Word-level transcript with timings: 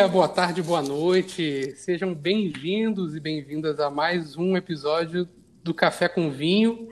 dia, 0.00 0.08
boa 0.08 0.28
tarde, 0.28 0.62
boa 0.62 0.80
noite. 0.80 1.74
Sejam 1.76 2.14
bem-vindos 2.14 3.14
e 3.14 3.20
bem-vindas 3.20 3.78
a 3.78 3.90
mais 3.90 4.34
um 4.34 4.56
episódio 4.56 5.28
do 5.62 5.74
Café 5.74 6.08
com 6.08 6.30
Vinho. 6.30 6.88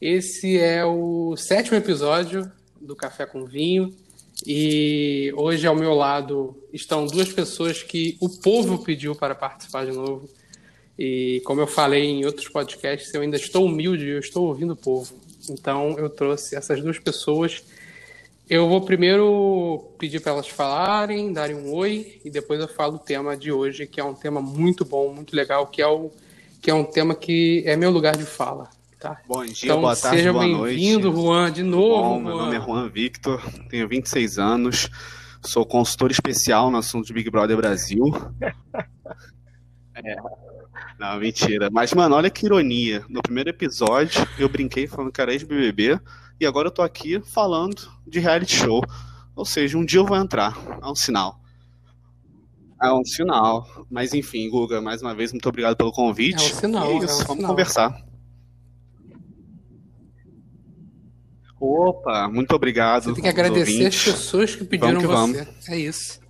Esse 0.00 0.58
é 0.58 0.84
o 0.84 1.36
sétimo 1.36 1.76
episódio 1.76 2.50
do 2.80 2.96
Café 2.96 3.26
com 3.26 3.44
Vinho 3.44 3.94
e 4.44 5.32
hoje 5.36 5.68
ao 5.68 5.76
meu 5.76 5.94
lado 5.94 6.56
estão 6.72 7.06
duas 7.06 7.32
pessoas 7.32 7.80
que 7.84 8.16
o 8.20 8.28
povo 8.28 8.82
pediu 8.82 9.14
para 9.14 9.36
participar 9.36 9.86
de 9.86 9.92
novo. 9.92 10.28
E 10.98 11.40
como 11.44 11.60
eu 11.60 11.68
falei 11.68 12.06
em 12.06 12.24
outros 12.24 12.48
podcasts, 12.48 13.14
eu 13.14 13.20
ainda 13.20 13.36
estou 13.36 13.66
humilde, 13.66 14.08
eu 14.08 14.18
estou 14.18 14.48
ouvindo 14.48 14.72
o 14.72 14.76
povo. 14.76 15.14
Então 15.48 15.96
eu 15.96 16.10
trouxe 16.10 16.56
essas 16.56 16.82
duas 16.82 16.98
pessoas 16.98 17.62
eu 18.48 18.68
vou 18.68 18.80
primeiro 18.80 19.94
pedir 19.98 20.20
para 20.20 20.32
elas 20.32 20.48
falarem, 20.48 21.32
darem 21.32 21.56
um 21.56 21.72
oi 21.72 22.20
e 22.24 22.30
depois 22.30 22.60
eu 22.60 22.68
falo 22.68 22.96
o 22.96 22.98
tema 22.98 23.36
de 23.36 23.52
hoje, 23.52 23.86
que 23.86 24.00
é 24.00 24.04
um 24.04 24.14
tema 24.14 24.40
muito 24.40 24.84
bom, 24.84 25.12
muito 25.14 25.34
legal, 25.34 25.66
que 25.66 25.80
é, 25.80 25.86
o, 25.86 26.10
que 26.60 26.70
é 26.70 26.74
um 26.74 26.84
tema 26.84 27.14
que 27.14 27.62
é 27.66 27.76
meu 27.76 27.90
lugar 27.90 28.16
de 28.16 28.24
fala. 28.24 28.68
Tá? 28.98 29.20
Bom 29.26 29.44
dia, 29.44 29.54
então, 29.64 29.80
boa 29.80 29.96
tarde, 29.96 30.18
seja 30.18 30.32
bem-vindo, 30.32 31.12
Juan, 31.12 31.50
de 31.50 31.62
novo. 31.62 32.02
Bom, 32.02 32.20
meu 32.20 32.36
nome 32.36 32.56
é 32.56 32.60
Juan 32.60 32.88
Victor, 32.88 33.42
tenho 33.68 33.88
26 33.88 34.38
anos, 34.38 34.88
sou 35.44 35.66
consultor 35.66 36.10
especial 36.10 36.70
no 36.70 36.78
assunto 36.78 37.06
de 37.06 37.12
Big 37.12 37.28
Brother 37.28 37.56
Brasil. 37.56 38.04
é. 39.96 40.16
Não, 40.98 41.18
mentira. 41.18 41.68
Mas, 41.68 41.92
mano, 41.92 42.14
olha 42.14 42.30
que 42.30 42.46
ironia. 42.46 43.04
No 43.08 43.20
primeiro 43.20 43.50
episódio, 43.50 44.24
eu 44.38 44.48
brinquei 44.48 44.86
falando 44.86 45.10
que 45.10 45.20
era 45.20 45.32
ex-BBB 45.32 45.98
e 46.40 46.46
agora 46.46 46.68
eu 46.68 46.72
tô 46.72 46.82
aqui 46.82 47.20
falando 47.20 47.90
de 48.06 48.18
reality 48.18 48.56
show. 48.56 48.82
Ou 49.34 49.44
seja, 49.44 49.78
um 49.78 49.84
dia 49.84 50.00
eu 50.00 50.06
vou 50.06 50.16
entrar. 50.16 50.56
É 50.82 50.86
um 50.86 50.94
sinal. 50.94 51.40
É 52.82 52.92
um 52.92 53.04
sinal. 53.04 53.86
Mas 53.90 54.12
enfim, 54.12 54.48
Guga, 54.50 54.80
mais 54.80 55.00
uma 55.02 55.14
vez, 55.14 55.32
muito 55.32 55.48
obrigado 55.48 55.76
pelo 55.76 55.92
convite. 55.92 56.52
É 56.52 56.54
um 56.54 56.60
sinal. 56.60 56.90
E 56.90 56.94
é 56.94 57.04
isso, 57.04 57.06
é 57.06 57.14
um 57.14 57.18
vamos 57.18 57.36
sinal. 57.36 57.50
conversar. 57.50 58.12
Opa, 61.60 62.28
muito 62.28 62.52
obrigado. 62.56 63.04
Você 63.04 63.14
tem 63.14 63.22
que 63.22 63.28
agradecer 63.28 63.86
as 63.86 64.04
pessoas 64.04 64.56
que 64.56 64.64
pediram 64.64 65.00
vamos 65.00 65.38
que 65.38 65.44
você. 65.44 65.44
Vamos. 65.44 65.68
É 65.68 65.76
isso. 65.76 66.20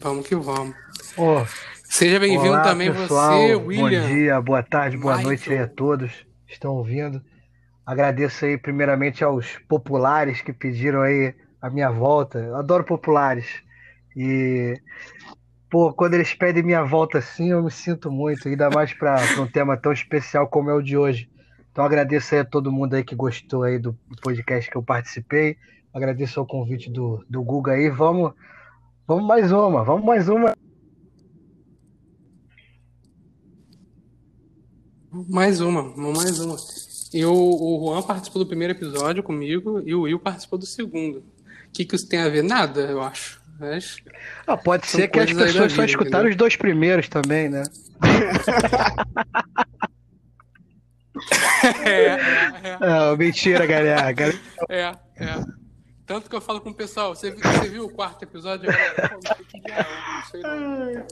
Vamos 0.00 0.26
que 0.26 0.34
vamos. 0.34 0.74
Oh, 1.16 1.44
Seja 1.92 2.18
bem-vindo 2.18 2.62
também 2.62 2.90
pessoal. 2.90 3.38
você, 3.38 3.54
William. 3.54 4.00
Bom 4.00 4.08
dia, 4.08 4.40
boa 4.40 4.62
tarde, 4.62 4.96
boa 4.96 5.12
Michael. 5.12 5.28
noite 5.28 5.52
aí 5.52 5.58
a 5.58 5.68
todos 5.68 6.10
que 6.46 6.54
estão 6.54 6.72
ouvindo. 6.72 7.20
Agradeço 7.84 8.46
aí 8.46 8.56
primeiramente 8.56 9.22
aos 9.22 9.58
populares 9.68 10.40
que 10.40 10.54
pediram 10.54 11.02
aí 11.02 11.34
a 11.60 11.68
minha 11.68 11.90
volta. 11.90 12.38
Eu 12.38 12.56
adoro 12.56 12.82
populares. 12.82 13.62
E 14.16 14.74
pô, 15.70 15.92
quando 15.92 16.14
eles 16.14 16.32
pedem 16.32 16.62
minha 16.62 16.82
volta 16.82 17.18
assim, 17.18 17.50
eu 17.50 17.62
me 17.62 17.70
sinto 17.70 18.10
muito, 18.10 18.48
ainda 18.48 18.70
mais 18.70 18.94
para 18.94 19.18
um 19.38 19.46
tema 19.46 19.76
tão 19.76 19.92
especial 19.92 20.48
como 20.48 20.70
é 20.70 20.74
o 20.74 20.80
de 20.80 20.96
hoje. 20.96 21.28
Então 21.70 21.84
agradeço 21.84 22.34
aí 22.34 22.40
a 22.40 22.44
todo 22.46 22.72
mundo 22.72 22.94
aí 22.94 23.04
que 23.04 23.14
gostou 23.14 23.64
aí 23.64 23.78
do 23.78 23.92
podcast 24.22 24.70
que 24.70 24.78
eu 24.78 24.82
participei. 24.82 25.58
Agradeço 25.92 26.40
ao 26.40 26.46
convite 26.46 26.90
do, 26.90 27.22
do 27.28 27.42
Guga 27.44 27.72
aí. 27.72 27.90
Vamos, 27.90 28.32
vamos 29.06 29.26
mais 29.26 29.52
uma, 29.52 29.84
vamos 29.84 30.06
mais 30.06 30.30
uma. 30.30 30.54
Mais 35.12 35.60
uma, 35.60 35.82
mais 35.94 36.40
uma. 36.40 36.56
E 37.12 37.22
o, 37.24 37.32
o 37.32 37.84
Juan 37.84 38.02
participou 38.02 38.42
do 38.42 38.48
primeiro 38.48 38.72
episódio 38.72 39.22
comigo 39.22 39.82
e 39.84 39.94
o 39.94 40.00
Will 40.02 40.18
participou 40.18 40.58
do 40.58 40.64
segundo. 40.64 41.18
O 41.18 41.24
que, 41.72 41.84
que 41.84 41.94
isso 41.94 42.08
tem 42.08 42.20
a 42.20 42.30
ver? 42.30 42.42
Nada, 42.42 42.80
eu 42.80 43.02
acho. 43.02 43.42
Mas 43.60 43.98
ah, 44.46 44.56
pode 44.56 44.86
ser 44.86 45.08
que 45.08 45.20
as 45.20 45.30
pessoas 45.30 45.72
só 45.72 45.84
escutaram 45.84 46.30
os 46.30 46.36
dois 46.36 46.56
primeiros 46.56 47.06
também, 47.08 47.50
né? 47.50 47.64
é, 51.84 51.90
é, 51.90 52.18
é. 52.64 52.78
Não, 52.80 53.14
mentira, 53.16 53.66
galera. 53.66 54.14
É, 54.70 54.80
é. 54.80 54.96
Tanto 56.06 56.28
que 56.28 56.34
eu 56.34 56.40
falo 56.40 56.60
com 56.60 56.70
o 56.70 56.74
pessoal, 56.74 57.14
você, 57.14 57.30
você 57.30 57.68
viu 57.68 57.84
o 57.84 57.92
quarto 57.92 58.22
episódio? 58.22 58.66
Galera, 58.72 59.20
que 59.48 59.58
é, 59.70 59.82
não 59.82 60.24
sei 60.30 60.40
não. 60.40 61.06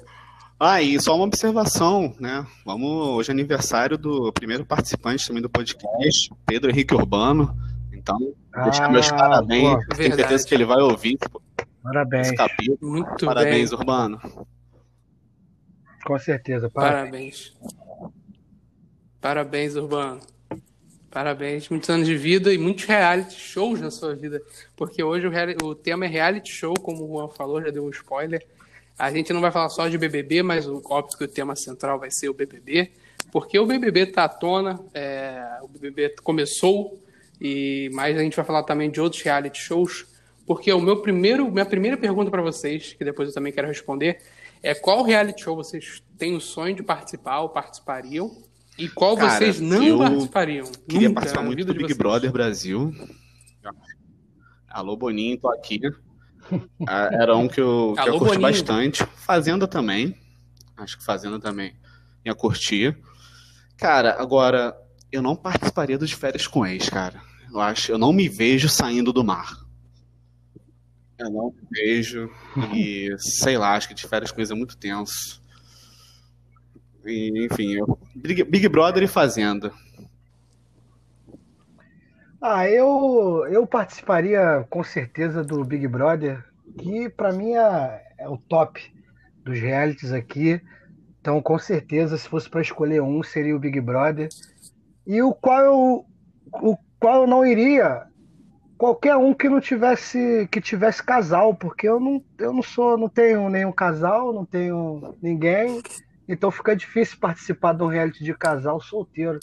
Ah, 0.62 0.82
e 0.82 1.00
só 1.00 1.16
uma 1.16 1.25
observação, 1.25 2.15
né? 2.21 2.47
Vamos, 2.66 3.09
hoje 3.09 3.31
é 3.31 3.32
aniversário 3.32 3.97
do 3.97 4.31
primeiro 4.31 4.62
participante 4.62 5.26
também 5.26 5.41
do 5.41 5.48
podcast, 5.48 6.31
Pedro 6.44 6.71
Henrique 6.71 6.94
Urbano. 6.94 7.56
Então, 7.94 8.19
ah, 8.53 8.65
deixar 8.65 8.91
meus 8.91 9.10
parabéns. 9.10 9.87
Pô, 9.87 9.94
tenho 9.94 10.15
certeza 10.15 10.47
que 10.47 10.54
ele 10.54 10.66
vai 10.66 10.82
ouvir 10.82 11.16
parabéns. 11.82 12.26
esse 12.26 12.37
capítulo. 12.37 12.93
Muito 12.93 13.25
parabéns, 13.25 13.70
bem. 13.70 13.78
Urbano. 13.78 14.20
Com 16.04 16.19
certeza, 16.19 16.69
parabéns. 16.69 17.56
Parabéns, 17.59 18.12
parabéns 19.19 19.76
Urbano. 19.76 20.20
Parabéns, 21.10 21.70
muitos 21.70 21.88
anos 21.88 22.06
de 22.06 22.16
vida 22.19 22.53
e 22.53 22.59
muitos 22.59 22.84
reality 22.84 23.34
shows 23.34 23.81
na 23.81 23.91
sua 23.91 24.15
vida. 24.15 24.43
Porque 24.76 25.03
hoje 25.03 25.26
o, 25.26 25.66
o 25.66 25.75
tema 25.75 26.04
é 26.04 26.09
reality 26.09 26.53
show, 26.53 26.75
como 26.75 27.03
o 27.03 27.09
Juan 27.09 27.28
falou, 27.28 27.62
já 27.62 27.70
deu 27.70 27.82
um 27.82 27.91
spoiler. 27.91 28.47
A 29.00 29.11
gente 29.11 29.33
não 29.33 29.41
vai 29.41 29.50
falar 29.50 29.71
só 29.71 29.88
de 29.88 29.97
BBB, 29.97 30.43
mas 30.43 30.66
o, 30.66 30.83
óbvio 30.84 31.16
que 31.16 31.25
o 31.25 31.28
tema 31.28 31.56
central 31.56 31.99
vai 31.99 32.11
ser 32.11 32.28
o 32.28 32.34
BBB, 32.34 32.93
porque 33.33 33.59
o 33.59 33.65
BBB 33.65 34.00
está 34.00 34.25
à 34.25 34.28
tona, 34.28 34.78
é, 34.93 35.59
o 35.62 35.69
BBB 35.69 36.16
começou, 36.22 37.03
e 37.41 37.88
mais 37.94 38.15
a 38.19 38.21
gente 38.21 38.37
vai 38.37 38.44
falar 38.44 38.62
também 38.65 38.91
de 38.91 39.00
outros 39.00 39.22
reality 39.22 39.59
shows, 39.59 40.06
porque 40.47 40.71
o 40.71 40.81
meu 40.83 41.00
primeiro, 41.00 41.50
minha 41.50 41.65
primeira 41.65 41.97
pergunta 41.97 42.31
para 42.31 42.43
vocês, 42.43 42.93
que 42.93 43.03
depois 43.03 43.28
eu 43.28 43.34
também 43.34 43.55
quero 43.55 43.66
responder, 43.66 44.21
é 44.62 44.75
qual 44.75 45.03
reality 45.03 45.44
show 45.44 45.56
vocês 45.56 46.03
têm 46.19 46.37
o 46.37 46.41
sonho 46.41 46.77
de 46.77 46.82
participar 46.82 47.41
ou 47.41 47.49
participariam, 47.49 48.31
e 48.77 48.87
qual 48.87 49.17
Cara, 49.17 49.31
vocês 49.31 49.61
não 49.61 49.99
participariam? 49.99 50.67
Queria 50.87 51.09
Nunca, 51.09 51.21
participar 51.21 51.44
muito 51.44 51.65
do 51.65 51.72
Big 51.72 51.84
vocês. 51.84 51.97
Brother 51.97 52.31
Brasil. 52.31 52.94
Alô, 54.69 54.94
Boninho, 54.94 55.38
tô 55.38 55.49
aqui. 55.49 55.81
Era 56.88 57.37
um 57.37 57.49
que 57.49 57.61
eu, 57.61 57.94
que 58.03 58.09
eu 58.09 58.19
curti 58.19 58.38
Boninho. 58.38 58.41
bastante. 58.41 59.05
Fazenda 59.16 59.66
também. 59.66 60.16
Acho 60.77 60.99
que 60.99 61.05
Fazenda 61.05 61.38
também 61.38 61.75
ia 62.25 62.34
curtir. 62.34 62.99
Cara, 63.77 64.16
agora, 64.21 64.77
eu 65.11 65.22
não 65.22 65.34
participaria 65.34 65.99
dos 65.99 66.12
férias 66.12 66.47
com 66.47 66.66
ex, 66.66 66.88
cara. 66.88 67.21
Eu 67.53 67.61
acho, 67.61 67.93
eu 67.93 67.99
não 67.99 68.12
me 68.12 68.28
vejo 68.28 68.69
saindo 68.69 69.12
do 69.12 69.25
mar. 69.25 69.56
Eu 71.19 71.31
não 71.31 71.50
me 71.50 71.62
vejo. 71.71 72.31
E 72.75 73.15
sei 73.19 73.59
lá, 73.59 73.75
acho 73.75 73.88
que 73.88 73.94
de 73.94 74.06
férias 74.06 74.31
com 74.31 74.41
ex 74.41 74.50
é 74.50 74.55
muito 74.55 74.77
tenso. 74.77 75.43
E, 77.05 77.47
enfim, 77.47 77.72
eu, 77.75 77.99
Big, 78.15 78.44
Big 78.44 78.69
Brother 78.69 79.03
e 79.03 79.09
Fazenda. 79.09 79.72
Ah, 82.42 82.66
eu, 82.66 83.46
eu 83.50 83.66
participaria 83.66 84.66
com 84.70 84.82
certeza 84.82 85.44
do 85.44 85.62
Big 85.62 85.86
Brother, 85.86 86.42
que 86.78 87.06
para 87.10 87.32
mim 87.32 87.52
é, 87.52 88.02
é, 88.18 88.28
o 88.28 88.38
top 88.38 88.80
dos 89.44 89.58
realities 89.60 90.10
aqui. 90.10 90.58
Então, 91.20 91.42
com 91.42 91.58
certeza, 91.58 92.16
se 92.16 92.26
fosse 92.26 92.48
para 92.48 92.62
escolher 92.62 93.02
um, 93.02 93.22
seria 93.22 93.54
o 93.54 93.58
Big 93.58 93.78
Brother. 93.78 94.31
E 95.06 95.20
o 95.20 95.34
qual 95.34 95.60
eu, 95.60 96.06
o 96.50 96.78
qual 96.98 97.22
eu 97.22 97.26
não 97.26 97.44
iria, 97.44 98.06
qualquer 98.78 99.16
um 99.16 99.34
que 99.34 99.46
não 99.46 99.60
tivesse 99.60 100.48
que 100.50 100.62
tivesse 100.62 101.02
casal, 101.02 101.54
porque 101.54 101.86
eu 101.86 102.00
não, 102.00 102.25
eu 102.38 102.54
não 102.54 102.62
sou, 102.62 102.96
não 102.96 103.10
tenho 103.10 103.50
nenhum 103.50 103.72
casal, 103.72 104.32
não 104.32 104.46
tenho 104.46 105.14
ninguém. 105.22 105.82
Então 106.26 106.50
fica 106.50 106.75
difícil 106.75 107.19
participar 107.20 107.75
de 107.75 107.82
um 107.82 107.88
reality 107.88 108.25
de 108.25 108.32
casal 108.32 108.81
solteiro. 108.81 109.38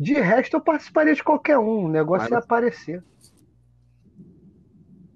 De 0.00 0.14
resto, 0.14 0.56
eu 0.56 0.62
participaria 0.62 1.14
de 1.14 1.22
qualquer 1.22 1.58
um. 1.58 1.84
O 1.84 1.88
negócio 1.88 2.22
Mas... 2.22 2.30
ia 2.30 2.38
aparecer. 2.38 3.04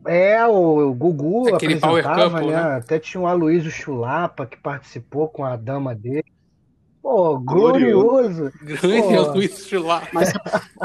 É, 0.07 0.45
o, 0.47 0.93
Gugu 0.93 1.55
Aquele 1.55 1.77
apresentava, 1.77 2.31
Couple, 2.31 2.51
né? 2.51 2.63
né? 2.63 2.77
Até 2.77 2.99
tinha 2.99 3.19
o 3.19 3.27
Aloysio 3.27 3.71
Chulapa 3.71 4.45
que 4.45 4.59
participou 4.59 5.27
com 5.27 5.43
a 5.43 5.57
dama 5.57 5.95
dele. 5.95 6.31
Pô, 7.01 7.39
glorioso. 7.39 8.53
Grande 8.61 9.17
Aloysio 9.17 9.67
Chulapa. 9.67 10.09
Mas... 10.13 10.31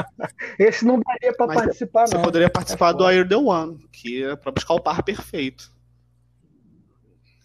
Esse 0.58 0.86
não 0.86 0.98
daria 0.98 1.36
pra 1.36 1.48
Mas 1.48 1.56
participar, 1.56 2.06
você 2.06 2.14
não. 2.14 2.22
Você 2.22 2.26
poderia 2.26 2.48
participar 2.48 2.94
é 2.94 2.94
do 2.94 3.04
Air 3.04 3.28
The 3.28 3.36
One, 3.36 3.86
que 3.92 4.24
é 4.24 4.34
pra 4.34 4.50
buscar 4.50 4.72
o 4.72 4.80
par 4.80 5.02
perfeito. 5.02 5.70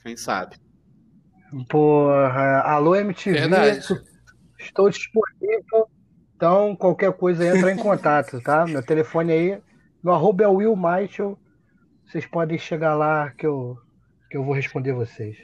Quem 0.04 0.16
sabe? 0.16 0.56
Porra, 1.68 2.62
alô 2.62 2.96
MTV. 2.96 3.40
Verdade. 3.42 3.80
Estou 4.58 4.90
disponível 4.90 5.90
então, 6.36 6.76
qualquer 6.76 7.14
coisa, 7.14 7.46
entra 7.46 7.72
em 7.72 7.78
contato, 7.78 8.42
tá? 8.42 8.66
Meu 8.68 8.84
telefone 8.84 9.32
aí, 9.32 9.60
no 10.04 10.12
arroba 10.12 10.44
é 10.44 10.48
Will 10.48 10.76
Michael. 10.76 11.38
Vocês 12.06 12.26
podem 12.26 12.58
chegar 12.58 12.94
lá 12.96 13.32
que 13.32 13.46
eu, 13.46 13.78
que 14.30 14.38
eu 14.38 14.44
vou 14.44 14.54
responder 14.54 14.94
vocês. 14.94 15.36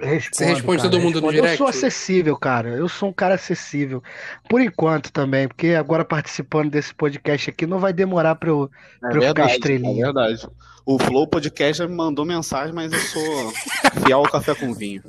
Respondo, 0.00 0.36
Você 0.36 0.44
responde 0.44 0.78
cara, 0.78 0.90
todo 0.90 1.00
mundo 1.00 1.14
respondo. 1.14 1.26
no 1.26 1.32
direct? 1.32 1.52
Eu 1.52 1.56
sou 1.58 1.66
acessível, 1.68 2.36
cara. 2.36 2.68
Eu 2.68 2.88
sou 2.88 3.08
um 3.08 3.12
cara 3.12 3.34
acessível. 3.34 4.02
Por 4.48 4.60
enquanto 4.60 5.10
também, 5.12 5.48
porque 5.48 5.68
agora 5.68 6.04
participando 6.04 6.70
desse 6.70 6.94
podcast 6.94 7.50
aqui 7.50 7.66
não 7.66 7.78
vai 7.78 7.92
demorar 7.92 8.34
pra 8.36 8.50
eu, 8.50 8.70
É 8.96 8.98
pra 9.00 9.08
eu 9.08 9.12
ficar 9.14 9.20
verdade, 9.24 9.50
é 9.50 9.54
estrelinha. 9.54 10.04
verdade. 10.06 10.48
O 10.86 10.98
Flow 10.98 11.26
Podcast 11.26 11.78
já 11.78 11.88
me 11.88 11.94
mandou 11.94 12.24
mensagem, 12.24 12.74
mas 12.74 12.92
eu 12.92 12.98
sou 13.00 13.52
fiel 14.04 14.18
ao 14.18 14.30
café 14.30 14.54
com 14.54 14.72
vinho. 14.72 15.02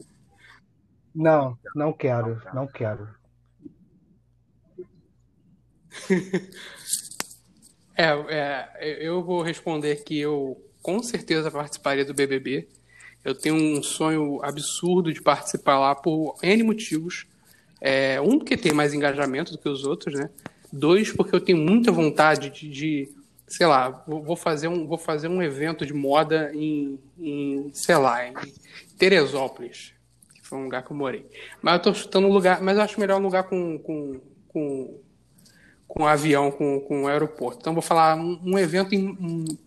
Não, 1.19 1.57
não 1.75 1.91
quero, 1.91 2.41
não 2.53 2.65
quero. 2.65 3.09
É, 8.01 8.13
é, 8.29 9.05
eu 9.05 9.21
vou 9.21 9.41
responder 9.41 10.05
que 10.05 10.17
eu 10.17 10.55
com 10.81 11.03
certeza 11.03 11.51
participaria 11.51 12.05
do 12.05 12.13
BBB. 12.13 12.65
Eu 13.25 13.35
tenho 13.35 13.55
um 13.55 13.83
sonho 13.83 14.39
absurdo 14.41 15.11
de 15.11 15.21
participar 15.21 15.77
lá 15.77 15.93
por 15.93 16.37
N 16.41 16.63
motivos. 16.63 17.27
É, 17.81 18.21
um, 18.21 18.37
porque 18.39 18.55
tem 18.55 18.71
mais 18.71 18.93
engajamento 18.93 19.51
do 19.51 19.57
que 19.57 19.67
os 19.67 19.83
outros, 19.83 20.17
né? 20.17 20.29
Dois, 20.71 21.11
porque 21.11 21.35
eu 21.35 21.41
tenho 21.41 21.57
muita 21.57 21.91
vontade 21.91 22.49
de, 22.49 22.69
de 22.69 23.09
sei 23.45 23.67
lá, 23.67 23.89
vou 24.07 24.37
fazer 24.37 24.69
um, 24.69 24.87
vou 24.87 24.97
fazer 24.97 25.27
um 25.27 25.43
evento 25.43 25.85
de 25.85 25.93
moda 25.93 26.53
em, 26.53 26.97
em, 27.19 27.69
sei 27.73 27.97
lá, 27.97 28.25
em 28.25 28.33
Teresópolis, 28.97 29.93
foi 30.49 30.57
um 30.57 30.63
lugar 30.63 30.83
que 30.83 30.91
eu 30.91 30.97
morei. 30.97 31.25
Mas 31.61 31.75
eu 31.75 31.79
tô 31.81 31.93
chutando 31.93 32.27
um 32.27 32.31
lugar, 32.33 32.61
mas 32.61 32.75
eu 32.77 32.83
acho 32.83 32.99
melhor 32.99 33.19
um 33.19 33.23
lugar 33.23 33.43
com, 33.43 33.77
com, 33.79 34.19
com 34.47 34.99
com 35.87 36.05
avião, 36.05 36.51
com, 36.51 36.79
com 36.81 37.07
aeroporto. 37.07 37.57
Então, 37.61 37.73
vou 37.73 37.81
falar 37.81 38.15
um, 38.15 38.39
um 38.45 38.59
evento 38.59 38.93
em, 38.93 39.17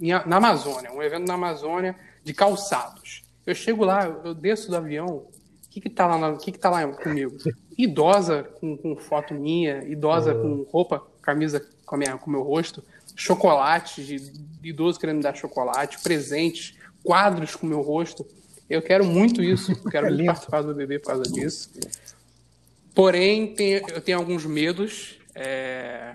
em- 0.01 0.13
na 0.25 0.37
Amazônia, 0.37 0.93
um 0.93 1.03
evento 1.03 1.27
na 1.27 1.35
Amazônia 1.35 1.97
de 2.23 2.33
calçados. 2.33 3.25
Eu 3.45 3.57
chego 3.57 3.85
lá, 3.85 4.05
eu 4.25 4.33
desço 4.33 4.71
do 4.71 4.77
avião, 4.77 5.07
o 5.07 5.27
que 5.69 5.81
que 5.81 5.91
tá 5.91 6.07
lá, 6.07 6.17
na- 6.17 6.37
que 6.37 6.53
que 6.53 6.59
tá 6.61 6.71
lá 6.71 6.87
comigo? 6.87 7.37
Idosa 7.77 8.45
com, 8.61 8.77
com 8.77 8.95
foto 8.97 9.35
minha, 9.35 9.83
idosa 9.83 10.33
com 10.33 10.63
roupa, 10.71 11.03
camisa 11.21 11.67
com, 11.85 11.97
a 11.97 11.99
minha, 11.99 12.17
com 12.17 12.29
o 12.31 12.33
meu 12.33 12.43
rosto, 12.43 12.85
chocolate, 13.17 14.05
de, 14.05 14.19
de 14.31 14.69
idoso 14.69 15.01
querendo 15.01 15.17
me 15.17 15.23
dar 15.25 15.35
chocolate, 15.35 16.01
presentes, 16.05 16.77
quadros 17.03 17.57
com 17.57 17.67
o 17.67 17.69
meu 17.69 17.81
rosto. 17.81 18.25
Eu 18.69 18.81
quero 18.81 19.05
muito 19.05 19.43
isso, 19.43 19.73
eu 19.73 19.91
quero 19.91 20.07
muito 20.07 20.17
Lindo. 20.21 20.27
participar 20.33 20.63
do 20.63 20.75
bebê 20.75 20.99
por 20.99 21.09
causa 21.09 21.25
disso. 21.25 21.71
Porém, 22.95 23.55
tem- 23.55 23.83
eu 23.89 24.01
tenho 24.01 24.19
alguns 24.19 24.45
medos 24.45 25.19
é, 25.35 26.15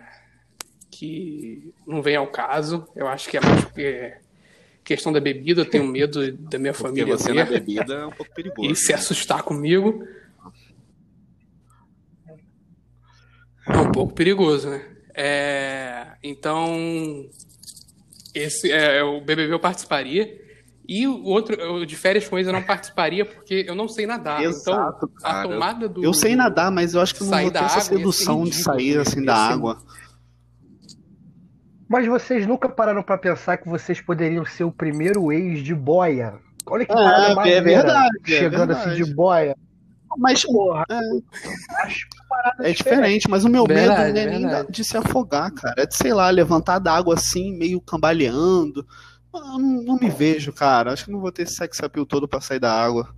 que 0.91 1.73
não 1.85 2.01
vem 2.01 2.15
ao 2.15 2.27
caso. 2.27 2.87
Eu 2.95 3.07
acho 3.07 3.29
que 3.29 3.37
é 3.37 3.41
mais 3.41 3.65
é, 3.77 4.19
questão 4.83 5.11
da 5.11 5.19
bebida. 5.19 5.61
Eu 5.61 5.65
tenho 5.69 5.85
medo 5.87 6.31
da 6.33 6.57
minha 6.57 6.73
Porque 6.73 6.87
família 6.87 7.17
você 7.17 7.33
na 7.33 7.43
ver 7.43 7.59
bebida 7.61 7.93
é 7.93 8.05
um 8.05 8.11
pouco 8.11 8.33
perigoso. 8.33 8.69
e 8.71 8.75
se 8.75 8.93
assustar 8.93 9.43
comigo. 9.43 10.03
É 13.67 13.77
um 13.77 13.91
pouco 13.91 14.13
perigoso, 14.13 14.69
né? 14.69 14.85
É, 15.13 16.07
então, 16.23 17.27
esse 18.33 18.71
é 18.71 19.03
o 19.03 19.19
BBB 19.19 19.51
eu 19.53 19.59
participaria. 19.59 20.46
E 20.87 21.05
o 21.05 21.23
outro, 21.25 21.55
eu, 21.55 21.85
de 21.85 21.95
férias 21.97 22.27
com 22.27 22.37
eles 22.37 22.47
eu 22.47 22.53
não 22.53 22.63
participaria 22.63 23.25
porque 23.25 23.65
eu 23.67 23.75
não 23.75 23.89
sei 23.89 24.05
nadar. 24.05 24.41
Exato, 24.41 25.11
então, 25.17 25.29
a 25.29 25.33
cara. 25.33 25.49
tomada 25.49 25.89
do. 25.89 26.03
Eu 26.03 26.13
sei 26.13 26.35
nadar, 26.35 26.71
mas 26.71 26.93
eu 26.93 27.01
acho 27.01 27.13
que 27.13 27.23
eu 27.23 27.27
não 27.27 27.41
vou 27.41 27.51
ter 27.51 27.63
essa 27.63 27.81
sedução 27.81 28.45
de 28.45 28.55
sair 28.55 28.93
ia 28.93 29.01
assim 29.01 29.23
da 29.23 29.35
água. 29.35 29.77
Mas 31.89 32.05
vocês 32.07 32.47
nunca 32.47 32.69
pararam 32.69 33.03
pra 33.03 33.17
pensar 33.17 33.57
que 33.57 33.67
vocês 33.67 33.99
poderiam 33.99 34.45
ser 34.45 34.63
o 34.63 34.71
primeiro 34.71 35.31
ex 35.31 35.61
de 35.61 35.75
boia? 35.75 36.35
Olha 36.65 36.85
que 36.85 36.91
É, 36.91 36.95
parada 36.95 37.31
é 37.31 37.35
maneira, 37.35 37.63
verdade, 37.63 38.17
é 38.25 38.29
chegando 38.29 38.67
verdade. 38.67 38.89
assim 38.89 39.03
de 39.03 39.13
boia. 39.13 39.57
Mas 40.17 40.43
Porra, 40.43 40.85
é, 40.89 40.99
acho 41.83 42.07
parada 42.27 42.69
é 42.69 42.71
diferente, 42.73 43.29
mas 43.29 43.45
o 43.45 43.49
meu 43.49 43.65
medo 43.65 43.79
Verdade, 43.79 44.13
não 44.13 44.19
é 44.19 44.25
nem 44.25 44.65
de 44.69 44.83
se 44.83 44.97
afogar, 44.97 45.51
cara. 45.51 45.83
É 45.83 45.85
de, 45.85 45.95
sei 45.95 46.13
lá, 46.13 46.29
levantar 46.29 46.79
da 46.79 46.93
água 46.93 47.13
assim, 47.13 47.57
meio 47.57 47.79
cambaleando. 47.81 48.85
Eu 49.33 49.41
não, 49.41 49.59
não 49.59 49.95
me 49.97 50.09
vejo, 50.09 50.51
cara. 50.53 50.93
Acho 50.93 51.05
que 51.05 51.11
não 51.11 51.19
vou 51.19 51.31
ter 51.31 51.43
esse 51.43 51.55
sex 51.55 51.79
appeal 51.81 52.05
todo 52.05 52.27
pra 52.27 52.41
sair 52.41 52.59
da 52.59 52.71
água. 52.73 53.13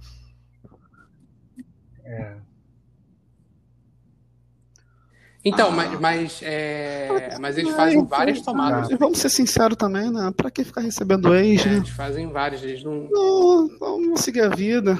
Então, 5.44 5.70
Ah. 5.70 5.72
mas, 5.72 6.00
mas, 6.00 6.40
é, 6.44 7.38
mas 7.40 7.58
eles 7.58 7.74
fazem 7.74 8.06
várias 8.06 8.42
tomadas. 8.42 8.90
E 8.90 8.96
vamos 8.98 9.20
ser 9.20 9.30
sinceros 9.30 9.78
também, 9.78 10.12
né? 10.12 10.32
Pra 10.36 10.52
que 10.52 10.64
ficar 10.66 10.82
recebendo 10.82 11.34
ex, 11.34 11.66
É, 11.66 11.70
né? 11.70 11.76
eles 11.78 11.90
fazem 11.90 12.28
várias, 12.30 12.62
eles 12.62 12.84
não. 12.84 13.08
Não, 13.10 13.70
vamos 13.80 14.20
seguir 14.22 14.42
a 14.42 14.50
vida. 14.50 15.00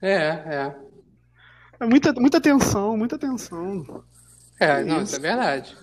É, 0.00 0.16
é. 0.16 0.76
É 1.78 1.86
muita, 1.86 2.12
muita 2.14 2.40
tensão, 2.40 2.96
muita 2.96 3.18
tensão. 3.18 4.02
É, 4.58 4.82
não, 4.82 4.96
Isso. 5.02 5.04
isso 5.04 5.16
é 5.16 5.18
verdade. 5.18 5.76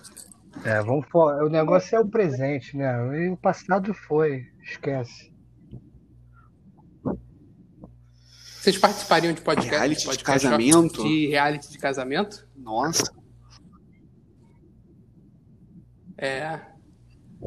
É, 0.62 0.80
vamos 0.82 1.06
o 1.42 1.48
negócio 1.48 1.96
é 1.96 2.00
o 2.00 2.06
presente, 2.08 2.76
né? 2.76 2.94
E 3.26 3.30
o 3.30 3.36
passado 3.36 3.92
foi, 3.92 4.46
esquece. 4.62 5.32
Vocês 8.60 8.78
participariam 8.78 9.32
de 9.34 9.42
podcast? 9.42 9.70
Reality 9.74 10.00
de 10.00 10.06
podcast 10.06 10.46
casamento? 10.46 11.02
De 11.02 11.26
reality 11.26 11.70
de 11.70 11.78
casamento? 11.78 12.48
Nossa. 12.56 13.12
É. 16.16 16.60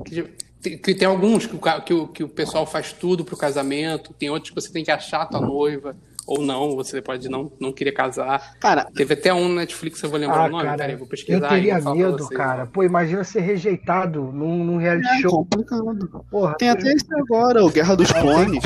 Que, 0.05 0.23
tem- 0.61 0.77
que 0.77 0.93
tem 0.93 1.07
alguns 1.07 1.47
que 1.47 1.57
que, 1.85 1.93
o, 1.93 2.07
que 2.07 2.23
o 2.23 2.29
pessoal 2.29 2.67
faz 2.67 2.93
tudo 2.93 3.25
pro 3.25 3.35
casamento, 3.35 4.13
tem 4.13 4.29
outros 4.29 4.51
que 4.51 4.61
você 4.61 4.71
tem 4.71 4.83
que 4.83 4.91
achar 4.91 5.23
a 5.23 5.25
tua 5.25 5.41
noiva, 5.41 5.97
ou 6.27 6.41
não, 6.41 6.75
você 6.75 7.01
pode 7.01 7.29
não, 7.29 7.51
não 7.59 7.71
querer 7.71 7.93
casar. 7.93 8.55
Cara, 8.59 8.85
Teve 8.93 9.13
até 9.13 9.33
um 9.33 9.47
na 9.49 9.61
Netflix, 9.61 10.03
eu 10.03 10.09
vou 10.09 10.19
lembrar 10.19 10.41
Ah, 10.41 10.45
o 10.45 10.49
nome, 10.49 10.63
cara, 10.65 10.77
peraí, 10.77 10.95
vou 10.95 11.05
Eu 11.05 11.09
pesquisar 11.09 11.49
aí. 11.49 11.61
teria 11.61 11.79
medo, 11.79 12.27
cara. 12.27 12.65
Pô, 12.67 12.83
imagina 12.83 13.23
ser 13.23 13.39
rejeitado 13.39 14.21
num, 14.21 14.63
num 14.63 14.77
reality 14.77 15.07
é 15.07 15.21
show. 15.21 15.31
complicado. 15.31 16.25
Porra, 16.29 16.55
Tem 16.57 16.69
até 16.69 16.91
esse 16.91 17.07
agora, 17.15 17.63
o 17.65 17.69
Guerra 17.71 17.95
dos 17.95 18.11
Clones. 18.11 18.63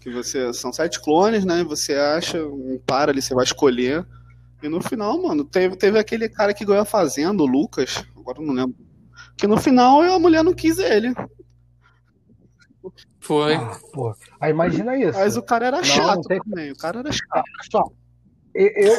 Que 0.00 0.10
você. 0.10 0.52
São 0.52 0.72
sete 0.72 1.00
clones, 1.00 1.44
né? 1.44 1.64
Você 1.64 1.94
acha 1.94 2.44
um 2.44 2.80
par 2.86 3.08
ali, 3.08 3.22
você 3.22 3.34
vai 3.34 3.44
escolher. 3.44 4.04
E 4.62 4.68
no 4.68 4.80
final, 4.82 5.20
mano, 5.22 5.44
teve, 5.44 5.76
teve 5.76 5.98
aquele 5.98 6.28
cara 6.28 6.52
que 6.52 6.64
ganhou 6.64 6.82
a 6.82 6.84
fazenda, 6.84 7.42
o 7.42 7.46
Lucas. 7.46 8.04
Agora 8.18 8.38
eu 8.40 8.46
não 8.46 8.54
lembro. 8.54 8.74
Que 9.36 9.46
no 9.46 9.56
final 9.56 10.02
a 10.02 10.18
mulher 10.18 10.42
não 10.42 10.52
quis 10.52 10.78
ele. 10.78 11.14
Foi. 13.20 13.54
Ah, 13.54 13.76
pô. 13.92 14.14
Aí 14.40 14.50
imagina 14.50 14.96
isso. 14.96 15.18
Mas 15.18 15.36
o 15.36 15.42
cara 15.42 15.66
era 15.66 15.76
Não, 15.78 15.84
chato 15.84 16.14
não 16.16 16.22
tem- 16.22 16.40
também. 16.40 16.72
O 16.72 16.76
cara 16.76 17.00
era 17.00 17.12
chato. 17.12 17.44
Só. 17.70 17.84
Eu, 18.54 18.96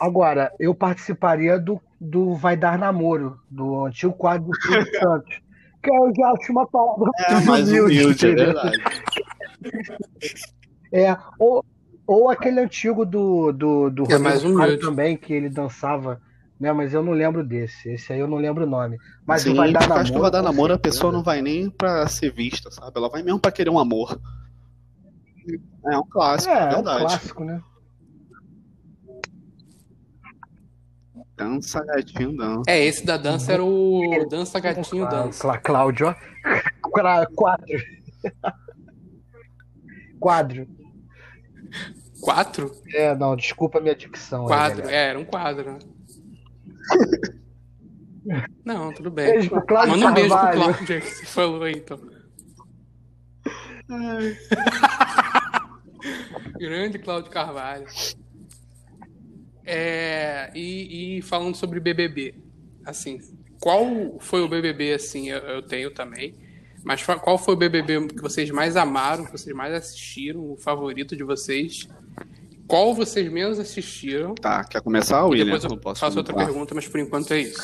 agora, 0.00 0.52
eu 0.58 0.74
participaria 0.74 1.58
do, 1.58 1.80
do 2.00 2.34
Vai 2.34 2.56
Dar 2.56 2.78
Namoro, 2.78 3.38
do 3.50 3.84
antigo 3.86 4.12
quadro 4.12 4.48
do 4.48 4.56
Silvio 4.62 4.86
Santos. 5.00 5.40
Que 5.82 5.90
eu 5.90 6.12
já 6.16 6.32
acho 6.32 6.52
uma 6.52 6.66
palavra 6.66 7.10
É 7.28 7.40
mais 7.44 7.68
humilde, 7.70 7.98
é 7.98 8.10
entendeu? 8.30 8.46
verdade. 8.46 8.78
É, 10.92 11.16
ou, 11.38 11.64
ou 12.06 12.30
aquele 12.30 12.60
antigo 12.60 13.04
do, 13.04 13.52
do, 13.52 13.90
do 13.90 14.04
É 14.12 14.18
mais 14.18 14.36
Rodrigo 14.42 14.58
Faro 14.58 14.70
humilde. 14.72 14.86
também, 14.86 15.16
que 15.16 15.32
ele 15.32 15.48
dançava, 15.48 16.20
né? 16.58 16.72
Mas 16.72 16.92
eu 16.94 17.02
não 17.02 17.12
lembro 17.12 17.44
desse. 17.44 17.90
Esse 17.90 18.12
aí 18.12 18.18
eu 18.20 18.28
não 18.28 18.36
lembro 18.38 18.64
o 18.64 18.68
nome. 18.68 18.96
Mas 19.26 19.42
Sim, 19.42 19.52
o 19.52 19.56
Vai 19.56 19.72
Dar 19.72 19.80
Namoro. 19.82 20.00
acho 20.00 20.12
que 20.12 20.18
o 20.18 20.22
vai 20.22 20.30
dar 20.30 20.42
namoro, 20.42 20.74
a 20.74 20.78
pessoa 20.78 21.12
não 21.12 21.22
vai 21.22 21.40
nem 21.42 21.68
pra 21.70 22.06
ser 22.08 22.32
vista, 22.32 22.70
sabe? 22.70 22.92
Ela 22.96 23.08
vai 23.08 23.22
mesmo 23.22 23.38
pra 23.40 23.52
querer 23.52 23.70
um 23.70 23.78
amor. 23.78 24.18
É 25.86 25.96
um 25.98 26.06
clássico, 26.08 26.52
É, 26.52 26.58
é, 26.58 26.72
é 26.74 26.76
um 26.78 26.82
clássico, 26.82 27.44
né? 27.44 27.62
Dança, 31.36 31.84
gatinho, 31.84 32.34
dança. 32.34 32.62
É, 32.66 32.82
esse 32.84 33.04
da 33.04 33.16
dança 33.18 33.52
era 33.52 33.62
o 33.62 34.26
Dança 34.30 34.58
Gatinho 34.58 35.06
Dança. 35.08 35.40
Clá- 35.42 35.58
Cláudio, 35.58 36.08
ó. 36.08 36.14
Quadro. 37.34 37.76
Quadro. 40.18 40.66
Quatro? 42.22 42.72
É, 42.94 43.14
não, 43.14 43.36
desculpa 43.36 43.78
a 43.78 43.80
minha 43.82 43.94
dicção. 43.94 44.42
aí, 44.42 44.48
Quadro, 44.48 44.78
galera. 44.82 44.96
é, 44.96 45.08
era 45.10 45.18
um 45.18 45.24
quadro, 45.26 45.72
né? 45.72 45.78
Não, 48.64 48.92
tudo 48.92 49.08
bem. 49.10 49.32
Beijo 49.32 49.50
pro 49.50 49.62
Cláudio 49.62 49.92
Manda 49.92 50.10
um 50.10 50.14
beijo 50.14 50.36
pro. 50.36 50.52
Cláudio 50.52 50.84
que 50.84 51.00
você 51.00 51.26
falou 51.26 51.62
aí, 51.62 51.74
então. 51.74 52.00
Grande 56.58 56.98
Cláudio 56.98 57.30
Carvalho. 57.30 57.86
É, 59.64 60.50
e, 60.54 61.18
e 61.18 61.22
falando 61.22 61.56
sobre 61.56 61.80
BBB, 61.80 62.34
assim, 62.84 63.18
qual 63.60 64.18
foi 64.20 64.42
o 64.42 64.48
BBB, 64.48 64.94
assim, 64.94 65.28
eu, 65.28 65.38
eu 65.38 65.62
tenho 65.62 65.90
também, 65.90 66.36
mas 66.84 67.04
qual 67.04 67.36
foi 67.36 67.54
o 67.54 67.56
BBB 67.56 68.06
que 68.08 68.22
vocês 68.22 68.48
mais 68.50 68.76
amaram, 68.76 69.24
que 69.24 69.32
vocês 69.32 69.54
mais 69.54 69.74
assistiram, 69.74 70.52
o 70.52 70.56
favorito 70.56 71.16
de 71.16 71.24
vocês, 71.24 71.88
qual 72.66 72.94
vocês 72.94 73.30
menos 73.30 73.58
assistiram. 73.58 74.34
Tá, 74.34 74.64
quer 74.64 74.80
começar, 74.80 75.24
William? 75.24 75.44
Depois 75.44 75.64
eu, 75.64 75.76
posso 75.78 76.00
faço 76.00 76.18
outra 76.18 76.34
pergunta, 76.34 76.74
mas 76.74 76.88
por 76.88 77.00
enquanto 77.00 77.32
é 77.32 77.40
isso. 77.40 77.60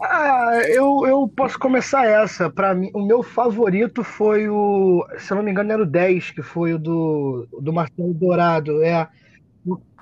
Ah, 0.00 0.62
eu, 0.68 1.06
eu 1.06 1.28
posso 1.28 1.58
começar 1.58 2.06
essa. 2.06 2.48
Para 2.48 2.74
mim, 2.74 2.90
o 2.94 3.04
meu 3.04 3.22
favorito 3.22 4.04
foi 4.04 4.48
o, 4.48 5.04
se 5.18 5.32
eu 5.32 5.36
não 5.36 5.44
me 5.44 5.50
engano, 5.50 5.72
era 5.72 5.82
o 5.82 5.86
10, 5.86 6.30
que 6.30 6.42
foi 6.42 6.74
o 6.74 6.78
do, 6.78 7.48
do 7.60 7.72
Marcelo 7.72 8.14
Dourado. 8.14 8.82
É. 8.82 9.08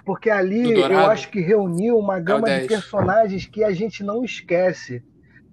Porque 0.04 0.30
ali 0.30 0.72
eu 0.72 0.98
acho 0.98 1.30
que 1.30 1.40
reuniu 1.40 1.96
uma 1.96 2.18
é 2.18 2.20
gama 2.20 2.50
é 2.50 2.60
de 2.60 2.68
personagens 2.68 3.46
que 3.46 3.62
a 3.62 3.72
gente 3.72 4.02
não 4.02 4.24
esquece. 4.24 5.02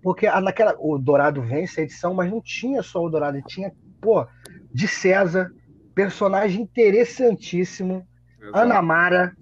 Porque 0.02 0.30
naquela. 0.30 0.76
O 0.80 0.98
Dourado 0.98 1.42
vence 1.42 1.80
a 1.80 1.84
edição, 1.84 2.14
mas 2.14 2.30
não 2.30 2.42
tinha 2.42 2.82
só 2.82 3.04
o 3.04 3.10
Dourado, 3.10 3.42
tinha, 3.48 3.72
pô, 4.02 4.26
de 4.74 4.88
César, 4.88 5.52
personagem 5.94 6.62
interessantíssimo. 6.62 8.06
Ana 8.54 8.82
Mara. 8.82 9.36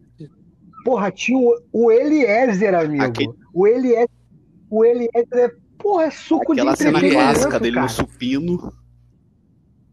Porra, 0.83 1.11
tinha 1.11 1.37
o, 1.37 1.59
o 1.71 1.91
Eliezer, 1.91 2.73
amigo. 2.73 3.03
Aquele... 3.03 3.33
O 3.53 3.67
Eliezer. 3.67 4.09
O 4.69 4.85
Eliezer 4.85 5.27
é. 5.33 5.51
Porra, 5.77 6.05
é 6.05 6.11
suco 6.11 6.53
Aquela 6.53 6.73
de 6.73 6.79
cena 6.79 6.99
clássica 6.99 7.59
dele 7.59 7.75
cara. 7.75 7.85
no 7.85 7.91
supino. 7.91 8.73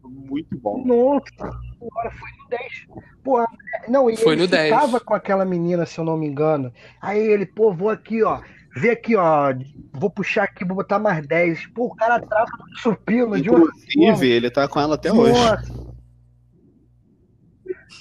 Muito 0.03 0.57
bom. 0.57 0.83
Nossa, 0.83 1.29
agora 1.39 2.11
foi 2.11 2.29
no 2.39 2.49
10. 2.49 2.87
Porra, 3.23 3.45
não, 3.87 4.09
e 4.09 4.17
foi 4.17 4.33
ele 4.33 4.43
no 4.43 4.47
ficava 4.47 4.91
10. 4.93 5.03
com 5.03 5.13
aquela 5.13 5.45
menina, 5.45 5.85
se 5.85 5.99
eu 5.99 6.05
não 6.05 6.17
me 6.17 6.27
engano. 6.27 6.71
Aí 7.01 7.19
ele, 7.19 7.45
pô, 7.45 7.73
vou 7.73 7.89
aqui, 7.89 8.23
ó. 8.23 8.41
Vê 8.75 8.91
aqui, 8.91 9.15
ó. 9.15 9.53
Vou 9.93 10.09
puxar 10.09 10.43
aqui, 10.43 10.65
vou 10.65 10.75
botar 10.75 10.99
mais 10.99 11.25
10. 11.25 11.67
Pô, 11.67 11.85
o 11.85 11.95
cara 11.95 12.19
trava 12.19 12.49
no 12.57 12.77
supino 12.79 13.39
de 13.39 13.49
uma. 13.49 13.69
Inclusive, 13.95 14.27
ele 14.27 14.49
tá 14.49 14.67
com 14.67 14.79
ela 14.79 14.95
até 14.95 15.09
Nossa. 15.13 15.55
hoje. 15.61 15.84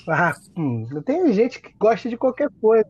Ah, 0.08 0.34
hum, 0.56 0.86
tem 1.04 1.32
gente 1.32 1.60
que 1.60 1.72
gosta 1.78 2.08
de 2.08 2.16
qualquer 2.16 2.50
coisa. 2.60 2.88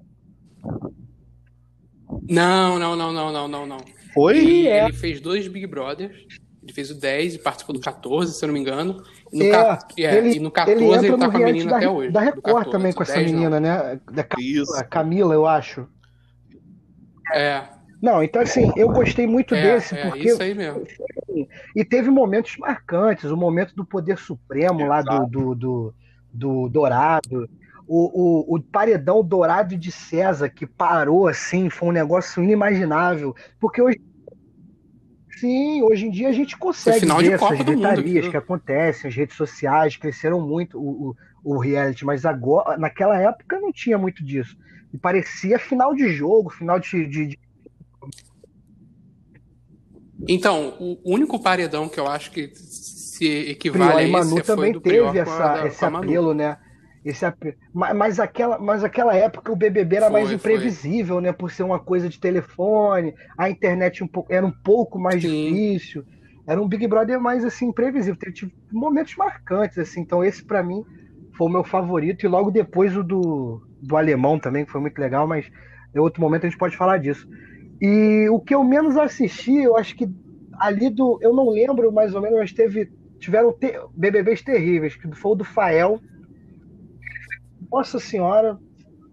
Não, 2.28 2.78
não, 2.78 2.96
não, 2.96 3.12
não, 3.12 3.32
não, 3.32 3.48
não, 3.48 3.66
não. 3.66 3.78
Foi? 4.12 4.38
Ele, 4.38 4.68
é. 4.68 4.84
ele 4.84 4.92
fez 4.92 5.20
dois 5.20 5.48
Big 5.48 5.66
Brothers. 5.66 6.26
Ele 6.62 6.72
fez 6.72 6.90
o 6.90 6.94
10 6.94 7.34
e 7.34 7.38
participou 7.38 7.74
do 7.74 7.80
14, 7.80 8.32
se 8.32 8.42
eu 8.42 8.46
não 8.46 8.54
me 8.54 8.60
engano. 8.60 9.02
E 9.30 9.38
no, 9.38 9.44
é, 9.44 9.78
é, 9.98 10.16
ele, 10.16 10.36
e 10.36 10.40
no 10.40 10.50
14 10.50 10.82
ele, 10.82 10.94
ele 10.94 11.18
tá 11.18 11.30
com 11.30 11.36
a 11.36 11.40
menina 11.40 11.70
da, 11.70 11.76
até 11.76 11.88
hoje. 11.90 12.10
Da 12.10 12.20
Record 12.20 12.42
14, 12.42 12.70
também 12.70 12.92
com 12.92 13.02
essa 13.02 13.18
menina, 13.18 13.60
não. 13.60 13.60
né? 13.60 14.00
Da 14.10 14.24
Camila, 14.24 14.84
Camila, 14.84 15.34
eu 15.34 15.46
acho. 15.46 15.86
É. 17.34 17.64
Não, 18.00 18.22
então 18.22 18.40
assim, 18.40 18.72
eu 18.76 18.88
gostei 18.88 19.26
muito 19.26 19.54
é, 19.54 19.62
desse, 19.62 19.94
é, 19.94 20.08
porque. 20.08 20.28
Isso 20.28 20.42
aí 20.42 20.54
mesmo. 20.54 20.84
E 21.76 21.84
teve 21.84 22.08
momentos 22.10 22.56
marcantes, 22.56 23.30
o 23.30 23.36
momento 23.36 23.74
do 23.74 23.84
poder 23.84 24.16
supremo 24.16 24.86
lá 24.86 25.02
do, 25.02 25.26
do, 25.26 25.54
do 25.54 25.94
do 26.34 26.68
Dourado, 26.68 27.48
o, 27.86 28.54
o, 28.54 28.56
o, 28.56 28.62
paredão 28.62 29.22
dourado 29.22 29.76
de 29.76 29.92
César 29.92 30.48
que 30.48 30.66
parou 30.66 31.28
assim, 31.28 31.68
foi 31.68 31.90
um 31.90 31.92
negócio 31.92 32.42
inimaginável. 32.42 33.34
Porque 33.60 33.80
hoje. 33.80 34.00
Sim, 35.38 35.82
hoje 35.82 36.06
em 36.06 36.10
dia 36.10 36.28
a 36.28 36.32
gente 36.32 36.56
consegue 36.56 37.04
ver 37.06 37.32
essas 37.32 37.58
gritarias 37.58 38.28
que 38.28 38.36
acontecem, 38.36 39.08
as 39.08 39.16
redes 39.16 39.36
sociais 39.36 39.96
cresceram 39.96 40.40
muito 40.40 40.78
o, 40.78 41.10
o, 41.10 41.16
o, 41.42 41.58
reality, 41.58 42.04
mas 42.04 42.24
agora, 42.24 42.78
naquela 42.78 43.20
época 43.20 43.60
não 43.60 43.72
tinha 43.72 43.98
muito 43.98 44.24
disso. 44.24 44.56
E 44.92 44.96
parecia 44.96 45.58
final 45.58 45.94
de 45.94 46.08
jogo, 46.08 46.50
final 46.50 46.78
de. 46.78 47.06
de, 47.06 47.26
de... 47.26 47.38
Então, 50.28 50.76
o 50.78 51.12
único 51.12 51.38
paredão 51.42 51.88
que 51.88 51.98
eu 51.98 52.06
acho 52.06 52.30
que 52.30 52.52
se 53.14 53.50
equivale 53.50 53.92
Prior 53.92 53.98
a 53.98 54.02
e 54.02 54.10
Manu 54.10 54.38
esse 54.38 54.46
também 54.46 54.80
teve 54.80 55.18
essa, 55.18 55.66
esse 55.66 55.84
apelo, 55.84 56.34
né? 56.34 56.56
Esse 57.04 57.24
apelo. 57.24 57.54
Mas, 57.72 57.96
mas, 57.96 58.20
aquela, 58.20 58.58
mas 58.58 58.82
aquela 58.82 59.14
época 59.14 59.52
o 59.52 59.56
BBB 59.56 59.96
era 59.96 60.10
foi, 60.10 60.20
mais 60.20 60.32
imprevisível, 60.32 61.16
foi. 61.16 61.22
né? 61.22 61.32
Por 61.32 61.50
ser 61.52 61.62
uma 61.62 61.78
coisa 61.78 62.08
de 62.08 62.18
telefone, 62.18 63.14
a 63.38 63.48
internet 63.48 64.02
um 64.02 64.08
pouco, 64.08 64.32
era 64.32 64.44
um 64.44 64.50
pouco 64.50 64.98
mais 64.98 65.22
Sim. 65.22 65.28
difícil. 65.28 66.04
Era 66.44 66.60
um 66.60 66.66
Big 66.66 66.88
Brother 66.88 67.20
mais 67.20 67.44
assim 67.44 67.66
imprevisível. 67.66 68.18
Teve 68.18 68.52
momentos 68.72 69.14
marcantes 69.16 69.78
assim. 69.78 70.00
Então 70.00 70.24
esse 70.24 70.44
para 70.44 70.62
mim 70.62 70.82
foi 71.36 71.46
o 71.46 71.50
meu 71.50 71.62
favorito 71.62 72.26
e 72.26 72.28
logo 72.28 72.50
depois 72.50 72.96
o 72.96 73.04
do, 73.04 73.62
do 73.80 73.96
alemão 73.96 74.40
também 74.40 74.64
que 74.64 74.72
foi 74.72 74.80
muito 74.80 74.98
legal, 74.98 75.26
mas 75.26 75.48
em 75.94 76.00
outro 76.00 76.20
momento 76.20 76.46
a 76.46 76.48
gente 76.48 76.58
pode 76.58 76.76
falar 76.76 76.98
disso. 76.98 77.28
E 77.80 78.28
o 78.28 78.40
que 78.40 78.54
eu 78.54 78.64
menos 78.64 78.96
assisti, 78.96 79.54
eu 79.54 79.76
acho 79.76 79.94
que 79.94 80.08
ali 80.58 80.90
do, 80.90 81.18
eu 81.22 81.32
não 81.32 81.48
lembro 81.50 81.92
mais 81.92 82.12
ou 82.12 82.20
menos, 82.20 82.38
mas 82.38 82.52
teve 82.52 82.90
tiveram 83.24 83.52
te 83.52 83.72
BBBs 83.94 84.42
terríveis, 84.42 84.94
que 84.94 85.10
foi 85.12 85.32
o 85.32 85.34
do 85.34 85.44
Fael. 85.44 86.00
Nossa 87.72 87.98
Senhora, 87.98 88.58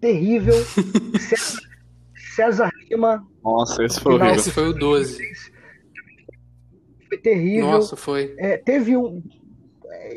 terrível. 0.00 0.54
César, 1.18 1.60
César 2.34 2.70
Lima. 2.88 3.26
Nossa, 3.42 3.82
esse 3.84 3.98
foi 3.98 4.14
horrível. 4.14 4.34
Esse 4.34 4.50
foi 4.50 4.68
o 4.68 4.72
12. 4.74 5.32
Foi 7.08 7.18
terrível. 7.18 7.70
Nossa, 7.70 7.96
foi. 7.96 8.34
É, 8.38 8.58
teve 8.58 8.96
um. 8.96 9.22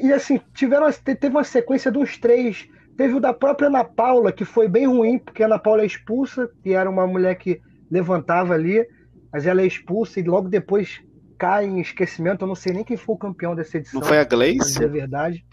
E 0.01 0.11
assim, 0.11 0.41
tiveram, 0.53 0.91
teve 0.91 1.27
uma 1.29 1.43
sequência 1.43 1.89
dos 1.89 2.17
três. 2.17 2.67
Teve 2.97 3.13
o 3.13 3.19
da 3.19 3.33
própria 3.33 3.67
Ana 3.67 3.83
Paula, 3.83 4.31
que 4.31 4.45
foi 4.45 4.67
bem 4.67 4.87
ruim, 4.87 5.19
porque 5.19 5.43
a 5.43 5.45
Ana 5.47 5.59
Paula 5.59 5.83
é 5.83 5.85
expulsa, 5.85 6.49
que 6.63 6.73
era 6.73 6.89
uma 6.89 7.07
mulher 7.07 7.35
que 7.35 7.61
levantava 7.89 8.53
ali, 8.53 8.85
mas 9.31 9.45
ela 9.45 9.61
é 9.61 9.65
expulsa 9.65 10.19
e 10.19 10.23
logo 10.23 10.47
depois 10.47 11.01
cai 11.38 11.65
em 11.65 11.80
esquecimento. 11.80 12.44
Eu 12.44 12.48
não 12.48 12.56
sei 12.56 12.74
nem 12.74 12.84
quem 12.84 12.98
foi 12.98 13.15
o 13.15 13.18
campeão 13.18 13.56
dessa 13.56 13.77
edição. 13.77 14.00
Não 14.00 14.08
foi 14.08 14.20
a 14.20 14.24
Gleice? 14.24 14.84
É 14.84 14.88
verdade. 14.88 15.46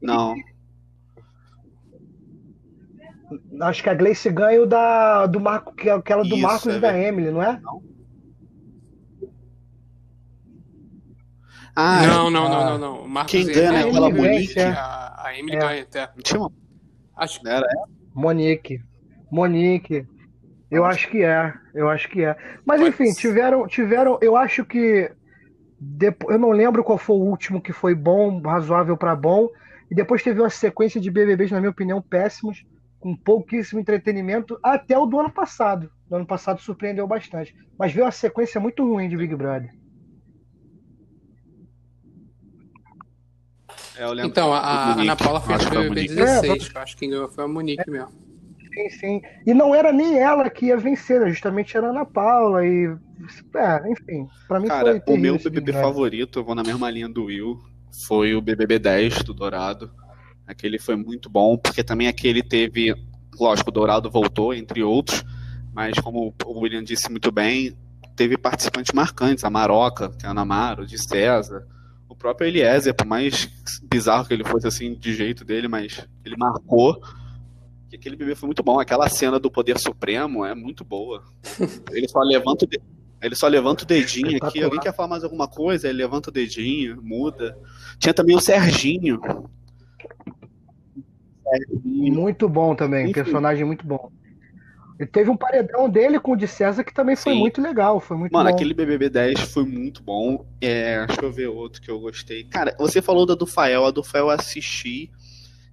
Não. 0.00 0.34
Acho 3.60 3.82
que 3.82 3.90
a 3.90 3.94
Gleice 3.94 4.30
ganha 4.30 4.62
o 4.62 4.66
da, 4.66 5.26
do 5.26 5.40
Marco, 5.40 5.74
que 5.74 5.88
é 5.88 5.92
aquela 5.92 6.22
do 6.22 6.34
Isso, 6.34 6.42
Marcos 6.42 6.66
é 6.68 6.76
e 6.76 6.80
da 6.80 6.98
Emily, 6.98 7.30
não 7.30 7.42
é? 7.42 7.60
Não. 7.60 7.82
Ah, 11.80 12.06
não, 12.06 12.30
não, 12.30 12.48
não, 12.48 12.64
não, 12.64 12.78
não. 12.78 13.08
Marcos 13.08 13.30
Quem 13.30 13.46
ganha 13.46 13.78
é 13.78 13.88
aquela 13.88 14.10
Monique? 14.10 14.58
É. 14.58 14.66
A, 14.70 15.26
a 15.26 15.38
Emily 15.38 15.56
é. 15.56 15.60
ganha 15.60 15.82
até. 15.82 16.10
Acho 17.16 17.40
que 17.40 17.48
era. 17.48 17.66
Monique. 18.14 18.82
Monique. 19.30 20.06
Eu 20.70 20.84
acho 20.84 21.08
que 21.08 21.22
é, 21.22 21.54
eu 21.74 21.88
acho 21.88 22.08
que 22.08 22.24
é. 22.24 22.36
Mas 22.64 22.80
enfim, 22.80 23.12
tiveram, 23.12 23.66
tiveram, 23.66 24.18
eu 24.20 24.36
acho 24.36 24.64
que 24.64 25.10
depois, 25.80 26.34
eu 26.34 26.40
não 26.40 26.50
lembro 26.50 26.84
qual 26.84 26.98
foi 26.98 27.16
o 27.16 27.20
último 27.20 27.62
que 27.62 27.72
foi 27.72 27.94
bom, 27.94 28.40
razoável 28.42 28.96
para 28.96 29.16
bom, 29.16 29.48
e 29.90 29.94
depois 29.94 30.22
teve 30.22 30.40
uma 30.40 30.50
sequência 30.50 31.00
de 31.00 31.10
BBBs, 31.10 31.50
na 31.50 31.60
minha 31.60 31.70
opinião, 31.70 32.02
péssimos, 32.02 32.66
com 33.00 33.16
pouquíssimo 33.16 33.80
entretenimento, 33.80 34.58
até 34.62 34.98
o 34.98 35.06
do 35.06 35.18
ano 35.18 35.30
passado. 35.30 35.90
Do 36.08 36.16
ano 36.16 36.26
passado 36.26 36.60
surpreendeu 36.60 37.06
bastante, 37.06 37.54
mas 37.78 37.92
veio 37.92 38.04
uma 38.04 38.12
sequência 38.12 38.60
muito 38.60 38.84
ruim 38.84 39.08
de 39.08 39.16
Big 39.16 39.34
Brother. 39.34 39.70
É, 43.96 44.04
então, 44.24 44.52
a, 44.52 44.58
a 44.58 44.92
Ana 45.00 45.16
Paula 45.16 45.40
fez 45.40 45.66
o 45.66 45.70
BBB 45.70 46.08
16, 46.08 46.70
é, 46.74 46.78
acho 46.78 46.94
que 46.94 47.00
quem 47.00 47.10
ganhou 47.10 47.28
foi 47.28 47.44
a 47.44 47.48
Monique 47.48 47.84
é. 47.86 47.90
mesmo. 47.90 48.27
Sim, 48.72 48.90
sim. 48.90 49.22
E 49.46 49.54
não 49.54 49.74
era 49.74 49.92
nem 49.92 50.18
ela 50.18 50.48
que 50.48 50.66
ia 50.66 50.76
vencer, 50.76 51.26
justamente 51.28 51.76
era 51.76 51.88
a 51.88 51.90
Ana 51.90 52.04
Paula. 52.04 52.64
E. 52.66 52.96
É, 53.54 53.90
enfim. 53.90 54.26
Pra 54.46 54.60
mim 54.60 54.68
Cara, 54.68 55.02
foi 55.04 55.14
o 55.14 55.18
meu 55.18 55.38
BBB 55.38 55.72
favorito, 55.72 56.38
eu 56.38 56.44
vou 56.44 56.54
na 56.54 56.62
mesma 56.62 56.90
linha 56.90 57.08
do 57.08 57.24
Will, 57.24 57.58
foi 58.06 58.34
o 58.34 58.40
BBB 58.40 58.78
10 58.78 59.22
do 59.22 59.34
Dourado. 59.34 59.90
Aquele 60.46 60.78
foi 60.78 60.96
muito 60.96 61.28
bom, 61.28 61.56
porque 61.56 61.82
também 61.82 62.08
aquele 62.08 62.42
teve. 62.42 62.94
Lógico, 63.38 63.70
o 63.70 63.72
Dourado 63.72 64.10
voltou, 64.10 64.52
entre 64.52 64.82
outros, 64.82 65.24
mas 65.72 65.98
como 66.00 66.34
o 66.44 66.60
William 66.60 66.82
disse 66.82 67.10
muito 67.10 67.30
bem, 67.30 67.76
teve 68.16 68.36
participantes 68.36 68.92
marcantes, 68.92 69.44
a 69.44 69.50
Maroca, 69.50 70.10
que 70.10 70.26
é 70.26 70.28
a 70.28 70.32
Ana 70.32 70.44
Maro, 70.44 70.84
de 70.84 70.98
César, 70.98 71.64
o 72.08 72.16
próprio 72.16 72.48
Eliezer, 72.48 72.94
por 72.94 73.06
mais 73.06 73.48
bizarro 73.84 74.26
que 74.26 74.34
ele 74.34 74.44
fosse 74.44 74.66
assim, 74.66 74.94
de 74.94 75.14
jeito 75.14 75.44
dele, 75.44 75.68
mas 75.68 76.04
ele 76.24 76.36
marcou 76.36 77.00
que 77.88 77.96
aquele 77.96 78.16
bebê 78.16 78.34
foi 78.34 78.46
muito 78.46 78.62
bom. 78.62 78.78
Aquela 78.78 79.08
cena 79.08 79.38
do 79.38 79.50
Poder 79.50 79.78
Supremo 79.78 80.44
é 80.44 80.54
muito 80.54 80.84
boa. 80.84 81.24
Ele 81.90 82.06
só 82.08 82.20
levanta 82.20 82.64
o, 82.64 82.68
de... 82.68 82.80
ele 83.22 83.34
só 83.34 83.48
levanta 83.48 83.84
o 83.84 83.86
dedinho 83.86 84.36
aqui. 84.42 84.62
Alguém 84.62 84.80
quer 84.80 84.94
falar 84.94 85.08
mais 85.08 85.24
alguma 85.24 85.48
coisa? 85.48 85.88
Ele 85.88 85.98
levanta 85.98 86.28
o 86.30 86.32
dedinho, 86.32 87.00
muda. 87.02 87.58
Tinha 87.98 88.12
também 88.12 88.36
o 88.36 88.40
Serginho. 88.40 89.20
Serginho. 91.42 92.14
Muito 92.14 92.48
bom 92.48 92.74
também, 92.74 93.04
Enfim. 93.04 93.14
personagem 93.14 93.64
muito 93.64 93.86
bom. 93.86 94.12
E 95.00 95.06
teve 95.06 95.30
um 95.30 95.36
paredão 95.36 95.88
dele 95.88 96.18
com 96.18 96.32
o 96.32 96.36
de 96.36 96.48
César 96.48 96.82
que 96.82 96.92
também 96.92 97.14
foi 97.14 97.32
Sim. 97.32 97.38
muito 97.38 97.62
legal, 97.62 98.00
foi 98.00 98.16
muito 98.16 98.32
Mano, 98.32 98.50
bom. 98.50 98.54
aquele 98.54 98.74
BBB 98.74 99.08
10 99.08 99.40
foi 99.42 99.64
muito 99.64 100.02
bom. 100.02 100.44
É, 100.60 101.06
deixa 101.06 101.22
eu 101.22 101.32
ver 101.32 101.46
outro 101.46 101.80
que 101.80 101.88
eu 101.88 102.00
gostei. 102.00 102.44
Cara, 102.44 102.74
você 102.76 103.00
falou 103.00 103.24
da 103.24 103.36
do 103.36 103.46
Fael, 103.46 103.86
a 103.86 103.92
do 103.92 104.02
Fael 104.02 104.24
eu 104.26 104.30
assisti. 104.30 105.10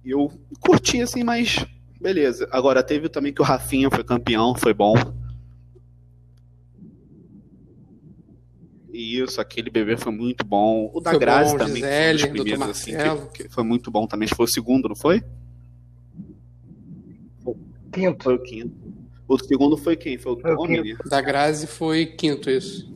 Eu 0.04 0.30
curti, 0.60 1.02
assim, 1.02 1.24
mas 1.24 1.66
Beleza. 2.00 2.48
Agora 2.50 2.82
teve 2.82 3.08
também 3.08 3.32
que 3.32 3.40
o 3.40 3.44
Rafinha 3.44 3.90
foi 3.90 4.04
campeão, 4.04 4.54
foi 4.54 4.74
bom. 4.74 4.94
Isso, 8.92 9.40
aquele 9.40 9.68
bebê 9.68 9.96
foi 9.96 10.12
muito 10.12 10.44
bom. 10.44 10.90
O 10.94 11.00
da 11.00 11.10
foi 11.10 11.20
Grazi 11.20 11.52
bom, 11.52 11.58
também, 11.58 11.82
Gisele, 11.82 12.18
foi 12.18 12.30
um 12.30 12.32
dos 12.32 12.42
primeiros, 12.42 12.68
assim, 12.68 12.92
que, 12.92 13.42
que, 13.42 13.48
foi 13.50 13.64
muito 13.64 13.90
bom 13.90 14.06
também. 14.06 14.24
Acho 14.24 14.32
que 14.32 14.36
foi 14.36 14.46
o 14.46 14.48
segundo, 14.48 14.88
não 14.88 14.96
foi? 14.96 15.22
quinto. 17.96 18.24
Foi 18.24 18.34
o 18.34 18.38
quinto. 18.38 18.74
O 19.28 19.38
segundo 19.38 19.76
foi 19.76 19.96
quem? 19.96 20.18
Foi 20.18 20.32
o 20.32 20.40
foi 20.40 20.54
Tommy? 20.54 20.96
Da 21.08 21.20
Grazi 21.20 21.66
foi 21.66 22.06
quinto, 22.06 22.50
isso. 22.50 22.94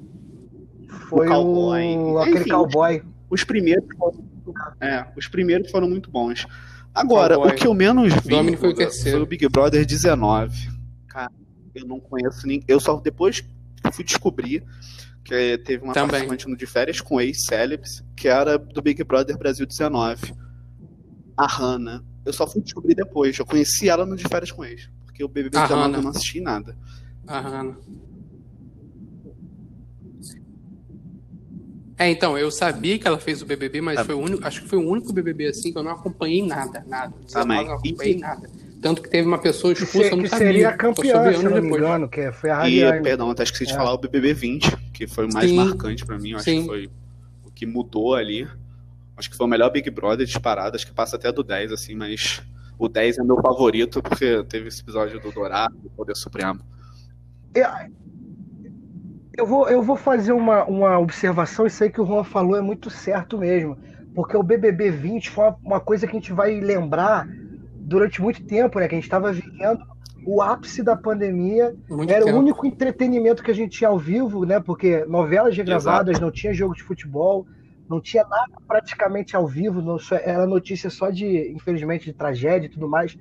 Foi 1.09 1.27
o, 1.27 1.31
cowboy. 1.31 1.97
o 1.97 2.19
aquele 2.19 2.41
Enfim, 2.41 2.51
cowboy. 2.51 3.03
Os, 3.29 3.41
os 3.41 3.45
primeiros 3.45 3.85
foram, 3.97 4.25
é, 4.81 5.07
os 5.17 5.27
primeiros 5.27 5.71
foram 5.71 5.89
muito 5.89 6.11
bons. 6.11 6.47
Agora, 6.95 7.35
cowboy. 7.37 7.53
o 7.53 7.57
que 7.57 7.67
eu 7.67 7.75
menos 7.75 8.13
vi 8.25 8.35
o 8.35 8.57
foi, 8.59 8.71
o 8.71 8.75
terceiro. 8.75 9.19
foi 9.19 9.23
o 9.23 9.27
Big 9.27 9.49
Brother 9.49 9.87
19. 9.87 10.69
Cara, 11.09 11.33
eu 11.75 11.87
não 11.87 12.01
conheço 12.01 12.47
ninguém. 12.47 12.65
Eu 12.67 12.81
só 12.81 12.97
depois 13.01 13.43
fui 13.93 14.05
descobrir 14.05 14.65
que 15.25 15.59
teve 15.59 15.85
uma 15.85 15.93
Também. 15.93 16.11
participante 16.11 16.49
no 16.49 16.57
de 16.57 16.67
férias 16.67 17.01
com 17.01 17.21
ex-celebs, 17.21 18.03
que 18.17 18.29
era 18.29 18.59
do 18.59 18.83
Big 18.83 19.03
Brother 19.05 19.39
Brasil 19.39 19.67
19. 19.67 20.35
A 21.37 21.47
Hannah. 21.47 22.03
Eu 22.25 22.33
só 22.33 22.47
fui 22.47 22.61
descobrir 22.61 22.95
depois. 22.95 23.39
Eu 23.39 23.47
conheci 23.47 23.89
ela 23.89 24.05
no 24.05 24.17
de 24.17 24.25
férias 24.29 24.51
com 24.51 24.65
ex. 24.65 24.91
Porque 25.07 25.25
o 25.25 25.29
BBB 25.29 25.59
19 25.61 25.95
eu 25.95 26.03
não 26.03 26.11
assisti 26.11 26.41
nada. 26.41 26.77
A 27.27 27.41
Hannah. 27.41 27.77
É, 32.01 32.09
então, 32.09 32.39
eu 32.39 32.51
sabia 32.51 32.99
que 32.99 33.07
ela 33.07 33.19
fez 33.19 33.43
o 33.43 33.45
BBB, 33.45 33.83
mas 33.83 34.01
foi 34.07 34.15
o 34.15 34.19
único, 34.19 34.47
acho 34.47 34.63
que 34.63 34.69
foi 34.69 34.79
o 34.79 34.89
único 34.89 35.13
BBB 35.13 35.49
assim 35.49 35.71
que 35.71 35.77
eu 35.77 35.83
não 35.83 35.91
acompanhei 35.91 36.43
nada, 36.43 36.83
nada. 36.89 37.13
Também. 37.31 37.67
Não 37.67 37.75
acompanhei 37.75 38.17
nada. 38.17 38.49
Tanto 38.81 39.03
que 39.03 39.11
teve 39.11 39.29
uma 39.29 39.37
pessoa 39.37 39.75
expulsa, 39.75 40.09
que, 40.09 40.15
eu 40.15 40.17
não 40.17 40.25
que 40.25 40.31
seria 40.31 40.73
campeã, 40.73 41.31
se 41.31 41.45
não 41.45 41.61
me 41.61 41.69
engano, 41.69 42.09
que 42.09 42.33
foi 42.33 42.49
a 42.49 42.61
Radiane. 42.61 43.01
E, 43.01 43.03
perdão, 43.03 43.29
até 43.31 43.43
esqueci 43.43 43.67
de 43.67 43.73
é. 43.73 43.77
falar 43.77 43.93
o 43.93 43.99
BBB 43.99 44.33
20, 44.33 44.79
que 44.95 45.07
foi 45.07 45.27
o 45.27 45.33
mais 45.35 45.51
Sim. 45.51 45.57
marcante 45.57 46.07
para 46.07 46.19
mim, 46.19 46.31
eu 46.31 46.37
acho 46.39 46.47
Sim. 46.47 46.63
que 46.63 46.67
foi 46.69 46.91
o 47.45 47.51
que 47.51 47.67
mudou 47.67 48.15
ali. 48.15 48.49
Acho 49.15 49.29
que 49.29 49.37
foi 49.37 49.45
o 49.45 49.51
melhor 49.51 49.69
Big 49.71 49.91
Brother 49.91 50.25
disparado, 50.25 50.77
acho 50.77 50.87
que 50.87 50.95
passa 50.95 51.17
até 51.17 51.31
do 51.31 51.43
10, 51.43 51.71
assim, 51.71 51.95
mas 51.95 52.41
o 52.79 52.89
10 52.89 53.19
é 53.19 53.23
meu 53.23 53.43
favorito, 53.43 54.03
porque 54.03 54.43
teve 54.45 54.69
esse 54.69 54.81
episódio 54.81 55.21
do 55.21 55.31
Dourado, 55.31 55.77
do 55.77 55.91
Poder 55.91 56.17
Supremo. 56.17 56.61
Eu, 57.55 57.69
eu, 59.37 59.47
vou, 59.47 59.69
eu 59.69 59.83
vou 59.83 59.97
fazer 59.97 60.33
uma, 60.33 60.65
uma 60.65 60.99
observação, 60.99 61.67
isso 61.67 61.83
aí 61.83 61.91
que 61.91 62.01
o 62.01 62.07
Juan 62.07 62.25
falou 62.25 62.57
é 62.57 62.61
muito 62.61 62.91
certo 62.91 63.39
mesmo, 63.39 63.79
porque 64.15 64.37
o 64.37 64.43
BBB 64.43 64.91
20 64.91 65.31
foi 65.31 65.45
uma, 65.45 65.57
uma 65.63 65.81
coisa 65.81 66.07
que 66.07 66.17
a 66.17 66.19
gente 66.19 66.33
vai 66.33 66.61
lembrar 66.61 67.29
durante 67.75 68.23
muito 68.23 68.45
tempo, 68.45 68.79
né? 68.79 68.89
Que 68.89 68.95
a 68.95 68.99
gente 68.99 69.05
estava 69.05 69.33
vivendo 69.33 69.85
o 70.25 70.43
ápice 70.43 70.83
da 70.83 70.97
pandemia. 70.97 71.75
Muito 71.89 72.13
era 72.13 72.25
tempo. 72.25 72.37
o 72.37 72.41
único 72.41 72.67
entretenimento 72.67 73.43
que 73.43 73.51
a 73.51 73.55
gente 73.55 73.79
tinha 73.79 73.89
ao 73.91 73.99
vivo, 73.99 74.45
né? 74.45 74.61
Porque 74.61 75.05
novelas 75.07 75.57
regravadas, 75.57 76.11
Exato. 76.11 76.25
não 76.25 76.31
tinha 76.31 76.53
jogo 76.53 76.75
de 76.75 76.83
futebol, 76.83 77.47
não 77.89 78.01
tinha 78.01 78.25
nada 78.25 78.53
praticamente 78.69 79.35
ao 79.35 79.47
vivo, 79.47 79.83
não, 79.83 79.97
era 80.23 80.47
notícia 80.47 80.89
só 80.91 81.11
de, 81.11 81.51
infelizmente, 81.53 82.05
de 82.05 82.13
tragédia 82.13 82.67
e 82.67 82.71
tudo 82.71 82.89
mais. 82.89 83.19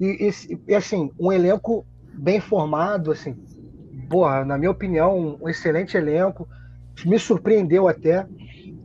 E, 0.00 0.28
e, 0.28 0.60
e 0.68 0.74
assim, 0.74 1.10
um 1.18 1.30
elenco 1.30 1.86
bem 2.12 2.40
formado, 2.40 3.12
assim, 3.12 3.36
porra, 4.10 4.44
na 4.44 4.58
minha 4.58 4.70
opinião, 4.70 5.38
um 5.40 5.48
excelente 5.48 5.96
elenco. 5.96 6.46
Me 7.06 7.18
surpreendeu 7.18 7.88
até 7.88 8.26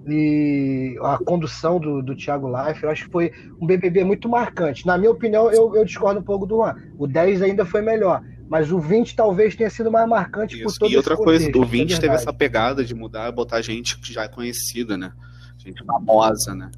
e 0.07 0.95
a 1.01 1.17
condução 1.17 1.79
do, 1.79 2.01
do 2.01 2.15
Thiago 2.15 2.47
Life, 2.47 2.83
eu 2.83 2.91
acho 2.91 3.05
que 3.05 3.11
foi 3.11 3.31
um 3.59 3.65
BBB 3.65 4.03
muito 4.03 4.29
marcante. 4.29 4.85
Na 4.85 4.97
minha 4.97 5.09
opinião, 5.09 5.51
eu, 5.51 5.75
eu 5.75 5.83
discordo 5.83 6.19
um 6.19 6.23
pouco 6.23 6.45
do 6.45 6.57
Juan. 6.57 6.75
O 6.97 7.07
10 7.07 7.41
ainda 7.41 7.65
foi 7.65 7.81
melhor, 7.81 8.21
mas 8.47 8.71
o 8.71 8.79
20 8.79 9.15
talvez 9.15 9.55
tenha 9.55 9.69
sido 9.69 9.91
mais 9.91 10.07
marcante 10.07 10.55
Isso. 10.55 10.65
por 10.65 10.77
todo 10.77 10.91
E 10.91 10.97
outra 10.97 11.17
coisa, 11.17 11.49
o 11.55 11.65
20 11.65 11.95
é 11.95 11.99
teve 11.99 12.13
essa 12.13 12.31
pegada 12.31 12.85
de 12.85 12.93
mudar, 12.93 13.31
botar 13.31 13.61
gente 13.63 13.99
que 13.99 14.13
já 14.13 14.23
é 14.23 14.27
conhecida, 14.27 14.95
né? 14.95 15.11
Gente 15.57 15.83
famosa, 15.83 16.53
né? 16.53 16.69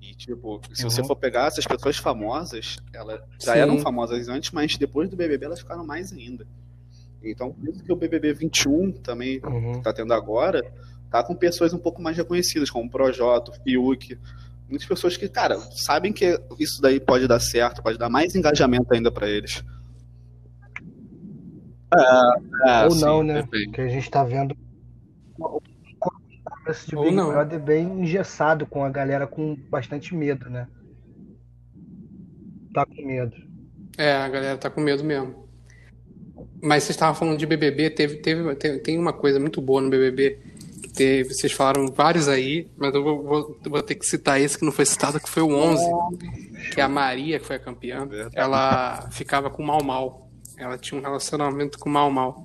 E, 0.00 0.14
tipo, 0.14 0.60
se 0.72 0.84
uhum. 0.84 0.90
você 0.90 1.02
for 1.02 1.16
pegar 1.16 1.46
essas 1.46 1.66
pessoas 1.66 1.96
famosas, 1.96 2.76
elas 2.94 3.20
já 3.42 3.54
Sim. 3.54 3.58
eram 3.58 3.78
famosas 3.80 4.28
antes, 4.28 4.52
mas 4.52 4.76
depois 4.76 5.10
do 5.10 5.16
BBB 5.16 5.46
elas 5.46 5.58
ficaram 5.58 5.84
mais 5.84 6.12
ainda. 6.12 6.46
Então, 7.22 7.52
por 7.52 7.68
isso 7.68 7.82
que 7.82 7.92
o 7.92 7.96
BBB 7.96 8.32
21 8.32 8.92
também 8.92 9.40
uhum. 9.44 9.80
tá 9.82 9.92
tendo 9.92 10.12
agora, 10.12 10.62
tá 11.10 11.22
com 11.22 11.34
pessoas 11.34 11.72
um 11.72 11.78
pouco 11.78 12.00
mais 12.00 12.16
reconhecidas, 12.16 12.70
como 12.70 12.86
o 12.86 12.90
Projota, 12.90 13.50
o 13.50 13.54
Fiuk. 13.54 14.18
Muitas 14.68 14.86
pessoas 14.86 15.16
que, 15.16 15.28
cara, 15.28 15.58
sabem 15.58 16.12
que 16.12 16.38
isso 16.58 16.80
daí 16.80 17.00
pode 17.00 17.26
dar 17.26 17.40
certo, 17.40 17.82
pode 17.82 17.98
dar 17.98 18.08
mais 18.08 18.34
engajamento 18.34 18.92
ainda 18.92 19.10
para 19.10 19.28
eles. 19.28 19.64
É, 21.94 22.70
é, 22.70 22.84
Ou 22.84 22.90
sim, 22.90 23.00
não, 23.00 23.22
né? 23.22 23.42
Depende. 23.42 23.70
Que 23.70 23.80
a 23.80 23.88
gente 23.88 24.10
tá 24.10 24.24
vendo 24.24 24.56
esse 26.68 26.88
de 26.88 26.96
Big 26.96 27.14
não. 27.14 27.30
Brother 27.30 27.60
bem 27.60 28.00
engessado, 28.00 28.66
com 28.66 28.84
a 28.84 28.90
galera 28.90 29.26
com 29.26 29.56
bastante 29.70 30.14
medo, 30.14 30.50
né? 30.50 30.66
Tá 32.74 32.84
com 32.84 33.06
medo. 33.06 33.36
É, 33.96 34.12
a 34.12 34.28
galera 34.28 34.58
tá 34.58 34.68
com 34.68 34.80
medo 34.80 35.04
mesmo. 35.04 35.45
Mas 36.62 36.84
vocês 36.84 36.96
estavam 36.96 37.14
falando 37.14 37.38
de 37.38 37.46
BBB, 37.46 37.90
teve, 37.90 38.16
teve, 38.16 38.54
teve, 38.56 38.78
tem 38.78 38.98
uma 38.98 39.12
coisa 39.12 39.38
muito 39.40 39.60
boa 39.60 39.80
no 39.80 39.88
BBB 39.88 40.38
ter, 40.96 41.24
vocês 41.24 41.52
falaram 41.52 41.86
vários 41.88 42.26
aí, 42.26 42.66
mas 42.76 42.94
eu 42.94 43.02
vou, 43.02 43.22
vou, 43.22 43.60
vou, 43.68 43.82
ter 43.82 43.94
que 43.94 44.06
citar 44.06 44.40
esse 44.40 44.58
que 44.58 44.64
não 44.64 44.72
foi 44.72 44.86
citado, 44.86 45.20
que 45.20 45.28
foi 45.28 45.42
o 45.42 45.54
11, 45.54 45.84
que 46.72 46.80
é 46.80 46.84
a 46.84 46.88
Maria, 46.88 47.38
que 47.38 47.44
foi 47.44 47.56
a 47.56 47.60
campeã, 47.60 48.08
ela 48.32 49.08
ficava 49.10 49.50
com 49.50 49.62
o 49.62 49.66
Mal 49.66 49.84
Mal. 49.84 50.26
Ela 50.56 50.78
tinha 50.78 50.98
um 50.98 51.02
relacionamento 51.02 51.78
com 51.78 51.90
o 51.90 51.92
Mal 51.92 52.10
Mal. 52.10 52.44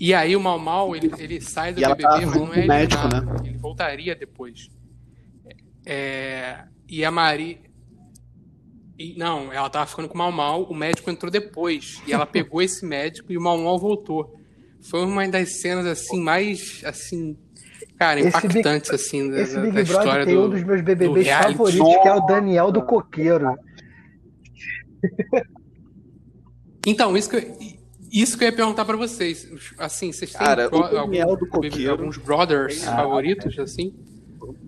E 0.00 0.14
aí 0.14 0.34
o 0.34 0.40
Mal 0.40 0.58
Mal, 0.58 0.96
ele, 0.96 1.12
ele 1.18 1.40
sai 1.42 1.74
do 1.74 1.80
BBB, 1.80 2.02
mas 2.02 2.34
não 2.34 2.54
é 2.54 2.66
médico, 2.66 3.06
né? 3.06 3.22
Ele 3.44 3.58
voltaria 3.58 4.16
depois. 4.16 4.70
É, 5.84 6.64
e 6.88 7.04
a 7.04 7.10
Maria... 7.10 7.67
E, 8.98 9.16
não, 9.16 9.52
ela 9.52 9.70
tava 9.70 9.86
ficando 9.86 10.08
com 10.08 10.14
o 10.14 10.18
Mal 10.18 10.32
Mal, 10.32 10.62
o 10.64 10.74
médico 10.74 11.10
entrou 11.10 11.30
depois. 11.30 12.02
E 12.06 12.12
ela 12.12 12.26
pegou 12.26 12.60
esse 12.60 12.84
médico 12.84 13.32
e 13.32 13.38
o 13.38 13.40
Mal 13.40 13.56
Mal 13.56 13.78
voltou. 13.78 14.34
Foi 14.80 15.04
uma 15.04 15.26
das 15.28 15.60
cenas 15.60 15.86
assim 15.86 16.20
mais 16.20 16.82
assim 16.84 17.36
Cara, 17.98 18.20
impactantes, 18.20 18.90
Big, 18.90 19.02
assim, 19.02 19.30
da, 19.30 19.40
esse 19.40 19.58
Big 19.58 19.72
da 19.72 19.82
história 19.82 20.24
tem 20.24 20.34
do, 20.34 20.44
um 20.44 20.50
dos 20.50 20.62
meus 20.62 20.80
BBBs 20.80 21.28
favoritos, 21.28 22.02
que 22.02 22.08
é 22.08 22.14
o 22.14 22.20
Daniel 22.20 22.70
do 22.70 22.82
Coqueiro. 22.82 23.56
Então, 26.86 27.16
isso 27.16 27.28
que 27.28 27.36
eu, 27.36 27.58
isso 28.10 28.38
que 28.38 28.44
eu 28.44 28.48
ia 28.48 28.54
perguntar 28.54 28.84
pra 28.84 28.96
vocês. 28.96 29.48
Assim, 29.78 30.12
vocês 30.12 30.30
têm 30.30 30.38
Cara, 30.40 30.70
pro, 30.70 30.82
Daniel 30.82 31.30
alguns, 31.30 31.40
do 31.40 31.48
Coqueiro, 31.48 31.90
alguns 31.90 32.16
brothers 32.16 32.86
ah, 32.86 32.96
favoritos, 32.96 33.58
assim? 33.58 33.92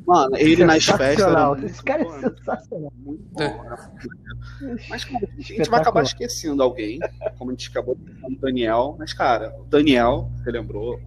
Mano, 0.07 0.37
ele 0.37 0.65
nas 0.65 0.85
festas. 0.85 1.63
Esse 1.65 1.83
cara 1.83 2.03
é 2.03 2.21
sensacional. 2.21 2.93
Muito 2.97 3.25
bom. 3.33 3.43
É. 3.43 4.77
Mas, 4.89 5.05
cara, 5.05 5.29
a 5.39 5.41
gente 5.41 5.71
vai 5.71 5.81
acabar 5.81 6.03
esquecendo 6.03 6.63
alguém, 6.63 6.99
como 7.39 7.51
a 7.51 7.55
gente 7.55 7.69
acabou 7.71 7.95
de 7.95 8.13
falar 8.15 8.35
do 8.35 8.41
Daniel. 8.41 8.97
Mas, 8.99 9.13
cara, 9.13 9.55
o 9.61 9.65
Daniel, 9.65 10.31
você 10.37 10.51
lembrou, 10.51 11.01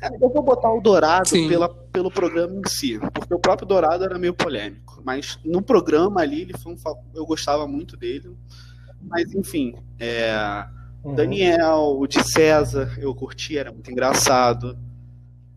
Cara, 0.00 0.16
eu 0.18 0.30
vou 0.30 0.42
botar 0.42 0.72
o 0.72 0.80
Dourado 0.80 1.30
pela, 1.30 1.68
pelo 1.68 2.10
programa 2.10 2.54
em 2.54 2.66
si, 2.66 2.98
porque 3.12 3.34
o 3.34 3.38
próprio 3.38 3.68
Dourado 3.68 4.02
era 4.02 4.18
meio 4.18 4.32
polêmico, 4.32 5.02
mas 5.04 5.38
no 5.44 5.60
programa 5.60 6.22
ali 6.22 6.40
ele 6.40 6.56
foi 6.56 6.72
um, 6.72 6.76
eu 7.14 7.26
gostava 7.26 7.66
muito 7.68 7.98
dele. 7.98 8.34
Mas 9.02 9.34
enfim, 9.34 9.74
é, 9.98 10.64
uhum. 11.04 11.14
Daniel, 11.14 11.96
o 11.98 12.06
de 12.06 12.22
César, 12.24 12.96
eu 12.98 13.14
curti, 13.14 13.58
era 13.58 13.70
muito 13.70 13.90
engraçado. 13.90 14.78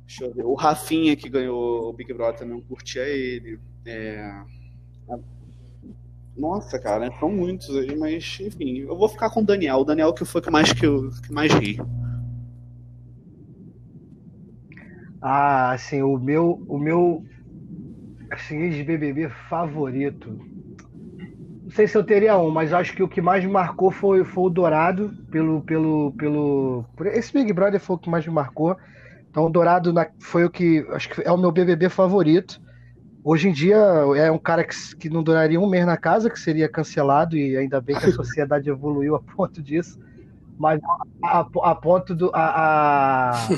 Deixa 0.05 0.25
eu 0.25 0.33
ver, 0.33 0.45
o 0.45 0.53
Rafinha 0.53 1.15
que 1.15 1.29
ganhou 1.29 1.89
o 1.89 1.93
Big 1.93 2.13
Brother 2.13 2.39
também 2.39 2.61
curtia 2.61 3.03
ele. 3.03 3.59
É, 3.85 4.43
nossa, 6.35 6.79
cara, 6.79 7.11
são 7.19 7.29
muitos 7.29 7.69
aí, 7.77 7.95
mas 7.95 8.39
enfim, 8.39 8.79
eu 8.79 8.97
vou 8.97 9.07
ficar 9.07 9.29
com 9.29 9.41
o 9.41 9.45
Daniel. 9.45 9.77
O 9.77 9.85
Daniel 9.85 10.13
que 10.13 10.25
foi 10.25 10.41
que 10.41 10.49
mais 10.49 10.73
que 10.73 10.81
que 10.81 11.31
mais 11.31 11.51
ri. 11.53 11.79
Ah, 15.21 15.71
assim, 15.71 16.01
o 16.01 16.17
meu, 16.17 16.63
o 16.67 16.77
meu 16.77 17.23
assim, 18.31 18.69
de 18.69 18.83
BBB 18.83 19.29
favorito. 19.47 20.37
Não 21.63 21.71
sei 21.71 21.87
se 21.87 21.97
eu 21.97 22.03
teria 22.03 22.37
um, 22.37 22.49
mas 22.49 22.73
acho 22.73 22.93
que 22.93 23.03
o 23.03 23.07
que 23.07 23.21
mais 23.21 23.43
me 23.43 23.51
marcou 23.51 23.89
foi, 23.89 24.25
foi 24.25 24.43
o 24.45 24.49
Dourado, 24.49 25.13
pelo, 25.31 25.61
pelo, 25.61 26.11
pelo. 26.13 26.85
Esse 27.13 27.31
Big 27.31 27.53
Brother 27.53 27.79
foi 27.79 27.95
o 27.95 27.99
que 27.99 28.09
mais 28.09 28.25
me 28.25 28.33
marcou. 28.33 28.75
Então, 29.33 29.47
o 29.47 29.49
Dourado 29.49 29.91
foi 30.19 30.45
o 30.45 30.49
que. 30.49 30.85
Acho 30.91 31.09
que 31.09 31.21
é 31.23 31.31
o 31.31 31.37
meu 31.39 31.51
BBB 31.51 31.89
favorito. 31.89 32.61
Hoje 33.23 33.49
em 33.49 33.51
dia 33.51 33.77
é 34.15 34.31
um 34.31 34.37
cara 34.37 34.63
que, 34.63 34.75
que 34.95 35.09
não 35.09 35.23
duraria 35.23 35.59
um 35.59 35.67
mês 35.67 35.87
na 35.87 35.97
casa, 35.97 36.29
que 36.29 36.39
seria 36.39 36.69
cancelado, 36.69 37.35
e 37.35 37.57
ainda 37.57 37.81
bem 37.81 37.97
que 37.97 38.05
a 38.05 38.11
sociedade 38.13 38.69
evoluiu 38.69 39.15
a 39.15 39.19
ponto 39.19 39.59
disso. 39.59 39.99
Mas 40.55 40.79
a, 41.23 41.39
a, 41.39 41.71
a 41.71 41.73
ponto 41.73 42.13
do. 42.13 42.29
A, 42.31 43.31
a 43.31 43.49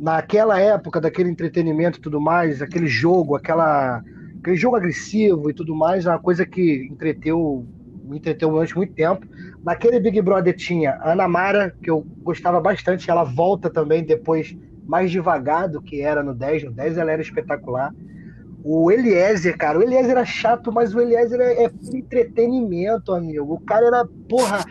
naquela 0.00 0.58
época 0.58 0.98
daquele 0.98 1.28
entretenimento 1.28 1.98
e 1.98 2.00
tudo 2.00 2.18
mais, 2.18 2.62
aquele 2.62 2.86
jogo, 2.86 3.36
aquela, 3.36 4.02
aquele 4.40 4.56
jogo 4.56 4.76
agressivo 4.76 5.50
e 5.50 5.52
tudo 5.52 5.74
mais, 5.74 6.06
é 6.06 6.10
uma 6.10 6.18
coisa 6.18 6.46
que 6.46 6.88
entreteu, 6.90 7.66
me 8.02 8.16
entreteu 8.16 8.48
durante 8.48 8.74
muito 8.74 8.94
tempo. 8.94 9.26
Naquele 9.62 10.00
Big 10.00 10.22
Brother 10.22 10.56
tinha 10.56 10.92
a 10.92 11.12
Ana 11.12 11.28
Mara, 11.28 11.76
que 11.82 11.90
eu 11.90 12.00
gostava 12.22 12.62
bastante, 12.62 13.10
ela 13.10 13.24
volta 13.24 13.68
também 13.68 14.02
depois 14.02 14.56
mais 14.86 15.10
devagar 15.10 15.68
do 15.68 15.82
que 15.82 16.00
era 16.00 16.22
no 16.22 16.34
10, 16.34 16.64
no 16.64 16.72
10 16.72 16.98
ela 16.98 17.12
era 17.12 17.22
espetacular. 17.22 17.92
O 18.62 18.90
Eliezer, 18.90 19.56
cara, 19.56 19.78
o 19.78 19.82
Eliezer 19.82 20.10
era 20.10 20.24
chato, 20.24 20.72
mas 20.72 20.94
o 20.94 21.00
Eliezer 21.00 21.40
é, 21.40 21.64
é 21.64 21.70
entretenimento, 21.92 23.12
amigo. 23.12 23.54
O 23.54 23.60
cara 23.60 23.86
era, 23.86 24.08
porra, 24.28 24.64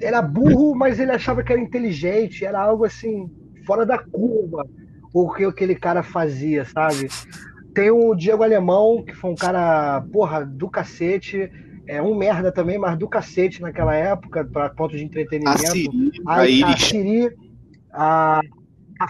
era 0.00 0.22
burro, 0.22 0.74
mas 0.74 1.00
ele 1.00 1.12
achava 1.12 1.42
que 1.42 1.52
era 1.52 1.60
inteligente, 1.60 2.44
era 2.44 2.60
algo 2.60 2.84
assim, 2.84 3.30
fora 3.66 3.84
da 3.84 3.98
curva, 3.98 4.66
o 5.12 5.32
que 5.32 5.44
aquele 5.44 5.74
cara 5.74 6.02
fazia, 6.02 6.64
sabe? 6.64 7.08
Tem 7.74 7.90
o 7.90 8.14
Diego 8.14 8.42
Alemão, 8.42 9.02
que 9.04 9.14
foi 9.14 9.30
um 9.30 9.34
cara, 9.34 10.04
porra, 10.12 10.44
do 10.44 10.68
cacete, 10.68 11.50
é 11.86 12.00
um 12.00 12.14
merda 12.14 12.52
também, 12.52 12.78
mas 12.78 12.96
do 12.96 13.08
cacete 13.08 13.60
naquela 13.60 13.94
época, 13.94 14.44
para 14.44 14.70
ponto 14.70 14.96
de 14.96 15.02
entretenimento. 15.02 15.62
A 15.62 15.66
Siri, 15.66 16.12
a, 16.26 16.34
a, 16.34 16.72
a, 16.72 16.76
Siri, 16.76 17.36
a, 17.92 18.40
a 19.00 19.06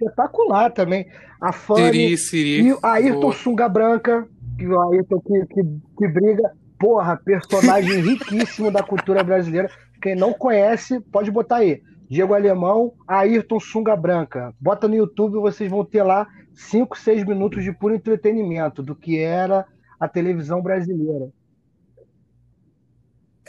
espetacular 0.00 0.70
também. 0.70 1.06
A 1.40 1.52
Fanny 1.52 2.16
Siri, 2.18 2.68
e 2.68 2.76
a 2.82 2.92
Ayrton 2.94 3.32
Sunga 3.32 3.68
Branca, 3.68 4.28
que 4.58 4.66
o 4.66 4.80
Ayrton 4.80 5.20
que, 5.20 5.46
que, 5.46 5.62
que 5.98 6.08
briga. 6.08 6.50
Porra, 6.78 7.16
personagem 7.16 8.00
riquíssimo 8.02 8.70
da 8.70 8.82
cultura 8.82 9.22
brasileira. 9.22 9.70
Quem 10.02 10.14
não 10.14 10.32
conhece, 10.32 10.98
pode 11.00 11.30
botar 11.30 11.56
aí. 11.56 11.82
Diego 12.08 12.34
Alemão, 12.34 12.92
Ayrton 13.06 13.60
Sunga 13.60 13.94
Branca. 13.94 14.52
Bota 14.60 14.88
no 14.88 14.96
YouTube, 14.96 15.34
vocês 15.34 15.70
vão 15.70 15.84
ter 15.84 16.02
lá 16.02 16.26
5, 16.54 16.98
6 16.98 17.24
minutos 17.24 17.62
de 17.62 17.72
puro 17.72 17.94
entretenimento 17.94 18.82
do 18.82 18.96
que 18.96 19.18
era 19.18 19.64
a 19.98 20.08
televisão 20.08 20.60
brasileira. 20.62 21.28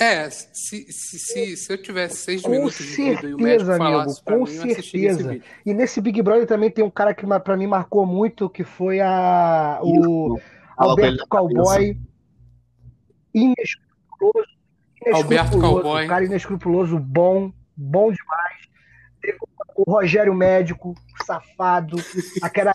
É, 0.02 0.28
se, 0.32 0.92
se, 0.92 1.20
se, 1.20 1.56
se 1.56 1.72
eu 1.72 1.80
tivesse 1.80 2.18
seis 2.18 2.42
com 2.42 2.50
minutos 2.50 2.76
certeza, 2.76 2.98
de 2.98 3.16
vida 3.18 3.28
e 3.30 3.34
o 3.36 3.38
médico 3.38 3.78
falasse 3.78 4.22
amigo, 4.26 4.46
com 4.46 4.52
mim, 4.52 4.74
certeza. 4.74 5.40
E 5.64 5.74
nesse 5.76 6.02
Big 6.02 6.20
Brother 6.24 6.48
também 6.48 6.72
tem 6.72 6.84
um 6.84 6.90
cara 6.90 7.14
que 7.14 7.24
para 7.40 7.56
mim 7.56 7.68
marcou 7.68 8.04
muito, 8.04 8.50
que 8.50 8.64
foi 8.64 9.00
a 9.00 9.80
o 9.84 10.40
Alberto 10.76 11.24
Cowboy. 11.28 11.96
Inescrupuloso. 13.32 14.50
Alberto 15.14 15.60
Cowboy. 15.60 16.06
Um 16.06 16.08
cara 16.08 16.26
inescrupuloso, 16.26 16.98
bom, 16.98 17.54
bom 17.78 18.12
demais. 18.12 18.58
Teve 19.22 19.38
o 19.76 19.84
Rogério 19.84 20.34
Médico, 20.34 20.96
safado, 21.28 21.98
aquela 22.42 22.74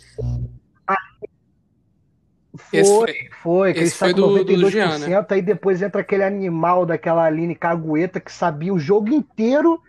foi, 2.56 2.84
foi, 2.84 3.28
foi, 3.42 3.74
que 3.74 3.80
esse 3.80 3.96
foi 3.96 4.12
do, 4.12 4.26
92%, 4.28 4.60
do 4.60 4.70
Jean, 4.70 4.98
né? 4.98 5.26
aí 5.30 5.42
depois 5.42 5.82
entra 5.82 6.00
aquele 6.00 6.24
animal 6.24 6.86
daquela 6.86 7.24
Aline 7.24 7.54
Cagueta 7.54 8.20
que 8.20 8.32
sabia 8.32 8.72
o 8.72 8.78
jogo 8.78 9.12
inteiro 9.12 9.80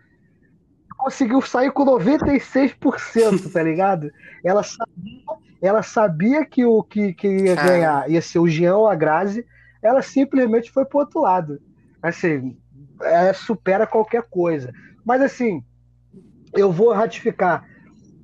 conseguiu 0.98 1.42
sair 1.42 1.72
com 1.72 1.86
96%, 1.86 3.52
tá 3.54 3.62
ligado? 3.62 4.12
Ela 4.44 4.64
sabia, 4.64 5.22
ela 5.62 5.84
sabia 5.84 6.44
que 6.44 6.66
o 6.66 6.84
que, 6.84 7.14
que 7.14 7.28
ia 7.28 7.56
ganhar 7.56 8.10
ia 8.10 8.22
ser 8.22 8.40
o 8.40 8.48
Jean 8.48 8.76
ou 8.76 8.90
a 8.90 8.96
Grazi, 8.96 9.46
ela 9.82 10.02
simplesmente 10.02 10.72
foi 10.72 10.84
pro 10.84 11.00
outro 11.00 11.22
lado. 11.22 11.62
Assim, 12.02 12.58
é, 13.02 13.32
supera 13.32 13.86
qualquer 13.86 14.24
coisa. 14.24 14.74
Mas 15.06 15.22
assim, 15.22 15.64
eu 16.54 16.72
vou 16.72 16.92
ratificar 16.92 17.64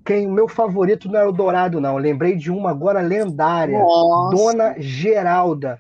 quem 0.06 0.28
o 0.28 0.32
meu 0.32 0.48
favorito 0.48 1.10
não 1.10 1.20
é 1.20 1.26
o 1.26 1.32
Dourado, 1.32 1.80
não. 1.80 1.94
Eu 1.94 2.00
lembrei 2.00 2.36
de 2.36 2.52
uma 2.52 2.72
agora 2.72 3.02
lendária. 3.02 3.80
Nossa. 3.80 4.36
Dona 4.36 4.76
Geralda. 4.78 5.80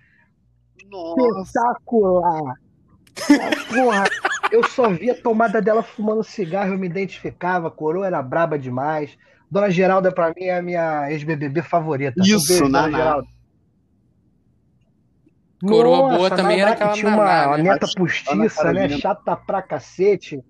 Nossa. 0.89 1.41
Espetacular. 1.41 2.55
Porra, 3.69 4.03
eu 4.51 4.63
só 4.63 4.89
via 4.89 5.13
a 5.13 5.21
tomada 5.21 5.61
dela 5.61 5.83
fumando 5.83 6.23
cigarro, 6.23 6.73
eu 6.73 6.79
me 6.79 6.87
identificava, 6.87 7.67
a 7.67 7.71
coroa 7.71 8.07
era 8.07 8.21
braba 8.21 8.57
demais. 8.57 9.17
Dona 9.51 9.69
Geralda, 9.69 10.11
pra 10.11 10.29
mim, 10.29 10.45
é 10.45 10.57
a 10.57 10.61
minha 10.61 11.11
ex-BBB 11.11 11.61
favorita. 11.61 12.21
Isso, 12.21 12.35
um 12.35 12.47
beijo, 12.47 12.63
Dona 12.63 12.91
Geralda. 12.91 13.27
Coroa 15.65 15.97
Nossa, 15.97 16.17
boa 16.17 16.29
também 16.29 16.59
era 16.59 16.71
aquela 16.71 16.93
tinha 16.93 17.13
uma, 17.13 17.47
uma 17.47 17.57
né? 17.57 17.63
neta 17.63 17.87
postiça, 17.95 18.73
né? 18.73 18.89
Chata 18.89 19.35
pra 19.35 19.61
cacete. 19.61 20.43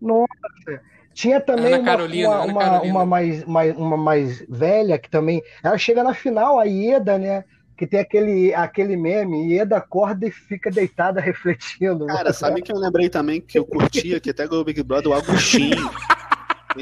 Nossa. 0.00 0.80
Tinha 1.18 1.40
também 1.40 1.74
Ana 1.74 1.78
uma, 1.78 1.84
Carolina, 1.84 2.28
uma, 2.28 2.44
uma, 2.44 2.82
uma, 2.82 3.04
mais, 3.04 3.44
mais, 3.44 3.76
uma 3.76 3.96
mais 3.96 4.46
velha 4.48 4.96
que 4.96 5.10
também. 5.10 5.42
Ela 5.64 5.76
chega 5.76 6.04
na 6.04 6.14
final, 6.14 6.60
a 6.60 6.62
Ieda, 6.62 7.18
né? 7.18 7.44
Que 7.76 7.88
tem 7.88 7.98
aquele, 7.98 8.54
aquele 8.54 8.96
meme, 8.96 9.52
Ieda 9.52 9.78
acorda 9.78 10.28
e 10.28 10.30
fica 10.30 10.70
deitada 10.70 11.18
refletindo. 11.20 12.06
Cara, 12.06 12.30
sabe 12.32 12.62
que 12.62 12.70
eu 12.70 12.78
lembrei 12.78 13.08
também 13.08 13.40
que 13.40 13.58
eu 13.58 13.64
curtia, 13.64 14.20
que 14.20 14.30
até 14.30 14.46
ganhou 14.46 14.62
o 14.62 14.64
Big 14.64 14.80
Brother, 14.80 15.10
o 15.10 15.14
Agostinho. 15.14 15.90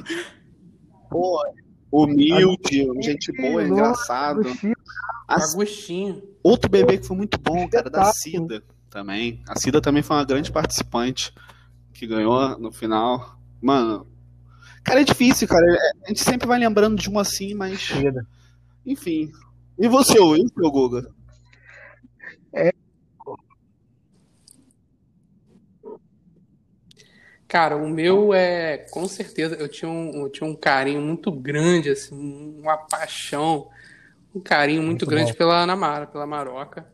Pô, 1.09 1.43
humilde, 1.91 2.87
gente 3.01 3.33
boa, 3.33 3.65
engraçado. 3.65 4.43
Agostinho. 5.27 6.23
Outro 6.43 6.69
bebê 6.71 6.99
que 6.99 7.07
foi 7.07 7.17
muito 7.17 7.39
bom, 7.39 7.67
cara, 7.71 7.89
da 7.89 8.13
Cida 8.13 8.63
também. 8.91 9.43
A 9.49 9.59
Cida 9.59 9.81
também 9.81 10.03
foi 10.03 10.15
uma 10.15 10.27
grande 10.27 10.53
participante 10.53 11.33
que 11.95 12.07
ganhou 12.07 12.59
no 12.59 12.71
final. 12.71 13.35
Mano, 13.63 14.07
Cara, 14.87 15.01
é 15.01 15.05
difícil, 15.05 15.49
cara. 15.49 15.67
É, 15.67 16.05
a 16.05 16.09
gente 16.09 16.23
sempre 16.23 16.47
vai 16.47 16.61
lembrando 16.61 16.97
de 16.97 17.11
um 17.11 17.19
assim, 17.19 17.55
mas. 17.55 17.91
Enfim. 18.87 19.33
E 19.77 19.89
você, 19.89 20.19
o 20.21 20.37
seu 20.37 20.71
Guga? 20.71 21.11
É. 22.55 22.73
Cara, 27.49 27.77
o 27.77 27.89
meu 27.89 28.33
é, 28.33 28.79
com 28.91 29.09
certeza, 29.09 29.57
eu 29.57 29.69
tinha 29.69 29.91
um, 29.91 30.23
eu 30.23 30.31
tinha 30.31 30.49
um 30.49 30.55
carinho 30.55 31.01
muito 31.01 31.33
grande, 31.33 31.91
assim, 31.91 32.59
uma 32.61 32.77
paixão, 32.77 33.69
um 34.35 34.41
carinho 34.41 34.83
muito, 34.83 35.05
muito 35.05 35.07
grande 35.07 35.33
bom. 35.33 35.39
pela 35.39 35.63
Ana 35.63 35.75
Mara, 35.75 36.07
pela 36.07 36.27
Maroca. 36.27 36.87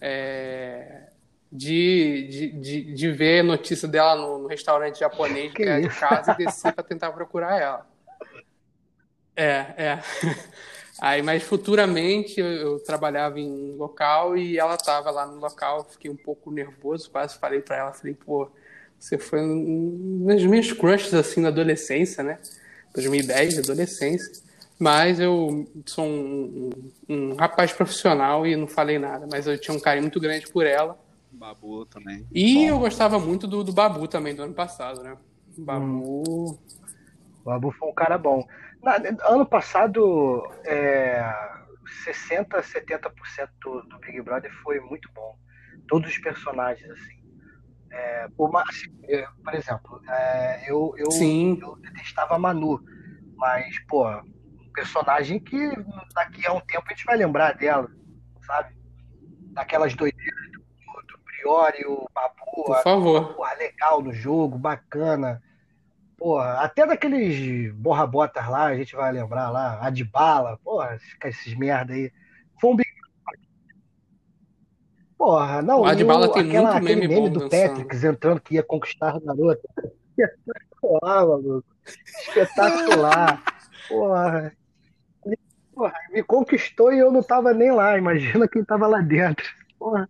É, 0.00 1.05
de, 1.56 2.28
de, 2.28 2.52
de, 2.52 2.94
de 2.94 3.12
ver 3.12 3.40
a 3.40 3.44
notícia 3.44 3.88
dela 3.88 4.14
no, 4.14 4.38
no 4.38 4.46
restaurante 4.46 5.00
japonês 5.00 5.52
que 5.52 5.62
é 5.62 5.80
de 5.80 5.88
casa 5.88 6.32
e 6.32 6.44
descer 6.44 6.72
para 6.72 6.84
tentar 6.84 7.10
procurar 7.12 7.60
ela. 7.60 7.86
É, 9.34 9.74
é. 9.76 10.02
Aí, 11.00 11.22
mas 11.22 11.42
futuramente 11.42 12.40
eu, 12.40 12.46
eu, 12.46 12.78
trabalhava 12.80 13.38
em 13.38 13.50
um 13.50 13.76
local 13.76 14.36
e 14.36 14.58
ela 14.58 14.74
estava 14.74 15.10
lá 15.10 15.26
no 15.26 15.38
local, 15.38 15.84
fiquei 15.90 16.10
um 16.10 16.16
pouco 16.16 16.50
nervoso, 16.50 17.10
quase 17.10 17.38
falei 17.38 17.60
para 17.60 17.76
ela, 17.76 17.92
falei, 17.92 18.14
pô, 18.14 18.50
você 18.98 19.18
foi 19.18 19.40
um 19.40 20.24
das 20.26 20.42
minhas 20.42 20.72
crushes 20.72 21.12
assim 21.12 21.40
na 21.40 21.48
adolescência, 21.48 22.22
né? 22.22 22.38
2010, 22.94 23.58
adolescência. 23.58 24.42
Mas 24.78 25.20
eu 25.20 25.66
sou 25.86 26.04
um, 26.04 26.70
um, 27.08 27.14
um 27.14 27.34
rapaz 27.34 27.72
profissional 27.72 28.46
e 28.46 28.56
não 28.56 28.66
falei 28.66 28.98
nada, 28.98 29.26
mas 29.30 29.46
eu 29.46 29.58
tinha 29.58 29.76
um 29.76 29.80
carinho 29.80 30.04
muito 30.04 30.20
grande 30.20 30.46
por 30.48 30.66
ela. 30.66 30.98
Babu 31.36 31.86
também. 31.86 32.26
E 32.32 32.54
Bom. 32.54 32.62
eu 32.62 32.78
gostava 32.78 33.18
muito 33.18 33.46
do, 33.46 33.62
do 33.62 33.72
Babu 33.72 34.08
também, 34.08 34.34
do 34.34 34.42
ano 34.42 34.54
passado, 34.54 35.02
né? 35.02 35.16
Babu. 35.58 36.22
Hum. 36.28 36.58
Babu 37.44 37.70
foi 37.72 37.88
um 37.88 37.94
cara 37.94 38.18
bom. 38.18 38.44
Na, 38.82 38.96
ano 39.28 39.46
passado, 39.46 40.48
é, 40.64 41.22
60%, 42.06 42.48
70% 42.48 43.48
do, 43.62 43.82
do 43.82 43.98
Big 44.00 44.20
Brother 44.22 44.52
foi 44.62 44.80
muito 44.80 45.08
bom. 45.14 45.38
Todos 45.88 46.10
os 46.10 46.18
personagens, 46.18 46.90
assim. 46.90 47.16
É, 47.90 48.28
por, 48.36 48.50
por 48.50 49.54
exemplo, 49.54 50.02
é, 50.08 50.70
eu, 50.70 50.92
eu, 50.98 51.10
Sim. 51.12 51.58
eu 51.62 51.76
detestava 51.76 52.34
a 52.34 52.38
Manu, 52.38 52.82
mas, 53.36 53.78
pô, 53.86 54.08
um 54.08 54.72
personagem 54.74 55.38
que 55.38 55.70
daqui 56.14 56.46
a 56.46 56.52
um 56.52 56.60
tempo 56.60 56.84
a 56.86 56.92
gente 56.92 57.04
vai 57.04 57.16
lembrar 57.16 57.52
dela, 57.52 57.88
sabe? 58.44 58.76
Daquelas 59.52 59.94
doideiras 59.94 60.55
Priori, 61.46 61.86
o 61.86 62.08
Babu. 62.12 62.64
Por 62.64 62.82
favor. 62.82 63.34
Porra, 63.34 63.54
legal 63.54 64.02
no 64.02 64.12
jogo, 64.12 64.58
bacana. 64.58 65.40
Porra, 66.18 66.54
até 66.54 66.84
daqueles 66.84 67.72
borra-botas 67.74 68.48
lá, 68.48 68.64
a 68.64 68.74
gente 68.76 68.96
vai 68.96 69.12
lembrar 69.12 69.50
lá, 69.50 69.78
Adbala, 69.86 70.58
porra, 70.64 70.98
esses 71.24 71.54
merda 71.54 71.92
aí. 71.92 72.10
Foi 72.60 72.70
um 72.70 72.76
big... 72.76 72.88
Porra, 75.16 75.62
não, 75.62 75.82
o 75.82 75.84
Adbala 75.84 76.32
tem 76.32 76.48
aquela, 76.48 76.72
muito 76.72 76.84
aquele 76.84 77.08
meme, 77.08 77.14
meme 77.14 77.30
do 77.30 77.48
Patrick 77.48 78.06
entrando 78.06 78.40
que 78.40 78.54
ia 78.54 78.62
conquistar 78.62 79.14
a 79.16 79.20
garota. 79.20 79.68
Espetacular, 80.18 81.26
maluco. 81.26 81.64
Espetacular. 81.84 83.42
Porra. 83.88 84.52
Porra, 85.74 85.92
me 86.10 86.22
conquistou 86.22 86.92
e 86.92 86.98
eu 86.98 87.12
não 87.12 87.22
tava 87.22 87.52
nem 87.52 87.70
lá. 87.70 87.96
Imagina 87.96 88.48
quem 88.48 88.64
tava 88.64 88.86
lá 88.86 89.00
dentro. 89.00 89.44
Porra. 89.78 90.08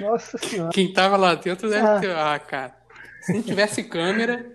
Nossa 0.00 0.38
senhora. 0.38 0.70
Quem 0.72 0.92
tava 0.92 1.16
lá 1.16 1.34
dentro 1.34 1.68
deve 1.68 1.86
ah. 1.86 2.00
ter. 2.00 2.10
Ah, 2.10 2.38
cara. 2.38 2.76
Se 3.22 3.32
não 3.32 3.42
tivesse 3.42 3.82
câmera. 3.84 4.52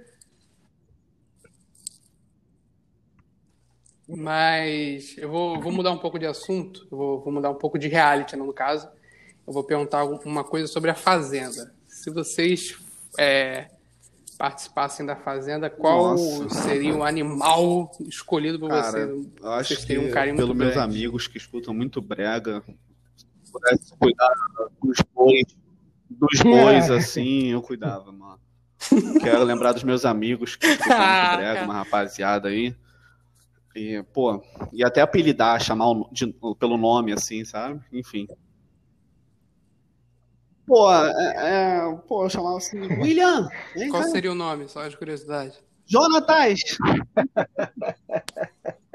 Mas 4.07 5.15
eu 5.17 5.29
vou, 5.29 5.59
vou 5.59 5.71
mudar 5.71 5.91
um 5.91 5.97
pouco 5.97 6.17
de 6.17 6.25
assunto. 6.25 6.87
Eu 6.91 6.97
vou, 6.97 7.21
vou 7.21 7.33
mudar 7.33 7.51
um 7.51 7.55
pouco 7.55 7.77
de 7.77 7.87
reality, 7.87 8.35
no 8.35 8.51
caso. 8.51 8.89
Eu 9.45 9.53
vou 9.53 9.63
perguntar 9.63 10.03
uma 10.03 10.43
coisa 10.43 10.67
sobre 10.67 10.89
a 10.89 10.95
Fazenda. 10.95 11.73
Se 11.87 12.09
vocês 12.09 12.77
é, 13.19 13.67
participassem 14.37 15.05
da 15.05 15.15
Fazenda, 15.15 15.69
qual 15.69 16.15
Nossa. 16.15 16.49
seria 16.61 16.95
o 16.95 17.03
animal 17.03 17.91
escolhido 18.01 18.59
por 18.59 18.69
Cara, 18.69 18.91
vocês? 18.91 19.27
Eu 19.41 19.51
acho 19.51 19.75
vocês 19.75 19.85
que, 19.85 19.97
um 19.97 20.11
carinho 20.11 20.37
pelos 20.37 20.55
meus 20.55 20.77
amigos 20.77 21.27
que 21.27 21.37
escutam 21.37 21.73
muito 21.73 22.01
brega, 22.01 22.63
pudesse 23.51 23.93
cuidar 23.97 24.33
dos 24.81 24.97
bois, 25.13 25.45
dos 26.09 26.41
bois, 26.41 26.89
assim, 26.91 27.47
eu 27.47 27.61
cuidava, 27.61 28.11
mano. 28.11 28.39
Quero 29.21 29.43
lembrar 29.43 29.73
dos 29.73 29.83
meus 29.83 30.05
amigos 30.05 30.55
que 30.55 30.67
brega, 30.67 31.65
uma 31.65 31.73
rapaziada 31.73 32.49
aí. 32.49 32.75
E, 33.75 34.03
pô, 34.13 34.41
e 34.73 34.83
até 34.83 35.01
apelidar, 35.01 35.61
chamar 35.61 35.87
de, 36.11 36.33
pelo 36.59 36.77
nome, 36.77 37.11
assim, 37.11 37.45
sabe? 37.45 37.79
Enfim. 37.91 38.27
Pô, 40.65 40.91
é, 40.91 41.33
é, 41.37 41.95
pô, 42.07 42.25
eu 42.25 42.29
chamava 42.29 42.57
assim, 42.57 42.79
William! 43.01 43.49
Qual 43.89 44.03
seria 44.03 44.31
o 44.31 44.35
nome, 44.35 44.67
só 44.67 44.87
de 44.87 44.97
curiosidade? 44.97 45.57
Jonatas! 45.85 46.59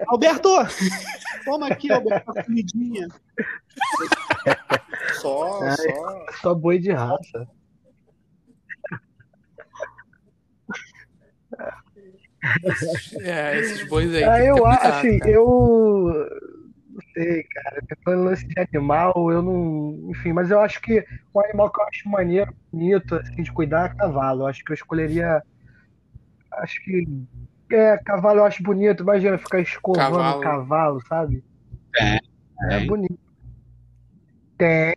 Alberto! 0.06 0.48
Toma 1.44 1.68
aqui, 1.68 1.92
Alberto, 1.92 2.30
a 2.30 2.42
comidinha. 2.44 3.08
Só, 5.20 5.60
só. 5.70 6.26
Só 6.40 6.54
boi 6.54 6.78
de 6.78 6.90
raça. 6.92 7.48
É, 13.20 13.58
esses 13.58 13.88
bois 13.88 14.14
aí. 14.14 14.24
Ah, 14.24 14.44
eu 14.44 14.66
acho, 14.66 14.86
assim, 14.86 15.18
eu. 15.24 16.28
Não 16.90 17.00
sei, 17.12 17.42
cara. 17.44 17.82
Pelo 18.04 18.24
lance 18.24 18.46
de 18.46 18.60
animal, 18.60 19.14
eu 19.30 19.42
não. 19.42 20.10
Enfim, 20.10 20.32
mas 20.32 20.50
eu 20.50 20.60
acho 20.60 20.80
que 20.80 21.04
o 21.32 21.40
animal 21.40 21.72
que 21.72 21.80
eu 21.80 21.86
acho 21.86 22.08
maneiro, 22.08 22.54
bonito, 22.72 23.14
assim, 23.14 23.42
de 23.42 23.52
cuidar 23.52 23.90
é 23.90 23.94
cavalo. 23.94 24.42
Eu 24.42 24.46
acho 24.46 24.64
que 24.64 24.72
eu 24.72 24.74
escolheria. 24.74 25.42
Acho 26.52 26.82
que. 26.84 27.06
É, 27.74 27.98
cavalo 27.98 28.38
eu 28.38 28.44
acho 28.44 28.62
bonito. 28.62 29.02
Imagina 29.02 29.36
ficar 29.36 29.60
escovando 29.60 30.16
cavalo, 30.16 30.40
cavalo 30.40 31.06
sabe? 31.08 31.44
É. 31.98 32.18
É, 32.70 32.84
bonito. 32.86 33.18
Tem. 34.56 34.94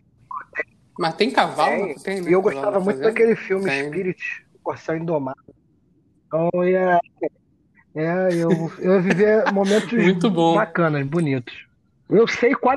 Mas 0.96 1.14
tem 1.16 1.30
cavalo? 1.30 1.70
Tem. 1.70 1.98
tem 1.98 2.20
né, 2.20 2.32
eu 2.32 2.40
gostava 2.40 2.78
muito 2.78 3.00
daquele 3.00 3.34
filme 3.34 3.64
tem. 3.64 3.86
Spirit, 3.86 4.46
o 4.54 4.58
Corcel 4.60 4.96
Indomado. 4.96 5.54
Então 6.26 6.48
ia. 6.64 7.00
É, 7.94 8.28
eu, 8.32 8.50
eu 8.78 8.94
ia 8.94 9.00
viver 9.00 9.50
momentos 9.52 9.92
muito 9.92 10.30
bom. 10.30 10.54
bacanas, 10.54 11.04
bonitos. 11.04 11.66
Eu 12.08 12.28
sei 12.28 12.54
qual. 12.54 12.76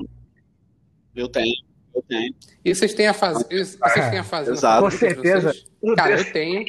Eu 1.16 1.30
tenho. 1.30 1.54
Eu 1.94 2.02
tenho. 2.02 2.34
E 2.66 2.74
vocês 2.74 2.94
têm 2.96 3.08
a 3.08 3.14
fazer. 3.14 3.46
Vocês 3.46 4.10
têm 4.10 4.20
a 4.20 4.24
fazer. 4.24 4.52
Exato. 4.52 4.84
Com 4.84 4.92
certeza. 4.92 5.54
Cara, 5.96 6.18
eu 6.18 6.34
tenho, 6.34 6.66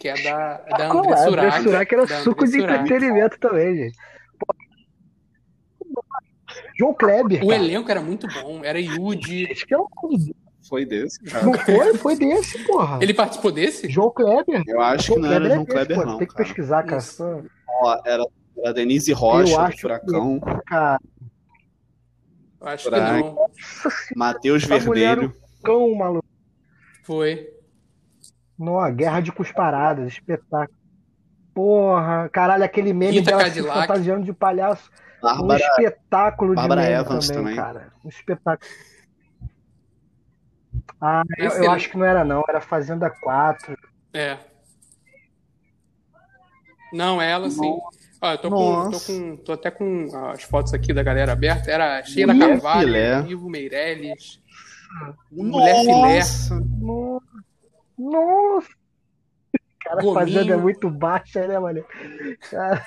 que 0.00 0.08
é 0.08 0.14
da, 0.22 0.56
da 0.56 0.90
André 0.90 1.16
Surak. 1.16 1.28
André 1.28 1.62
Surak 1.62 1.94
era 1.94 2.06
suco 2.22 2.46
de 2.46 2.62
entretenimento 2.62 3.38
também, 3.38 3.76
gente. 3.76 3.96
Pô. 4.38 4.54
João 6.78 6.94
Kleber. 6.94 7.44
O 7.44 7.48
cara. 7.48 7.62
elenco 7.62 7.90
era 7.90 8.00
muito 8.00 8.26
bom. 8.26 8.64
Era 8.64 8.80
Yudi. 8.80 9.46
Foi 10.66 10.86
desse, 10.86 11.22
cara. 11.22 11.44
Não 11.44 11.52
foi? 11.52 11.94
Foi 11.98 12.16
desse, 12.16 12.64
porra. 12.64 12.98
Ele 13.02 13.12
participou 13.12 13.52
desse? 13.52 13.90
João 13.90 14.10
Kleber. 14.10 14.62
Eu 14.66 14.80
acho 14.80 15.08
João 15.08 15.20
que 15.20 15.26
não 15.26 15.34
era 15.34 15.48
João 15.50 15.66
Kleber, 15.66 16.00
é 16.00 16.04
não. 16.04 16.16
Tem 16.16 16.26
que 16.26 16.34
cara. 16.34 16.44
pesquisar, 16.44 16.82
cara. 16.84 17.02
Ó, 17.82 18.00
era, 18.06 18.24
era 18.56 18.72
Denise 18.72 19.12
Rocha, 19.12 19.52
eu 19.52 19.60
acho 19.60 19.80
Furacão. 19.82 20.40
Que, 20.40 20.64
cara, 20.64 21.00
eu 22.58 22.68
acho 22.68 22.88
que 22.88 22.96
não. 22.96 23.36
Matheus 24.16 24.64
Verdelho. 24.64 25.34
Cão, 25.62 25.94
maluco. 25.94 26.24
Foi. 27.02 27.59
Nossa, 28.60 28.90
Guerra 28.90 29.20
de 29.20 29.32
Cusparadas, 29.32 30.06
espetáculo. 30.12 30.78
Porra, 31.54 32.28
caralho, 32.28 32.62
aquele 32.62 32.92
meme 32.92 33.22
dela 33.22 33.50
se 33.50 33.62
fantasiando 33.62 34.24
de 34.26 34.34
palhaço. 34.34 34.90
Bárbara, 35.22 35.64
um 35.64 35.66
espetáculo 35.66 36.54
Bárbara 36.54 36.82
de 36.82 36.88
meme 36.88 37.00
Evans 37.00 37.26
também, 37.26 37.42
também, 37.42 37.56
cara. 37.56 37.92
Um 38.04 38.08
espetáculo. 38.10 38.70
Ah, 41.00 41.22
eu, 41.38 41.50
eu 41.52 41.70
acho 41.70 41.88
que 41.88 41.96
não 41.96 42.04
era 42.04 42.22
não, 42.22 42.44
era 42.46 42.60
Fazenda 42.60 43.08
4. 43.08 43.74
É. 44.12 44.36
Não, 46.92 47.20
ela 47.20 47.48
sim. 47.48 47.78
Ó, 48.20 48.32
eu 48.32 48.38
tô, 48.38 48.50
com, 48.50 48.90
tô, 48.90 49.00
com, 49.00 49.36
tô 49.38 49.52
até 49.52 49.70
com 49.70 50.06
as 50.34 50.42
fotos 50.42 50.74
aqui 50.74 50.92
da 50.92 51.02
galera 51.02 51.32
aberta. 51.32 51.70
Era 51.70 52.04
Sheila 52.04 52.34
Mulher 52.34 52.48
Carvalho, 52.50 52.86
filé. 52.86 53.22
Ivo 53.26 53.48
Meirelles. 53.48 54.38
Mulher 55.32 55.80
Filé. 55.80 56.18
Nossa! 56.18 56.62
Cara, 59.80 60.00
a 60.00 60.14
fazenda 60.14 60.54
é 60.54 60.56
muito 60.56 60.88
baixa, 60.90 61.46
né, 61.46 61.58
mano? 61.58 61.84
Cara... 62.50 62.84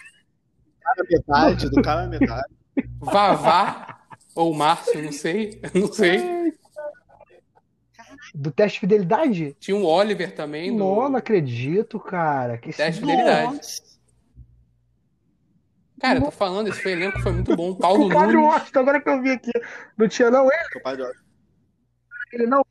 cara 0.81 1.07
metade, 1.09 1.69
do 1.69 1.81
cara 1.81 2.03
é 2.03 2.07
metade. 2.07 2.53
Vavá 2.99 3.99
ou 4.35 4.53
Márcio, 4.53 5.03
não 5.03 5.11
sei. 5.11 5.61
Não 5.73 5.91
sei. 5.91 6.53
Do 8.33 8.51
teste 8.51 8.77
de 8.77 8.79
fidelidade? 8.79 9.55
Tinha 9.59 9.75
um 9.75 9.85
Oliver 9.85 10.33
também. 10.33 10.71
Do... 10.71 10.77
Não, 10.77 11.09
não 11.09 11.17
acredito, 11.17 11.99
cara. 11.99 12.57
Que 12.57 12.71
teste 12.71 12.93
de 12.93 12.99
fidelidade. 13.01 13.57
Nossa. 13.57 13.93
Cara, 15.99 16.19
eu 16.19 16.23
tô 16.23 16.31
falando, 16.31 16.67
esse 16.67 16.89
elenco 16.89 17.19
foi 17.21 17.31
muito 17.31 17.55
bom. 17.55 17.75
Paulo 17.75 18.07
o 18.07 18.09
Padre 18.09 18.35
Nunes. 18.35 18.53
Washington, 18.53 18.79
agora 18.79 19.01
que 19.01 19.09
eu 19.09 19.21
vi 19.21 19.31
aqui. 19.31 19.51
Não 19.97 20.07
tinha 20.07 20.31
não 20.31 20.45
ele? 20.45 20.77
O 20.77 20.81
Padre 20.81 21.03
Washington. 21.03 21.25
Ele 22.33 22.45
não. 22.47 22.65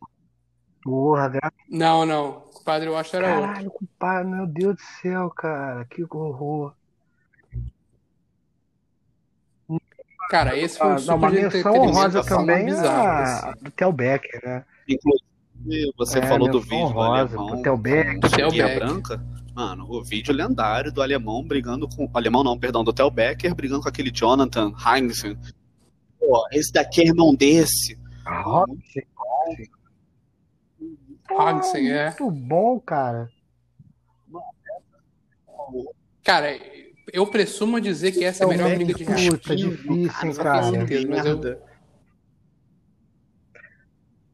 Porra, 0.83 1.29
graças. 1.29 1.59
Não, 1.68 2.05
não. 2.05 2.42
O 2.55 2.64
Padre 2.64 2.88
Washington 2.88 3.16
era 3.18 3.27
Caralho, 3.27 3.42
outro. 3.42 3.55
Caralho, 3.55 3.71
compadre, 3.71 4.31
meu 4.31 4.47
Deus 4.47 4.77
do 4.77 4.83
céu, 5.01 5.31
cara. 5.31 5.85
Que 5.85 6.05
horror. 6.11 6.75
Cara, 10.29 10.57
esse 10.57 10.79
foi 10.79 10.87
um 10.87 10.95
ah, 10.95 10.99
super 10.99 11.14
uma 11.14 11.31
menção 11.31 11.75
honrosa 11.75 12.25
também 12.25 12.71
a... 12.71 13.55
do 13.61 13.71
Tel 13.71 13.92
Becker, 13.92 14.40
né? 14.42 14.64
Inclusive, 14.88 15.92
você 15.97 16.21
é, 16.21 16.27
falou 16.27 16.51
do 16.51 16.61
vídeo 16.61 16.79
honrosa, 16.79 17.37
do 17.37 17.42
alemão. 17.42 17.62
Tel 17.62 17.77
Becker. 17.77 18.18
Do 18.18 18.31
Becker. 18.31 18.79
Branca. 18.79 19.25
Mano, 19.55 19.87
o 19.90 20.03
vídeo 20.03 20.35
lendário 20.35 20.90
do 20.90 21.03
alemão 21.03 21.45
brigando 21.45 21.87
com. 21.87 22.09
Alemão 22.14 22.42
não, 22.42 22.59
perdão, 22.59 22.83
do 22.83 22.92
Tel 22.92 23.11
Becker 23.11 23.55
brigando 23.55 23.83
com 23.83 23.88
aquele 23.88 24.11
Jonathan 24.11 24.73
Heinzen. 24.75 25.37
Pô, 26.18 26.49
esse 26.51 26.73
daqui 26.73 27.03
é 27.03 27.07
irmão 27.09 27.35
desse. 27.35 27.99
Ah, 28.25 28.64
Heinzen, 31.38 31.90
é. 31.90 32.07
Muito 32.07 32.31
bom, 32.31 32.81
cara. 32.81 33.29
Cara, 36.25 36.57
eu 37.12 37.27
presumo 37.27 37.81
dizer 37.81 38.12
que 38.12 38.25
essa 38.25 38.45
é 38.45 38.47
a 38.47 38.49
melhor 38.49 38.75
briga 38.75 38.95
de 38.95 39.05
Puta, 39.05 39.31
Puta, 39.31 39.57
difícil, 39.57 40.35
cara. 40.37 40.71
Certeza, 40.71 41.09
mas 41.09 41.27
eu, 41.27 41.62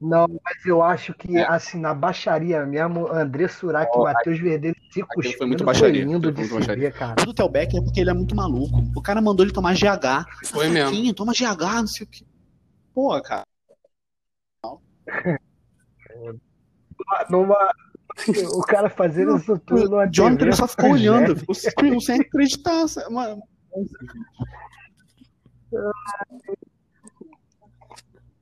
não, 0.01 0.29
mas 0.45 0.65
eu 0.65 0.81
acho 0.81 1.13
que, 1.15 1.37
é. 1.37 1.47
assim, 1.49 1.81
na 1.81 1.93
baixaria 1.93 2.65
mesmo, 2.65 3.13
André 3.13 3.49
Surak 3.49 3.91
e 3.93 3.99
Matheus 3.99 4.39
Verdelho 4.39 4.77
se 4.93 5.03
cuspindo. 5.03 5.39
Foi 5.39 5.47
muito 5.47 5.65
baixaria. 5.65 6.05
Foi 6.05 6.13
lindo 6.13 6.31
de 6.31 6.45
se 6.45 6.77
ver, 6.77 6.93
cara. 6.93 7.17
O 7.29 7.35
Theo 7.35 7.49
Becker 7.49 7.81
é 7.81 7.83
porque 7.83 8.01
ele 8.01 8.11
é 8.11 8.15
muito 8.15 8.35
maluco. 8.35 8.81
O 8.95 9.03
cara 9.03 9.21
mandou 9.21 9.45
ele 9.45 9.53
tomar 9.53 9.75
GH. 9.75 10.25
Foi 10.45 10.69
mesmo. 10.69 11.15
Toma 11.15 11.33
GH, 11.33 11.81
não 11.81 11.87
sei 11.89 12.07
o 12.07 12.09
que. 12.09 12.25
Pô, 12.95 13.21
cara. 13.21 13.45
Numa... 17.31 17.73
O 18.53 18.63
cara 18.63 18.91
fazendo 18.91 19.37
isso 19.37 19.59
tudo 19.61 19.89
no 19.89 20.07
Jonathan 20.11 20.47
ele 20.47 20.57
só 20.57 20.67
ficou 20.67 20.91
olhando, 20.91 21.37
ficou 21.37 22.01
sem 22.01 22.21
acreditar. 22.21 22.85
Mano. 23.11 23.43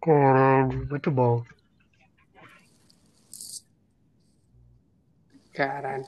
Caralho, 0.01 0.87
muito 0.89 1.11
bom. 1.11 1.45
Caralho. 5.53 6.05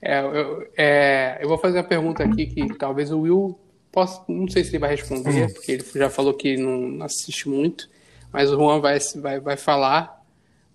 É, 0.00 0.20
eu, 0.20 0.68
é, 0.76 1.38
eu 1.40 1.48
vou 1.48 1.58
fazer 1.58 1.78
uma 1.78 1.84
pergunta 1.84 2.24
aqui 2.24 2.46
que 2.46 2.74
talvez 2.76 3.12
o 3.12 3.20
Will 3.20 3.58
possa. 3.92 4.24
Não 4.28 4.48
sei 4.48 4.64
se 4.64 4.70
ele 4.70 4.78
vai 4.78 4.90
responder, 4.90 5.42
uhum. 5.42 5.52
porque 5.52 5.72
ele 5.72 5.84
já 5.94 6.10
falou 6.10 6.34
que 6.34 6.56
não 6.56 7.04
assiste 7.04 7.48
muito, 7.48 7.88
mas 8.32 8.50
o 8.50 8.56
Juan 8.56 8.80
vai, 8.80 8.98
vai, 9.16 9.38
vai 9.38 9.56
falar. 9.56 10.21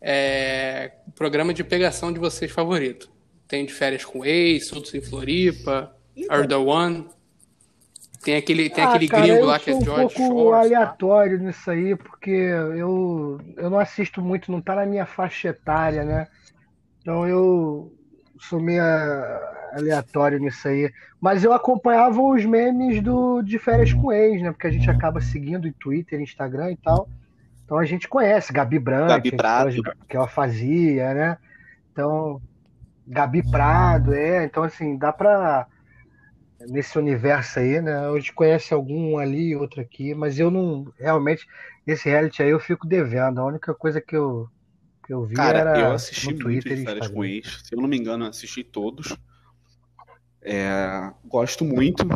É, 0.02 0.92
programa 1.16 1.54
de 1.54 1.64
pegação 1.64 2.12
de 2.12 2.20
vocês 2.20 2.52
favorito. 2.52 3.10
Tem 3.48 3.66
de 3.66 3.74
férias 3.74 4.04
com 4.04 4.26
ex, 4.26 4.68
Soltos 4.68 4.94
em 4.94 5.02
Floripa, 5.02 5.96
Are 6.30 6.48
the 6.48 6.56
One. 6.56 7.08
Tem 8.24 8.36
aquele, 8.36 8.70
tem 8.70 8.84
ah, 8.84 8.90
aquele 8.90 9.08
cara, 9.08 9.26
gringo 9.26 9.46
lá 9.46 9.60
que 9.60 9.70
é 9.70 9.74
George 9.74 9.90
um 9.90 9.96
pouco 9.96 10.18
Shores, 10.18 10.66
aleatório 10.66 11.38
tá? 11.38 11.46
nisso 11.46 11.72
aí, 11.72 11.96
porque 11.96 12.32
eu, 12.32 13.40
eu 13.56 13.70
não 13.70 13.80
assisto 13.80 14.22
muito, 14.22 14.52
não 14.52 14.62
tá 14.62 14.76
na 14.76 14.86
minha 14.86 15.06
faixa 15.06 15.50
etária, 15.50 16.04
né? 16.04 16.28
Então 17.02 17.28
eu 17.28 17.94
sou 18.40 18.60
meio 18.60 18.84
aleatório 19.72 20.40
nisso 20.40 20.68
aí. 20.68 20.92
Mas 21.22 21.44
eu 21.44 21.54
acompanhava 21.54 22.22
os 22.22 22.44
memes 22.46 23.02
do 23.02 23.42
de 23.42 23.58
férias 23.58 23.94
com 23.94 24.12
ex, 24.12 24.42
né? 24.42 24.52
Porque 24.52 24.68
a 24.68 24.72
gente 24.72 24.90
acaba 24.90 25.22
seguindo 25.22 25.68
em 25.68 25.72
Twitter, 25.72 26.20
Instagram 26.20 26.72
e 26.72 26.78
tal. 26.78 27.08
Então 27.67 27.77
a 27.77 27.84
gente 27.84 28.08
conhece 28.08 28.53
Gabi 28.53 28.80
Branco, 28.80 29.10
Gabi 29.10 29.36
Prado. 29.36 29.84
que 30.08 30.15
ela 30.15 30.30
fazia, 30.30 31.13
né? 31.13 31.38
Então, 31.91 32.41
Gabi 33.06 33.43
Prado, 33.43 34.13
é. 34.13 34.45
Então, 34.45 34.63
assim, 34.63 34.97
dá 34.97 35.12
pra 35.12 35.67
nesse 36.62 36.97
universo 36.97 37.60
aí, 37.60 37.82
né? 37.82 38.08
A 38.08 38.13
gente 38.15 38.32
conhece 38.32 38.73
algum 38.73 39.17
ali, 39.17 39.53
outro 39.53 39.82
aqui, 39.82 40.15
mas 40.15 40.39
eu 40.39 40.49
não 40.49 40.91
realmente 40.97 41.45
esse 41.86 42.08
reality 42.08 42.41
aí 42.41 42.51
eu 42.51 42.60
fico 42.60 42.88
devendo. 42.88 43.41
A 43.41 43.45
única 43.45 43.73
coisa 43.73 43.99
que 43.99 44.15
eu 44.15 44.47
que 45.06 45.13
eu 45.13 45.25
vi 45.25 45.36
Cara, 45.36 45.60
era 45.60 45.77
eu 45.77 45.91
assisti 45.91 46.32
no 46.32 46.39
Twitter 46.39 46.84
férias 46.86 47.10
com 47.10 47.25
ex. 47.25 47.63
Se 47.65 47.75
eu 47.75 47.82
não 47.82 47.89
me 47.89 47.97
engano, 47.97 48.25
assisti 48.25 48.63
todos. 48.63 49.13
É, 50.41 51.12
gosto 51.25 51.65
muito. 51.65 52.08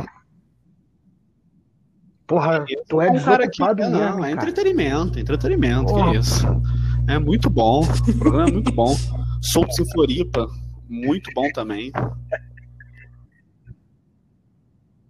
Porra, 2.32 2.66
tu 2.88 3.02
é 3.02 3.12
um 3.12 3.20
cara 3.22 3.46
que. 3.50 3.62
é, 3.62 3.74
mesmo, 3.74 3.92
não, 3.92 4.24
é 4.24 4.34
cara. 4.34 4.50
entretenimento, 4.50 5.20
entretenimento, 5.20 5.88
Porra. 5.88 6.12
que 6.12 6.18
isso. 6.18 6.46
É 7.06 7.20
muito 7.20 7.50
bom. 7.50 7.84
O 7.84 8.18
programa 8.18 8.48
é 8.48 8.52
muito 8.54 8.72
bom. 8.72 8.96
Soltos 9.42 9.78
em 9.80 9.92
Floripa, 9.92 10.48
muito 10.88 11.30
bom 11.34 11.52
também. 11.52 11.92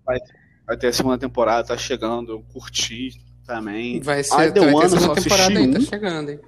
Vai, 0.04 0.18
vai 0.66 0.78
ter 0.78 0.88
a 0.88 0.94
segunda 0.94 1.20
temporada, 1.20 1.68
tá 1.68 1.78
chegando, 1.78 2.32
eu 2.32 2.42
curti 2.52 3.12
também. 3.46 4.02
Vai 4.02 4.24
ser, 4.24 4.34
Ah, 4.34 4.38
vai 4.38 4.74
One, 4.74 4.86
a 4.86 4.90
só 4.90 4.98
segunda 4.98 5.22
temporada 5.22 5.54
assisti 5.54 5.58
aí, 5.60 5.72
tá 5.74 5.80
um. 5.80 5.82
chegando, 5.82 6.32
hein? 6.32 6.40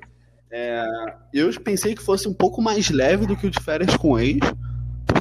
Eu 1.32 1.62
pensei 1.62 1.94
que 1.94 2.02
fosse 2.02 2.28
um 2.28 2.34
pouco 2.34 2.64
mais 2.64 2.90
leve 2.90 3.28
do 3.28 3.36
que 3.38 3.46
o 3.46 3.52
de 3.52 3.60
férias 3.60 3.96
com 3.96 4.18
ex, 4.18 4.40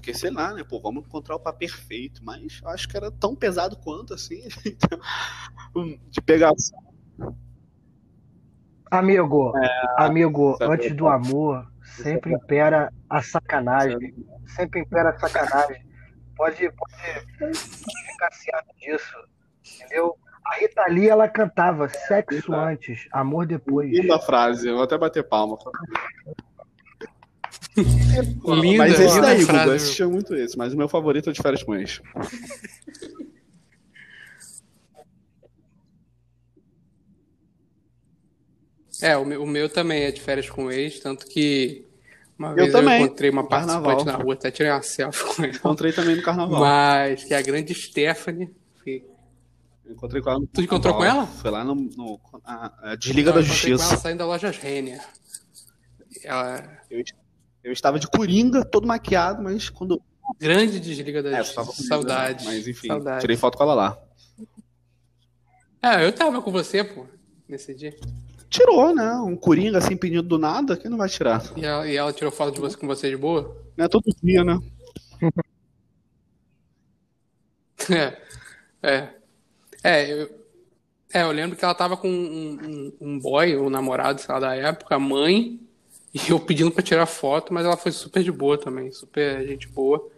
porque 0.03 0.13
sei 0.13 0.33
lá, 0.33 0.53
né? 0.53 0.65
Pô, 0.69 0.81
vamos 0.81 1.05
encontrar 1.07 1.37
o 1.37 1.41
par 1.41 1.53
perfeito, 1.53 2.25
mas 2.25 2.61
acho 2.67 2.89
que 2.89 2.97
era 2.97 3.09
tão 3.09 3.37
pesado 3.37 3.77
quanto 3.77 4.13
assim. 4.13 4.43
Então, 5.75 5.99
de 6.11 6.21
pegação. 6.21 6.79
Amigo, 8.91 9.53
amigo, 9.97 10.57
sabe, 10.59 10.75
antes 10.75 10.91
do 10.95 11.05
pô. 11.05 11.09
amor, 11.09 11.67
sempre 11.83 12.35
impera 12.35 12.93
a 13.09 13.23
sacanagem. 13.23 14.15
Sempre 14.47 14.81
impera 14.81 15.11
a 15.11 15.19
sacanagem. 15.19 15.87
Pode, 16.37 16.71
pode 16.73 16.95
ficar 17.57 18.33
ciente 18.33 18.75
disso, 18.79 19.17
entendeu? 19.65 20.19
A 20.45 20.57
Rita 20.57 20.85
Lee, 20.89 21.09
ela 21.09 21.29
cantava 21.29 21.89
sexo 21.89 22.53
antes, 22.53 23.09
amor 23.13 23.47
depois. 23.47 23.91
Linda 23.91 24.19
frase, 24.19 24.69
eu 24.69 24.75
vou 24.75 24.83
até 24.83 24.99
bater 24.99 25.27
palma. 25.27 25.57
Linda, 27.77 28.79
mas 28.79 28.93
esse 29.01 29.03
linda 29.15 29.21
daí, 29.23 29.45
frase. 29.45 29.69
eu 29.69 29.75
assistia 29.75 30.09
muito 30.09 30.35
esse, 30.35 30.57
mas 30.59 30.73
o 30.75 30.77
meu 30.77 30.89
favorito 30.89 31.31
é 31.31 31.33
de 31.33 31.41
férias 31.41 31.63
com 31.63 31.75
ex. 31.75 32.01
É, 39.01 39.17
o 39.17 39.25
meu, 39.25 39.43
o 39.43 39.47
meu 39.47 39.69
também 39.69 40.05
é 40.05 40.13
de 40.13 40.21
férias 40.21 40.49
com 40.49 40.71
ex, 40.71 41.01
tanto 41.01 41.27
que 41.27 41.85
uma 42.39 42.51
Eu 42.51 42.55
vez 42.57 42.69
eu, 42.69 42.73
também, 42.81 43.03
encontrei 43.05 43.31
uma 43.31 43.47
participante 43.49 43.87
carnaval. 43.87 44.05
na 44.19 44.25
rua, 44.25 44.35
até 44.35 44.51
tirei 44.51 44.71
uma 44.71 44.83
selfie 44.83 45.25
com 45.35 45.43
ela. 45.45 45.53
Encontrei 45.55 45.93
também 45.93 46.17
no 46.17 46.23
carnaval. 46.23 46.61
Mas 46.61 47.25
que 47.25 47.35
é 47.35 47.39
a 47.39 47.43
grande 47.43 47.75
Stephanie. 47.75 48.55
que- 48.85 49.05
Encontrei 49.89 50.23
com 50.23 50.31
ela 50.31 50.39
no 50.41 50.47
Tu 50.47 50.63
encontrou 50.63 50.95
carnaval. 50.97 51.27
com 51.27 51.33
ela? 51.33 51.41
Foi 51.41 51.51
lá 51.51 51.65
no. 51.65 51.75
no- 51.75 52.21
a- 52.45 52.93
a 52.93 52.95
Desliga 52.97 53.31
eu 53.31 53.35
da 53.35 53.41
encontrei 53.41 53.61
com 53.63 53.67
ela 53.69 53.79
Justiça. 53.79 53.97
saindo 54.01 54.19
da 54.19 54.27
loja 54.27 54.51
Renner. 54.51 55.01
Ela, 56.23 56.79
Eu 56.91 57.03
estava 57.71 57.99
de 57.99 58.09
coringa, 58.09 58.65
todo 58.65 58.87
maquiado, 58.87 59.43
mas 59.43 59.69
quando. 59.71 60.03
grande 60.41 60.81
desliga 60.81 61.23
da 61.23 61.29
É, 61.31 61.33
eu 61.35 61.37
Justiça. 61.39 61.55
tava 61.61 61.67
com 61.69 61.83
Saudade. 61.83 62.45
Mas 62.45 62.67
enfim, 62.67 62.89
Saudade. 62.89 63.21
tirei 63.21 63.37
foto 63.37 63.57
com 63.57 63.63
ela 63.65 63.75
lá. 63.75 63.99
É, 65.81 66.05
eu 66.05 66.13
tava 66.13 66.41
com 66.43 66.51
você, 66.51 66.83
pô, 66.83 67.07
nesse 67.49 67.75
dia. 67.75 67.95
Tirou, 68.49 68.95
né? 68.95 69.15
Um 69.17 69.37
coringa 69.37 69.79
assim 69.79 69.97
pedindo 69.97 70.23
do 70.23 70.39
nada, 70.39 70.77
quem 70.77 70.91
não 70.91 70.99
vai 70.99 71.09
tirar? 71.09 71.43
E 71.57 71.65
ela, 71.65 71.89
e 71.89 71.97
ela 71.97 72.13
tirou 72.13 72.31
foto 72.33 72.55
de 72.55 72.61
você 72.61 72.77
com 72.77 72.87
você 72.87 73.09
de 73.11 73.17
boa? 73.17 73.57
Não 73.77 73.85
é 73.85 73.89
todo 73.89 74.05
dia, 74.23 74.43
né? 74.45 74.59
É. 77.91 78.17
É. 78.83 79.09
É, 79.83 80.13
eu, 80.13 80.31
é, 81.13 81.23
eu 81.23 81.33
lembro 81.33 81.57
que 81.57 81.65
ela 81.65 81.75
tava 81.75 81.97
com 81.97 82.09
um, 82.09 82.59
um, 82.63 82.93
um 83.01 83.19
boy, 83.19 83.57
um 83.57 83.69
namorado, 83.69 84.21
sei 84.21 84.33
lá, 84.33 84.41
da 84.41 84.55
época, 84.55 84.95
a 84.95 84.99
mãe, 85.01 85.61
e 86.15 86.31
eu 86.31 86.39
pedindo 86.41 86.71
pra 86.71 86.83
tirar 86.83 87.07
foto, 87.07 87.53
mas 87.55 87.65
ela 87.65 87.77
foi 87.77 87.91
super 87.93 88.23
de 88.23 88.31
boa 88.33 88.59
também, 88.59 88.91
super 88.93 89.47
gente 89.47 89.69
boa. 89.69 90.09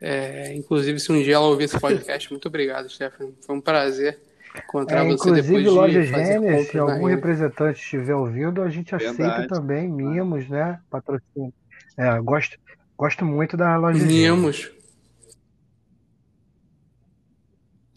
É, 0.00 0.54
inclusive, 0.54 1.00
se 1.00 1.10
um 1.10 1.22
dia 1.22 1.36
ela 1.36 1.46
ouvir 1.46 1.64
esse 1.64 1.80
podcast, 1.80 2.30
muito 2.30 2.46
obrigado, 2.48 2.88
Stephanie. 2.90 3.34
Foi 3.46 3.56
um 3.56 3.60
prazer 3.60 4.18
encontrar 4.54 5.00
É, 5.04 5.08
você 5.08 5.12
inclusive, 5.14 5.42
depois 5.46 5.64
de 5.64 5.70
lojas 5.70 6.10
compras 6.10 6.66
se 6.68 6.78
algum 6.78 7.06
representante 7.06 7.80
estiver 7.80 8.14
ouvindo, 8.14 8.62
a 8.62 8.68
gente 8.68 8.94
aceita 8.94 9.16
Verdade. 9.22 9.48
também 9.48 9.88
mimos, 9.88 10.48
né? 10.48 10.78
Patrocínio. 10.90 11.52
É, 11.96 12.18
gosto, 12.20 12.58
gosto 12.96 13.24
muito 13.24 13.56
da 13.56 13.76
loja. 13.76 14.04
Mimos. 14.04 14.70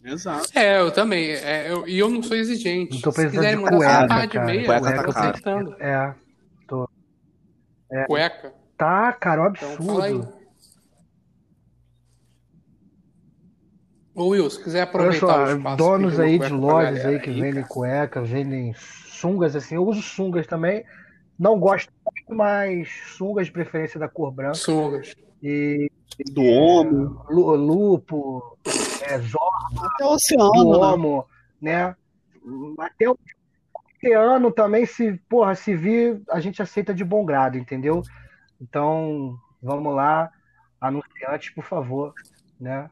Exato. 0.02 0.48
É, 0.58 0.80
eu 0.80 0.90
também. 0.90 1.30
É, 1.30 1.70
eu- 1.70 1.86
e 1.86 1.98
eu 1.98 2.08
não 2.08 2.22
sou 2.22 2.36
exigente. 2.36 2.94
Não 2.94 3.00
tô 3.02 3.10
Se 3.12 3.16
precisando 3.20 3.44
quiserem 3.44 3.64
de 3.64 3.70
cueca, 3.76 4.00
só 4.00 4.08
par 4.08 4.26
de 4.26 4.32
cara. 4.32 4.46
meia, 4.46 4.64
Cueca 4.66 4.88
eu 4.90 4.96
tá 4.96 5.02
tô 5.04 5.12
caro. 5.12 5.28
aceitando. 5.28 5.76
É, 5.78 6.14
Cueca. 8.06 8.54
tá, 8.76 9.12
cara, 9.12 9.42
um 9.42 9.46
Então 9.50 9.68
absurdo. 9.72 10.40
Ô 14.14 14.28
Will, 14.28 14.50
se 14.50 14.62
quiser 14.62 14.82
aproveitar 14.82 15.26
o 15.26 15.46
só, 15.46 15.56
espaço. 15.56 15.76
donos 15.76 16.18
aí 16.20 16.32
de 16.38 16.48
pra 16.48 16.56
lojas 16.56 17.04
aí 17.04 17.20
que 17.20 17.30
vendem 17.30 17.64
cueca, 17.64 18.20
vendem 18.22 18.74
sungas 18.74 19.54
assim. 19.56 19.76
Eu 19.76 19.86
uso 19.86 20.02
sungas 20.02 20.46
também. 20.46 20.84
Não 21.38 21.58
gosto 21.58 21.90
muito, 22.04 22.34
mas 22.36 22.88
sungas 23.16 23.46
de 23.46 23.52
preferência 23.52 23.98
da 23.98 24.08
cor 24.08 24.30
branca. 24.32 24.54
Sungas. 24.56 25.14
E 25.42 25.90
Do 26.32 26.42
homem, 26.42 27.08
lu- 27.30 27.54
lupo, 27.54 28.58
é, 29.02 29.18
zorro 29.20 29.50
até 29.78 30.04
o 30.04 30.08
do 30.08 30.14
oceano, 30.14 30.70
né? 30.70 30.86
homo, 30.86 31.26
né? 31.62 31.96
Até 32.78 33.08
o 33.08 33.16
oceano 34.00 34.50
também, 34.50 34.86
se, 34.86 35.12
porra, 35.28 35.54
se 35.54 35.76
vir, 35.76 36.22
a 36.30 36.40
gente 36.40 36.62
aceita 36.62 36.94
de 36.94 37.04
bom 37.04 37.24
grado, 37.24 37.58
entendeu? 37.58 38.02
Então, 38.60 39.38
vamos 39.62 39.94
lá, 39.94 40.30
anunciantes, 40.80 41.50
por 41.50 41.64
favor, 41.64 42.14
né? 42.58 42.90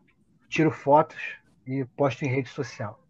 Tiro 0.48 0.70
fotos 0.70 1.18
e 1.66 1.84
posto 1.96 2.24
em 2.24 2.28
rede 2.28 2.48
social. 2.50 3.02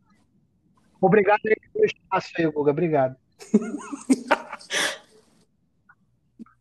Obrigado 1.00 1.40
aí 1.46 1.56
pelo 1.72 1.84
espaço 1.84 2.32
aí, 2.36 2.46
Guga, 2.46 2.70
obrigado. 2.70 3.16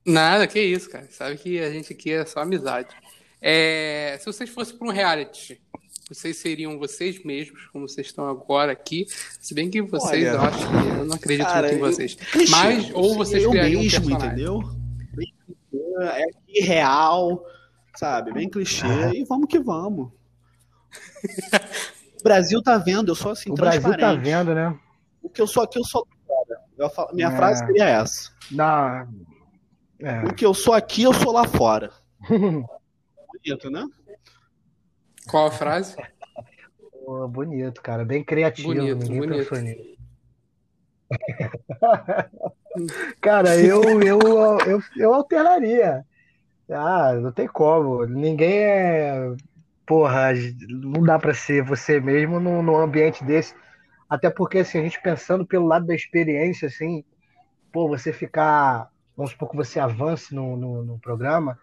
Nada, 0.06 0.48
que 0.48 0.60
isso, 0.60 0.90
cara. 0.90 1.08
Sabe 1.10 1.38
que 1.38 1.60
a 1.60 1.70
gente 1.70 1.92
aqui 1.92 2.14
é 2.14 2.26
só 2.26 2.40
amizade. 2.40 2.96
É, 3.42 4.18
se 4.20 4.26
vocês 4.26 4.50
fossem 4.50 4.78
para 4.78 4.88
um 4.88 4.92
reality, 4.92 5.62
vocês 6.10 6.38
seriam 6.38 6.78
vocês 6.80 7.24
mesmos, 7.24 7.66
como 7.68 7.88
vocês 7.88 8.08
estão 8.08 8.28
agora 8.30 8.72
aqui. 8.72 9.06
Se 9.40 9.54
bem 9.54 9.70
que 9.70 9.82
vocês, 9.82 10.28
Olha, 10.28 10.36
eu 10.38 10.42
acho 10.42 10.58
que 10.70 10.74
eu 11.00 11.06
não 11.06 11.16
acredito 11.16 11.46
cara, 11.46 11.68
muito 11.68 11.74
em 11.80 11.80
eu- 11.86 11.86
vocês. 11.92 12.16
Clichê, 12.16 12.52
Mas, 12.52 12.92
ou 12.94 13.16
vocês 13.16 13.44
eu 13.44 13.52
criariam 13.52 13.80
um 13.82 13.84
mesmo, 13.84 14.02
personagem. 14.02 14.28
entendeu? 14.28 14.60
Bem 15.14 15.34
é 16.00 16.26
irreal, 16.48 17.44
sabe? 17.96 18.32
Bem 18.32 18.50
clichê. 18.50 18.86
E 19.14 19.24
vamos 19.26 19.48
que 19.48 19.60
vamos. 19.60 20.12
O 22.20 22.24
Brasil 22.24 22.62
tá 22.62 22.78
vendo, 22.78 23.10
eu 23.12 23.16
sou 23.16 23.32
assim, 23.32 23.52
O 23.52 23.56
Brasil 23.56 23.98
tá 23.98 24.14
vendo, 24.14 24.54
né? 24.56 24.78
O 25.22 25.30
que 25.30 25.42
eu 25.42 25.48
sou 25.48 25.64
aqui, 25.64 25.78
eu 25.80 25.84
sou 25.84 26.06
lá 26.08 26.18
fora. 26.28 26.62
Eu 26.78 26.90
falo- 26.90 27.14
minha 27.14 27.28
É. 27.28 27.36
frase 27.36 27.66
seria 27.66 27.86
essa. 27.86 28.32
Na... 28.52 29.08
É. 30.00 30.24
O 30.26 30.34
que 30.34 30.46
eu 30.46 30.54
sou 30.54 30.74
aqui, 30.74 31.04
eu 31.04 31.14
sou 31.14 31.32
lá 31.32 31.46
fora. 31.48 31.92
Bonito, 32.30 33.70
né? 33.70 33.86
Qual 35.28 35.48
a 35.48 35.52
frase? 35.52 35.96
Pô, 37.06 37.28
bonito, 37.28 37.82
cara. 37.82 38.06
Bem 38.06 38.24
criativo. 38.24 38.70
Bonito, 38.70 38.98
Ninguém 38.98 39.20
bonito. 39.20 39.38
pensou 39.38 39.58
nisso. 39.60 39.98
Cara, 43.22 43.58
eu, 43.58 43.82
eu, 44.02 44.20
eu, 44.66 44.82
eu 44.96 45.14
alternaria. 45.14 46.06
Ah, 46.70 47.14
não 47.14 47.32
tem 47.32 47.48
como. 47.48 48.06
Ninguém 48.06 48.60
é. 48.60 49.36
Porra, 49.86 50.34
não 50.70 51.02
dá 51.02 51.18
pra 51.18 51.34
ser 51.34 51.64
você 51.64 52.00
mesmo 52.00 52.40
num, 52.40 52.62
num 52.62 52.78
ambiente 52.78 53.24
desse. 53.24 53.56
Até 54.10 54.30
porque, 54.30 54.60
assim, 54.60 54.80
a 54.80 54.84
gente 54.84 55.02
pensando 55.02 55.46
pelo 55.46 55.66
lado 55.66 55.86
da 55.86 55.96
experiência, 55.96 56.68
assim, 56.68 57.04
pô, 57.72 57.88
você 57.88 58.12
ficar. 58.12 58.90
Vamos 59.16 59.32
supor 59.32 59.50
que 59.50 59.56
você 59.56 59.80
avance 59.80 60.36
no, 60.36 60.56
no, 60.56 60.84
no 60.84 61.00
programa, 61.00 61.58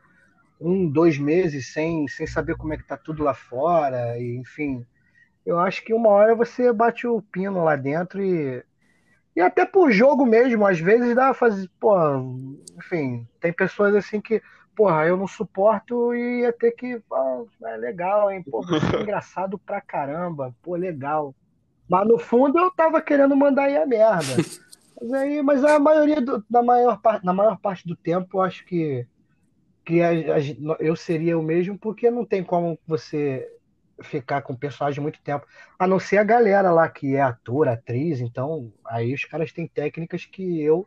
um, 0.64 0.88
dois 0.90 1.18
meses 1.18 1.72
sem, 1.72 2.08
sem 2.08 2.26
saber 2.26 2.56
como 2.56 2.72
é 2.72 2.76
que 2.78 2.86
tá 2.86 2.96
tudo 2.96 3.22
lá 3.22 3.34
fora, 3.34 4.18
e, 4.18 4.36
enfim. 4.36 4.86
Eu 5.46 5.58
acho 5.58 5.84
que 5.84 5.94
uma 5.94 6.08
hora 6.10 6.34
você 6.34 6.72
bate 6.72 7.06
o 7.06 7.22
pino 7.22 7.64
lá 7.64 7.76
dentro 7.76 8.22
e. 8.22 8.64
E 9.36 9.40
até 9.40 9.66
por 9.66 9.90
jogo 9.92 10.24
mesmo, 10.26 10.66
às 10.66 10.78
vezes 10.80 11.14
dá 11.14 11.26
pra 11.26 11.34
fazer. 11.34 11.68
Pô, 11.80 11.94
enfim, 12.78 13.26
tem 13.40 13.52
pessoas 13.52 13.94
assim 13.94 14.20
que, 14.20 14.40
porra, 14.76 15.06
eu 15.06 15.16
não 15.16 15.26
suporto 15.26 16.14
e 16.14 16.40
ia 16.42 16.52
ter 16.52 16.72
que. 16.72 17.00
Pô, 17.08 17.48
é 17.64 17.76
legal, 17.76 18.30
hein? 18.30 18.44
Pô, 18.48 18.62
você 18.62 18.96
é 18.96 19.00
engraçado 19.02 19.58
pra 19.58 19.80
caramba. 19.80 20.54
Pô, 20.62 20.76
legal. 20.76 21.34
Mas 21.88 22.06
no 22.08 22.18
fundo 22.18 22.58
eu 22.58 22.70
tava 22.70 23.02
querendo 23.02 23.36
mandar 23.36 23.64
aí 23.64 23.76
a 23.76 23.86
merda. 23.86 24.36
Mas 25.00 25.12
aí, 25.12 25.42
mas 25.42 25.64
a 25.64 25.78
maioria 25.78 26.20
do, 26.20 26.42
na, 26.48 26.62
maior, 26.62 27.00
par- 27.02 27.22
na 27.24 27.32
maior 27.32 27.58
parte 27.58 27.86
do 27.86 27.96
tempo 27.96 28.38
eu 28.38 28.42
acho 28.42 28.64
que, 28.64 29.04
que 29.84 30.00
a- 30.00 30.10
a- 30.10 30.76
eu 30.80 30.96
seria 30.96 31.38
o 31.38 31.42
mesmo, 31.42 31.78
porque 31.78 32.10
não 32.10 32.24
tem 32.24 32.42
como 32.42 32.78
você 32.86 33.48
ficar 34.02 34.42
com 34.42 34.52
o 34.52 34.58
personagem 34.58 35.00
muito 35.00 35.20
tempo. 35.22 35.46
A 35.78 35.86
não 35.86 36.00
ser 36.00 36.18
a 36.18 36.24
galera 36.24 36.70
lá 36.70 36.88
que 36.88 37.14
é 37.14 37.20
ator, 37.20 37.68
atriz, 37.68 38.20
então 38.20 38.72
aí 38.86 39.14
os 39.14 39.24
caras 39.24 39.52
têm 39.52 39.68
técnicas 39.68 40.24
que 40.24 40.60
eu 40.60 40.86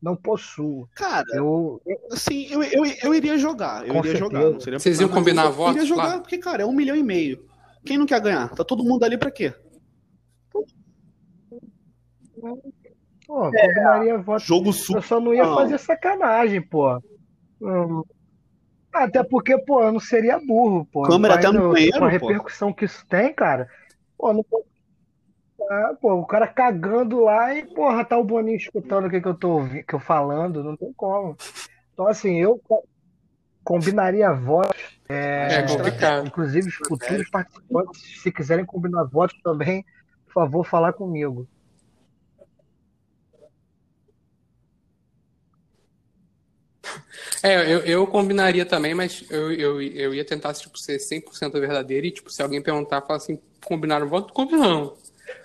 não 0.00 0.14
possuo. 0.14 0.88
Cara, 0.94 1.26
eu, 1.34 1.80
assim, 2.12 2.46
eu, 2.50 2.62
eu, 2.62 2.84
eu 3.02 3.14
iria 3.14 3.36
jogar. 3.36 3.82
Eu 3.86 3.96
iria 3.96 4.02
certeza. 4.02 4.18
jogar. 4.18 4.50
Não 4.50 4.60
seria 4.60 4.78
Vocês 4.78 5.00
iam 5.00 5.08
combinar 5.08 5.48
votos? 5.50 5.76
Eu 5.76 5.82
iria 5.82 5.86
jogar, 5.86 6.20
porque, 6.20 6.38
cara, 6.38 6.62
é 6.62 6.66
um 6.66 6.72
milhão 6.72 6.96
e 6.96 7.02
meio. 7.02 7.44
Quem 7.84 7.98
não 7.98 8.06
quer 8.06 8.20
ganhar? 8.20 8.48
Tá 8.50 8.64
todo 8.64 8.84
mundo 8.84 9.04
ali 9.04 9.18
pra 9.18 9.30
quê? 9.30 9.54
Pô, 13.26 13.48
é, 13.48 13.66
combinaria 13.66 14.18
voto. 14.18 14.44
Jogo 14.44 14.72
super. 14.72 14.98
Eu 14.98 15.02
só 15.02 15.20
não 15.20 15.34
ia 15.34 15.44
não. 15.44 15.54
fazer 15.54 15.78
sacanagem, 15.78 16.62
pô. 16.62 16.96
Hum. 17.60 18.02
Até 19.04 19.22
porque, 19.22 19.58
pô, 19.58 19.82
eu 19.82 19.92
não 19.92 20.00
seria 20.00 20.38
burro, 20.38 20.86
pô. 20.86 21.02
Câmera 21.02 21.34
até 21.34 21.50
no 21.50 21.70
banheiro, 21.70 21.98
Com 21.98 22.04
a 22.04 22.08
repercussão 22.08 22.68
pô. 22.70 22.78
que 22.78 22.84
isso 22.84 23.04
tem, 23.06 23.32
cara. 23.32 23.68
Pô, 24.16 24.32
não 24.32 24.44
ah, 25.68 25.94
pô, 26.00 26.14
o 26.14 26.26
cara 26.26 26.46
cagando 26.46 27.24
lá 27.24 27.54
e, 27.54 27.64
porra, 27.64 28.04
tá 28.04 28.16
o 28.16 28.24
Boninho 28.24 28.56
escutando 28.56 29.06
o 29.06 29.10
que, 29.10 29.20
que 29.20 29.26
eu 29.26 29.34
tô 29.34 29.64
que 29.86 29.94
eu 29.94 29.98
falando, 29.98 30.62
não 30.62 30.76
tem 30.76 30.92
como. 30.92 31.36
Então, 31.92 32.06
assim, 32.06 32.38
eu 32.40 32.60
combinaria 33.64 34.32
votos. 34.32 35.00
É, 35.08 35.54
é 35.54 35.62
complicado. 35.62 36.26
Inclusive, 36.26 36.68
os 36.68 36.74
futuros 36.74 37.28
participantes, 37.30 38.22
se 38.22 38.30
quiserem 38.30 38.64
combinar 38.64 39.04
votos 39.04 39.40
também, 39.42 39.84
por 40.26 40.34
favor, 40.34 40.64
falar 40.64 40.92
comigo. 40.92 41.48
É, 47.42 47.72
eu, 47.72 47.80
eu 47.80 48.06
combinaria 48.06 48.64
também, 48.64 48.94
mas 48.94 49.24
eu, 49.30 49.52
eu, 49.52 49.82
eu 49.82 50.14
ia 50.14 50.24
tentar 50.24 50.52
tipo, 50.54 50.78
ser 50.78 50.98
100% 50.98 51.52
verdadeiro 51.52 52.06
e, 52.06 52.10
tipo, 52.10 52.30
se 52.30 52.42
alguém 52.42 52.62
perguntar, 52.62 53.02
falar 53.02 53.18
assim, 53.18 53.38
combinaram 53.64 54.08
voto? 54.08 54.32
Combinamos. 54.32 54.92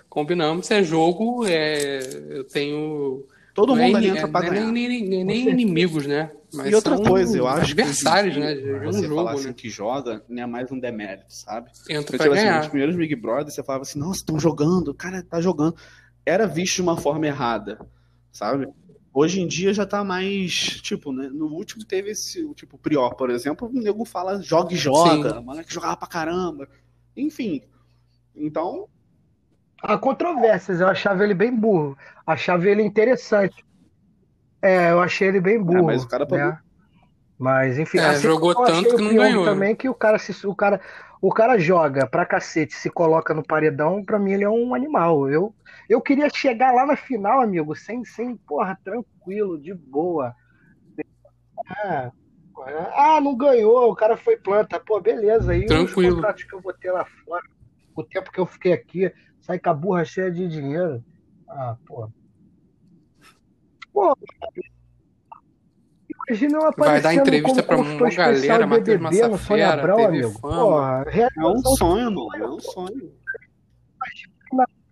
Combinamos, 0.08 0.70
é 0.70 0.82
jogo, 0.82 1.46
é, 1.46 2.00
eu 2.30 2.44
tenho... 2.44 3.26
Todo 3.54 3.76
mundo 3.76 3.96
é, 3.96 3.98
ali 3.98 4.08
entra 4.08 4.26
é, 4.26 4.26
pra 4.26 4.40
ganhar. 4.40 4.72
Nem, 4.72 4.88
nem, 4.88 5.02
nem, 5.08 5.24
nem 5.24 5.48
inimigos, 5.48 6.06
né? 6.06 6.30
Mas 6.54 6.70
e 6.70 6.74
outra 6.74 6.98
coisa, 6.98 7.36
eu 7.36 7.46
acho 7.46 7.60
adversários, 7.62 8.34
que 8.34 8.40
né? 8.40 8.54
De 8.54 8.70
um 8.70 8.80
você 8.80 9.02
jogo, 9.02 9.14
falar 9.14 9.32
assim 9.32 9.48
né? 9.48 9.54
que 9.54 9.70
joga, 9.70 10.22
nem 10.28 10.44
é 10.44 10.46
mais 10.46 10.70
um 10.70 10.78
demérito, 10.78 11.26
sabe? 11.28 11.70
Entra 11.88 12.16
pra 12.16 12.24
tipo, 12.26 12.34
ganhar. 12.34 12.50
Assim, 12.50 12.58
nos 12.58 12.68
primeiros 12.68 12.96
Big 12.96 13.16
Brother, 13.16 13.52
você 13.52 13.62
falava 13.62 13.82
assim, 13.82 13.98
nossa, 13.98 14.20
estão 14.20 14.38
jogando, 14.38 14.88
o 14.88 14.94
cara 14.94 15.22
tá 15.22 15.40
jogando. 15.40 15.74
Era 16.26 16.46
visto 16.46 16.76
de 16.76 16.82
uma 16.82 16.96
forma 16.96 17.26
errada, 17.26 17.78
sabe? 18.30 18.68
Hoje 19.14 19.42
em 19.42 19.46
dia 19.46 19.74
já 19.74 19.84
tá 19.84 20.02
mais, 20.02 20.52
tipo, 20.80 21.12
né? 21.12 21.28
No 21.30 21.46
último 21.46 21.84
teve 21.84 22.10
esse, 22.10 22.48
tipo, 22.54 22.78
Prior, 22.78 23.14
por 23.14 23.28
exemplo, 23.28 23.68
o 23.68 23.72
nego 23.72 24.04
fala 24.06 24.40
joga 24.40 24.72
e 24.72 24.76
joga, 24.76 25.34
Sim. 25.34 25.40
moleque 25.42 25.72
jogava 25.72 25.96
pra 25.96 26.08
caramba. 26.08 26.66
Enfim. 27.16 27.62
Então. 28.34 28.88
Há 29.82 29.98
controvérsias, 29.98 30.80
eu 30.80 30.88
achava 30.88 31.24
ele 31.24 31.34
bem 31.34 31.54
burro. 31.54 31.96
Achava 32.26 32.66
ele 32.68 32.82
interessante. 32.82 33.64
É, 34.62 34.92
eu 34.92 35.00
achei 35.00 35.28
ele 35.28 35.40
bem 35.40 35.62
burro. 35.62 35.90
É, 35.90 35.94
mas 35.94 36.04
o 36.04 36.08
cara 36.08 36.24
né? 36.24 36.58
Mas, 37.38 37.78
enfim, 37.78 37.98
é, 37.98 38.06
assim 38.06 38.22
jogou 38.22 38.54
tanto 38.54 38.96
que 38.96 39.02
não 39.02 39.16
ganhou. 39.16 39.44
Também 39.44 39.74
que 39.74 39.88
o 39.88 39.94
cara, 39.94 40.16
se, 40.18 40.46
o 40.46 40.54
cara, 40.54 40.80
o 41.20 41.30
cara 41.30 41.58
joga 41.58 42.06
pra 42.06 42.24
cacete, 42.24 42.72
se 42.72 42.88
coloca 42.88 43.34
no 43.34 43.42
paredão, 43.42 44.04
pra 44.04 44.18
mim 44.18 44.32
ele 44.32 44.44
é 44.44 44.48
um 44.48 44.74
animal. 44.74 45.28
Eu, 45.28 45.52
eu 45.88 46.00
queria 46.00 46.28
chegar 46.30 46.72
lá 46.72 46.86
na 46.86 46.96
final, 46.96 47.40
amigo, 47.40 47.74
sem, 47.74 48.04
sem, 48.04 48.36
porra, 48.36 48.78
tranquilo, 48.84 49.60
de 49.60 49.74
boa. 49.74 50.34
Ah, 51.66 52.12
ah 52.94 53.20
não 53.20 53.36
ganhou, 53.36 53.90
o 53.90 53.96
cara 53.96 54.16
foi 54.16 54.36
planta. 54.36 54.80
Pô, 54.80 55.00
beleza. 55.00 55.56
E 55.56 55.66
tranquilo. 55.66 56.08
os 56.08 56.14
contratos 56.16 56.44
que 56.44 56.54
eu 56.54 56.60
vou 56.60 56.72
ter 56.72 56.92
lá 56.92 57.04
fora, 57.24 57.44
o 57.94 58.02
tempo 58.02 58.30
que 58.30 58.40
eu 58.40 58.46
fiquei 58.46 58.72
aqui, 58.72 59.12
sai 59.40 59.58
com 59.58 59.70
a 59.70 59.74
burra 59.74 60.04
cheia 60.04 60.30
de 60.30 60.48
dinheiro. 60.48 61.04
Ah, 61.48 61.76
pô. 61.86 62.10
Pô, 63.92 64.16
Imagina 66.28 66.58
eu 66.58 66.72
Vai 66.76 67.00
dar 67.00 67.14
entrevista 67.14 67.62
pra 67.62 67.76
uma 67.76 68.10
galera, 68.10 68.66
Matheus 68.66 69.00
Massafera, 69.00 69.72
Abrão, 69.72 70.04
amigo. 70.06 70.40
Porra, 70.40 71.04
é 71.10 71.46
um 71.46 71.58
sonho, 71.76 72.10
mano. 72.12 72.30
É 72.36 72.48
um 72.48 72.60
sonho. 72.60 73.12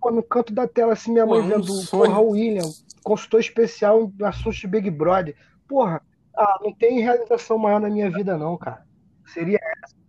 Imagina 0.01 0.17
no 0.17 0.23
canto 0.23 0.53
da 0.53 0.67
tela, 0.67 0.95
assim, 0.95 1.13
minha 1.13 1.27
mãe 1.27 1.41
é 1.41 1.43
um 1.43 1.49
vendo, 1.49 1.67
sonho. 1.67 2.05
porra, 2.05 2.21
o 2.21 2.31
William, 2.31 2.69
consultor 3.03 3.41
especial 3.41 4.11
em 4.19 4.25
assuntos 4.25 4.59
de 4.59 4.67
Big 4.67 4.91
Brother. 4.91 5.37
Porra, 5.69 6.03
ah, 6.37 6.59
não 6.63 6.73
tem 6.73 7.01
realização 7.01 7.59
maior 7.59 7.81
na 7.81 7.91
minha 7.91 8.11
vida, 8.11 8.37
não, 8.37 8.57
cara. 8.57 8.85
Seria 9.27 9.59
essa. 9.59 10.01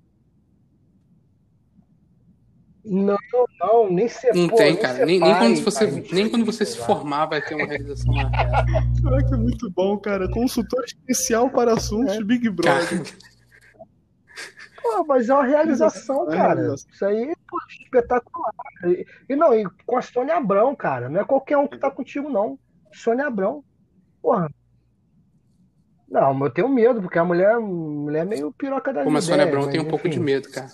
Não, 2.84 3.18
não, 3.60 3.92
nem 3.92 4.08
ser 4.08 4.34
Não 4.34 4.48
pô, 4.48 4.56
tem, 4.56 4.76
cara. 4.76 5.06
Nem, 5.06 5.20
pai, 5.20 5.30
nem 5.30 5.38
quando 5.38 5.64
você, 5.64 5.88
cara, 5.88 6.04
nem 6.12 6.30
quando 6.30 6.46
você 6.46 6.66
se 6.66 6.78
formar 6.80 7.28
vai 7.28 7.40
ter 7.40 7.54
uma 7.54 7.68
realização 7.68 8.12
maior. 8.12 8.32
Caraca, 9.04 9.36
é 9.36 9.38
muito 9.38 9.70
bom, 9.70 9.98
cara. 10.00 10.28
Consultor 10.32 10.84
especial 10.86 11.50
para 11.52 11.74
assuntos 11.74 12.14
é. 12.14 12.18
de 12.18 12.24
Big 12.24 12.50
Brother. 12.50 13.04
Pô, 14.82 15.06
mas 15.08 15.30
é 15.30 15.34
uma 15.34 15.46
realização, 15.46 16.28
é 16.32 16.36
cara. 16.36 16.60
Realização. 16.60 16.92
Isso 16.92 17.06
aí, 17.06 17.36
pô, 17.52 17.58
espetacular. 17.70 18.54
E, 18.86 19.06
e, 19.30 19.36
não, 19.36 19.54
e 19.54 19.70
com 19.86 19.98
a 19.98 20.02
Sônia 20.02 20.38
Abrão, 20.38 20.74
cara. 20.74 21.10
Não 21.10 21.20
é 21.20 21.26
qualquer 21.26 21.58
um 21.58 21.68
que 21.68 21.78
tá 21.78 21.92
contigo, 21.92 22.30
não. 22.30 22.58
Sônia 22.94 23.28
Abrão. 23.28 23.64
Porra. 24.22 24.50
Não, 26.10 26.44
eu 26.44 26.50
tenho 26.50 26.70
medo, 26.70 27.02
porque 27.02 27.20
a 27.20 27.24
mulher, 27.24 27.52
a 27.56 27.60
mulher 27.60 28.22
é 28.22 28.26
meio 28.26 28.52
piroca 28.52 28.92
da 28.92 29.04
Como 29.04 29.18
a 29.18 29.22
Sônia 29.22 29.46
Abrão 29.46 29.70
tem 29.70 29.80
um 29.80 29.84
enfim. 29.84 29.90
pouco 29.90 30.10
de 30.10 30.20
medo, 30.20 30.50
cara. 30.50 30.70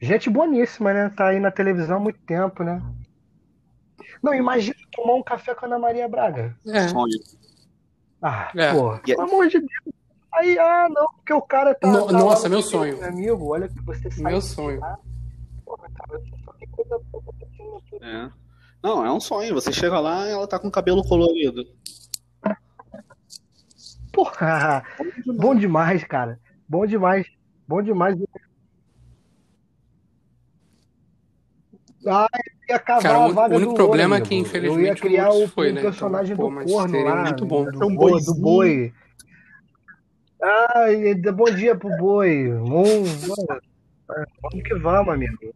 Gente 0.00 0.30
boníssima, 0.30 0.94
né? 0.94 1.10
Tá 1.10 1.28
aí 1.28 1.40
na 1.40 1.50
televisão 1.50 1.96
há 1.96 2.00
muito 2.00 2.18
tempo, 2.20 2.62
né? 2.64 2.82
Não, 4.22 4.34
imagina 4.34 4.76
tomar 4.92 5.14
um 5.14 5.22
café 5.22 5.54
com 5.54 5.66
a 5.66 5.68
Ana 5.68 5.78
Maria 5.78 6.08
Braga. 6.08 6.56
É. 6.66 6.86
Ah, 8.22 8.50
é. 8.54 8.72
pô, 8.72 8.98
pelo 8.98 9.22
amor 9.22 9.48
de 9.48 9.58
Deus. 9.58 9.94
Aí, 10.32 10.58
ah, 10.58 10.88
não, 10.88 11.06
porque 11.16 11.32
o 11.32 11.42
cara 11.42 11.74
tá. 11.74 11.88
No, 11.88 12.06
tá 12.06 12.12
nossa, 12.12 12.48
meu 12.48 12.62
sonho. 12.62 12.98
Meu 12.98 13.08
amigo, 13.08 13.52
olha 13.52 13.68
que 13.68 13.80
você 13.82 14.10
sabe. 14.10 14.22
Meu 14.22 14.40
sonho. 14.40 14.80
Porra, 15.70 15.88
cara, 15.94 16.20
só 16.44 16.52
tem 16.54 16.68
coisa 16.68 17.00
É. 18.02 18.30
Não, 18.82 19.06
é 19.06 19.12
um 19.12 19.20
sonho. 19.20 19.54
Você 19.54 19.72
chega 19.72 20.00
lá 20.00 20.26
e 20.26 20.32
ela 20.32 20.48
tá 20.48 20.58
com 20.58 20.68
cabelo 20.68 21.04
colorido. 21.04 21.64
Porra, 24.12 24.82
bom 25.36 25.54
demais, 25.54 26.02
cara. 26.02 26.40
Bom 26.68 26.84
demais. 26.84 27.24
Bom 27.68 27.80
demais. 27.80 28.18
Ah, 32.04 32.26
ia 32.68 32.76
acabar 32.76 33.02
cara, 33.02 33.24
a 33.26 33.28
vaga 33.28 33.54
o 33.54 33.58
único 33.58 33.74
problema 33.74 34.16
é 34.16 34.20
que, 34.20 34.34
infelizmente, 34.34 34.80
eu 34.80 34.86
ia 34.86 34.94
criar 34.96 35.30
o, 35.30 35.46
foi, 35.46 35.70
né? 35.70 35.82
personagem 35.82 36.32
então, 36.32 36.52
do 36.52 36.64
corno 36.64 37.04
lá, 37.04 37.22
muito 37.24 37.46
bom. 37.46 37.64
Do, 37.70 37.90
boi, 37.90 38.20
do 38.24 38.34
boi. 38.34 38.92
Ah, 40.42 40.86
bom 41.32 41.50
dia 41.54 41.76
pro 41.76 41.96
boi. 41.96 42.48
Vamos, 44.10 44.28
vamos 44.42 44.68
que 44.68 44.74
vamos, 44.74 45.14
amigo. 45.14 45.54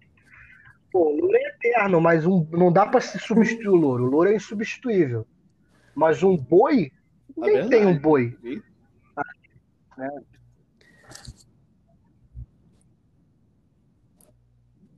Pô, 0.91 1.11
o 1.11 1.21
louro 1.21 1.37
é 1.37 1.49
eterno, 1.49 2.01
mas 2.01 2.25
um, 2.25 2.47
não 2.53 2.73
dá 2.73 2.87
pra 2.87 3.01
se 3.01 3.19
substituir 3.19 3.69
o 3.69 3.75
louro. 3.75 4.05
O 4.05 4.11
louro 4.11 4.31
é 4.31 4.37
insubstituível. 4.37 5.27
Mas 5.95 6.23
um 6.23 6.37
boi, 6.37 6.93
é 7.39 7.41
nem 7.41 7.69
tem 7.69 7.87
um 7.87 7.99
boi. 7.99 8.37
É. 9.99 10.09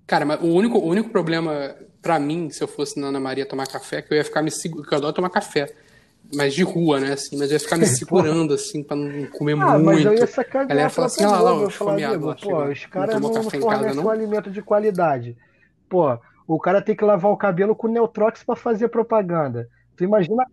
Cara, 0.06 0.24
mas 0.24 0.40
o 0.40 0.46
único, 0.46 0.78
o 0.78 0.86
único 0.86 1.10
problema 1.10 1.76
para 2.00 2.20
mim, 2.20 2.50
se 2.50 2.62
eu 2.62 2.68
fosse 2.68 3.00
na 3.00 3.08
Ana 3.08 3.18
Maria 3.18 3.44
tomar 3.44 3.66
café, 3.66 3.96
é 3.96 4.02
que 4.02 4.12
eu 4.12 4.16
ia 4.16 4.24
ficar 4.24 4.40
me 4.40 4.50
segurando, 4.50 4.82
porque 4.82 4.94
eu 4.94 4.98
adoro 4.98 5.12
tomar 5.12 5.30
café. 5.30 5.74
Mas 6.34 6.54
de 6.54 6.62
rua, 6.62 6.98
né, 7.00 7.12
assim, 7.12 7.38
mas 7.38 7.50
eu 7.50 7.54
ia 7.54 7.60
ficar 7.60 7.76
me 7.76 7.86
segurando, 7.86 8.54
assim, 8.54 8.82
pra 8.82 8.96
não 8.96 9.26
comer 9.26 9.52
ah, 9.52 9.78
muito. 9.78 9.84
Mas 9.84 10.04
eu 10.04 10.14
ia 10.14 10.26
sacar 10.26 10.70
Ela 10.70 10.82
ia 10.82 10.90
falar 10.90 11.06
assim, 11.06 11.24
olha 11.24 11.38
lá, 11.38 11.50
eu 11.52 11.70
falar, 11.70 11.96
pô, 12.42 12.64
os 12.64 12.86
caras 12.86 13.20
não, 13.20 13.30
não, 13.30 13.50
fornecem 13.50 14.00
um 14.00 14.10
alimento 14.10 14.50
de 14.50 14.62
qualidade. 14.62 15.36
Pô, 15.88 16.18
o 16.46 16.58
cara 16.58 16.82
tem 16.82 16.96
que 16.96 17.04
lavar 17.04 17.30
o 17.30 17.36
cabelo 17.36 17.74
com 17.76 17.88
Neutrox 17.88 18.42
para 18.42 18.56
fazer 18.56 18.88
propaganda. 18.88 19.68
Tu 19.96 20.04
imagina, 20.04 20.44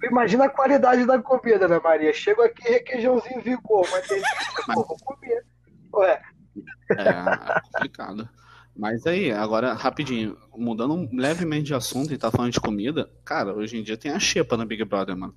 tu 0.00 0.06
imagina 0.06 0.44
a 0.44 0.48
qualidade 0.48 1.06
da 1.06 1.20
comida, 1.20 1.68
né, 1.68 1.80
Maria? 1.82 2.12
Chego 2.12 2.42
aqui, 2.42 2.68
requeijãozinho 2.68 3.40
vigor, 3.40 3.86
mas 3.90 4.06
tem 4.06 4.20
pô, 4.66 4.74
vou 4.86 4.96
comer. 5.04 5.44
Ué. 5.94 6.20
É 6.90 7.60
complicado. 7.72 8.28
Mas 8.76 9.06
aí, 9.06 9.30
agora, 9.30 9.72
rapidinho, 9.72 10.36
mudando 10.56 11.08
levemente 11.12 11.66
de 11.66 11.74
assunto 11.74 12.12
e 12.12 12.18
tá 12.18 12.30
falando 12.30 12.52
de 12.52 12.60
comida, 12.60 13.08
cara, 13.24 13.54
hoje 13.54 13.78
em 13.78 13.82
dia 13.82 13.96
tem 13.96 14.10
a 14.10 14.18
xepa 14.18 14.56
no 14.56 14.66
Big 14.66 14.84
Brother, 14.84 15.16
mano. 15.16 15.34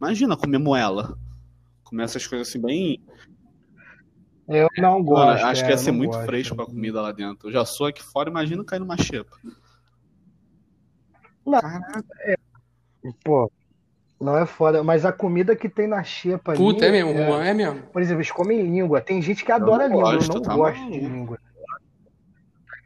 Imagina 0.00 0.36
comer 0.36 0.58
moela. 0.58 1.16
Comer 1.84 2.04
essas 2.04 2.26
coisas 2.26 2.48
assim 2.48 2.60
bem. 2.60 3.00
Eu 4.48 4.68
não 4.78 5.02
gosto. 5.04 5.26
Mano, 5.26 5.46
acho 5.46 5.62
é, 5.62 5.64
que 5.66 5.70
ia 5.70 5.78
ser 5.78 5.92
muito 5.92 6.12
gosto. 6.12 6.26
fresco 6.26 6.60
a 6.60 6.66
comida 6.66 7.00
lá 7.00 7.12
dentro. 7.12 7.48
Eu 7.48 7.52
já 7.52 7.64
sou 7.64 7.86
aqui 7.86 8.02
fora, 8.02 8.28
imagina 8.28 8.64
cair 8.64 8.80
numa 8.80 8.96
xepa. 8.96 9.36
Não, 11.46 11.60
Caraca. 11.60 12.04
É, 12.22 12.34
pô, 13.24 13.50
não 14.20 14.36
é 14.36 14.46
foda, 14.46 14.82
mas 14.82 15.04
a 15.04 15.12
comida 15.12 15.54
que 15.54 15.68
tem 15.68 15.86
na 15.86 16.02
xepa 16.02 16.52
ali. 16.52 16.58
Puta, 16.58 16.86
é 16.86 16.90
mesmo, 16.90 17.10
é, 17.10 17.50
é 17.50 17.54
mesmo. 17.54 17.82
Por 17.92 18.02
exemplo, 18.02 18.20
eles 18.20 18.32
comem 18.32 18.62
língua. 18.62 19.00
Tem 19.00 19.22
gente 19.22 19.44
que 19.44 19.52
adora 19.52 19.86
língua, 19.86 20.14
gosto, 20.14 20.28
eu 20.28 20.34
não 20.34 20.42
tá 20.42 20.56
gosto 20.56 20.90
de 20.90 20.98
língua 20.98 21.38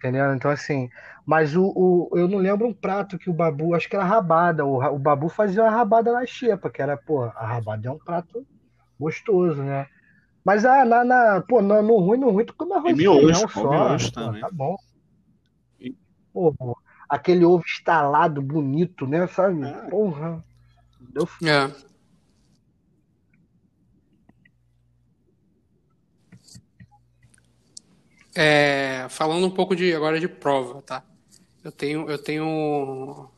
Entendeu? 0.05 0.35
Então, 0.35 0.51
assim, 0.51 0.91
mas 1.25 1.57
o, 1.57 1.73
o, 1.75 2.11
eu 2.13 2.29
não 2.29 2.37
lembro 2.37 2.67
um 2.67 2.75
prato 2.75 3.17
que 3.17 3.31
o 3.31 3.33
Babu, 3.33 3.75
acho 3.75 3.89
que 3.89 3.97
era 3.97 4.05
rabada. 4.05 4.63
O, 4.63 4.85
o 4.85 4.99
Babu 4.99 5.31
fazia 5.31 5.63
uma 5.63 5.71
rabada 5.71 6.13
na 6.13 6.27
xepa, 6.27 6.69
que 6.69 6.83
era, 6.83 6.95
pô, 6.95 7.23
a 7.23 7.47
rabada 7.47 7.89
é 7.89 7.91
um 7.91 7.97
prato 7.97 8.47
gostoso, 9.01 9.63
né? 9.63 9.87
Mas 10.45 10.67
ah, 10.67 10.85
na, 10.85 11.03
na, 11.05 11.41
pô, 11.41 11.63
no, 11.63 11.81
no 11.81 11.97
ruim, 12.01 12.19
no 12.19 12.29
ruim, 12.29 12.45
tu 12.45 12.55
come 12.55 12.75
arroz 12.75 12.93
e 12.93 13.03
feijão 13.03 13.49
só. 13.49 13.71
Miojo 13.71 14.13
pô, 14.13 14.41
tá 14.41 14.51
bom. 14.53 14.77
Pô, 16.35 16.55
aquele 17.09 17.47
ovo 17.47 17.65
estalado, 17.67 18.43
bonito, 18.43 19.07
né? 19.07 19.27
Sabe? 19.27 19.65
É. 19.65 19.73
Porra. 19.89 20.45
Deu 21.01 21.27
é. 21.49 21.73
É, 28.35 29.07
falando 29.11 29.47
um 29.47 29.51
pouco 29.51 29.77
de 29.77 29.95
agora 29.95 30.19
de 30.19 30.27
prova, 30.27 30.83
tá? 30.83 31.03
Eu 31.63 31.71
tenho, 31.71 32.11
eu 32.11 32.19
tenho, 32.19 33.31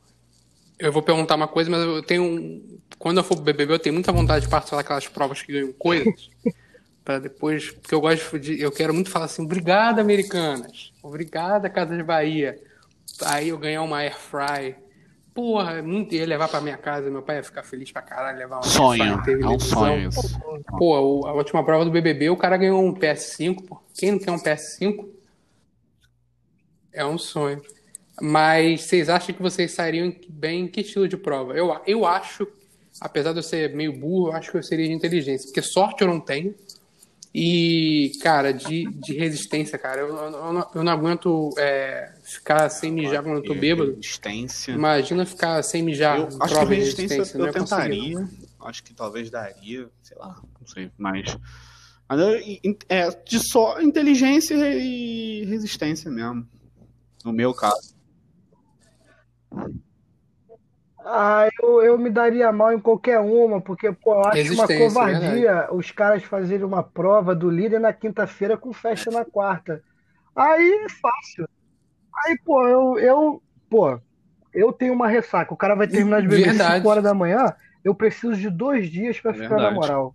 eu 0.79 0.91
vou 0.91 1.01
perguntar 1.01 1.35
uma 1.35 1.47
coisa, 1.47 1.69
mas 1.69 1.81
eu 1.81 2.01
tenho, 2.03 2.61
quando 2.97 3.17
eu 3.17 3.23
for 3.23 3.39
BBB, 3.39 3.73
eu 3.73 3.79
tenho 3.79 3.93
muita 3.93 4.11
vontade 4.11 4.45
de 4.45 4.51
participar 4.51 4.77
daquelas 4.77 5.07
provas 5.07 5.41
que 5.41 5.53
ganham 5.53 5.71
coisas, 5.73 6.29
para 7.05 7.19
depois, 7.19 7.71
porque 7.71 7.93
eu 7.93 8.01
gosto 8.01 8.39
de, 8.39 8.59
eu 8.59 8.71
quero 8.71 8.93
muito 8.93 9.09
falar 9.09 9.25
assim, 9.25 9.43
obrigada 9.43 10.01
Americanas, 10.01 10.91
obrigada 11.01 11.69
Casa 11.69 11.95
de 11.95 12.03
Bahia, 12.03 12.59
aí 13.23 13.49
eu 13.49 13.57
ganhar 13.57 13.83
uma 13.83 13.99
air 13.99 14.17
fry, 14.17 14.75
porra, 15.37 15.83
muito 15.83 16.15
ia 16.15 16.25
levar 16.25 16.47
para 16.47 16.59
minha 16.59 16.77
casa, 16.77 17.11
meu 17.11 17.21
pai 17.21 17.35
ia 17.35 17.43
ficar 17.43 17.61
feliz 17.61 17.91
pra 17.91 18.01
caralho 18.01 18.39
levar 18.39 18.55
uma 18.55 18.63
sonho, 18.63 19.03
é 19.03 19.47
um 19.47 19.59
sonho. 19.59 20.09
Pô, 20.79 21.27
a 21.27 21.31
última 21.33 21.63
prova 21.63 21.85
do 21.85 21.91
BBB, 21.91 22.31
o 22.31 22.35
cara 22.35 22.57
ganhou 22.57 22.83
um 22.83 22.91
PS5, 22.91 23.67
pô. 23.67 23.79
Quem 23.93 24.13
não 24.13 24.17
quer 24.17 24.31
um 24.31 24.39
PS5? 24.39 25.07
É 26.91 27.05
um 27.05 27.19
sonho. 27.19 27.61
Mas 28.19 28.81
vocês 28.85 29.09
acham 29.09 29.35
que 29.35 29.39
vocês 29.43 29.73
sairiam 29.73 30.11
bem 30.27 30.61
em 30.61 30.67
que 30.67 30.81
estilo 30.81 31.07
de 31.07 31.15
prova? 31.15 31.53
Eu, 31.53 31.79
eu 31.85 32.03
acho, 32.03 32.47
apesar 32.99 33.31
de 33.31 33.37
eu 33.37 33.43
ser 33.43 33.75
meio 33.75 33.93
burro, 33.93 34.29
eu 34.29 34.33
acho 34.33 34.49
que 34.49 34.57
eu 34.57 34.63
seria 34.63 34.87
de 34.87 34.93
inteligência. 34.93 35.45
Porque 35.45 35.61
sorte 35.61 36.01
eu 36.01 36.07
não 36.07 36.19
tenho. 36.19 36.55
E, 37.39 38.13
cara, 38.19 38.51
de, 38.51 38.91
de 38.93 39.13
resistência, 39.13 39.77
cara, 39.77 40.01
eu, 40.01 40.07
eu, 40.07 40.31
não, 40.31 40.71
eu 40.73 40.83
não 40.83 40.91
aguento 40.91 41.53
é, 41.59 42.11
ficar 42.23 42.67
sem 42.67 42.91
mijar 42.91 43.21
quando 43.21 43.35
eu 43.35 43.43
tô 43.43 43.53
bêbado. 43.53 43.91
Resistência. 43.91 44.71
Imagina 44.71 45.23
ficar 45.23 45.61
sem 45.61 45.83
mijar. 45.83 46.17
Eu 46.17 46.29
acho 46.39 46.59
que 46.59 46.65
resistência, 46.65 47.17
resistência 47.17 47.37
eu 47.37 47.53
tentaria. 47.53 48.29
Acho 48.59 48.83
que 48.83 48.91
talvez 48.91 49.29
daria, 49.29 49.87
sei 50.01 50.17
lá, 50.17 50.41
não 50.59 50.65
sei, 50.65 50.89
mas 50.97 51.37
é 52.89 53.09
de 53.23 53.39
só 53.51 53.79
inteligência 53.81 54.55
e 54.55 55.45
resistência 55.45 56.09
mesmo. 56.09 56.47
No 57.23 57.31
meu 57.31 57.53
caso. 57.53 57.95
Ah, 61.09 61.47
eu, 61.61 61.81
eu 61.81 61.97
me 61.97 62.09
daria 62.09 62.51
mal 62.51 62.73
em 62.73 62.79
qualquer 62.79 63.19
uma, 63.19 63.61
porque, 63.61 63.91
pô, 63.91 64.13
eu 64.13 64.25
acho 64.25 64.53
uma 64.53 64.67
covardia 64.67 65.53
né? 65.53 65.67
os 65.71 65.89
caras 65.89 66.23
fazerem 66.23 66.65
uma 66.65 66.83
prova 66.83 67.33
do 67.33 67.49
líder 67.49 67.79
na 67.79 67.93
quinta-feira 67.93 68.57
com 68.57 68.73
festa 68.73 69.09
na 69.09 69.23
quarta. 69.23 69.81
Aí 70.35 70.85
é 70.85 70.89
fácil. 70.89 71.47
Aí, 72.25 72.37
pô, 72.43 72.67
eu, 72.67 72.99
eu, 72.99 73.43
pô, 73.69 73.99
eu 74.53 74.73
tenho 74.73 74.93
uma 74.93 75.07
ressaca. 75.07 75.53
O 75.53 75.57
cara 75.57 75.75
vai 75.75 75.87
terminar 75.87 76.21
de 76.21 76.27
beber 76.27 76.53
5 76.53 76.89
horas 76.89 77.03
da 77.03 77.13
manhã. 77.13 77.55
Eu 77.83 77.95
preciso 77.95 78.35
de 78.35 78.49
dois 78.49 78.89
dias 78.89 79.19
para 79.19 79.33
ficar 79.33 79.55
na 79.55 79.71
moral 79.71 80.13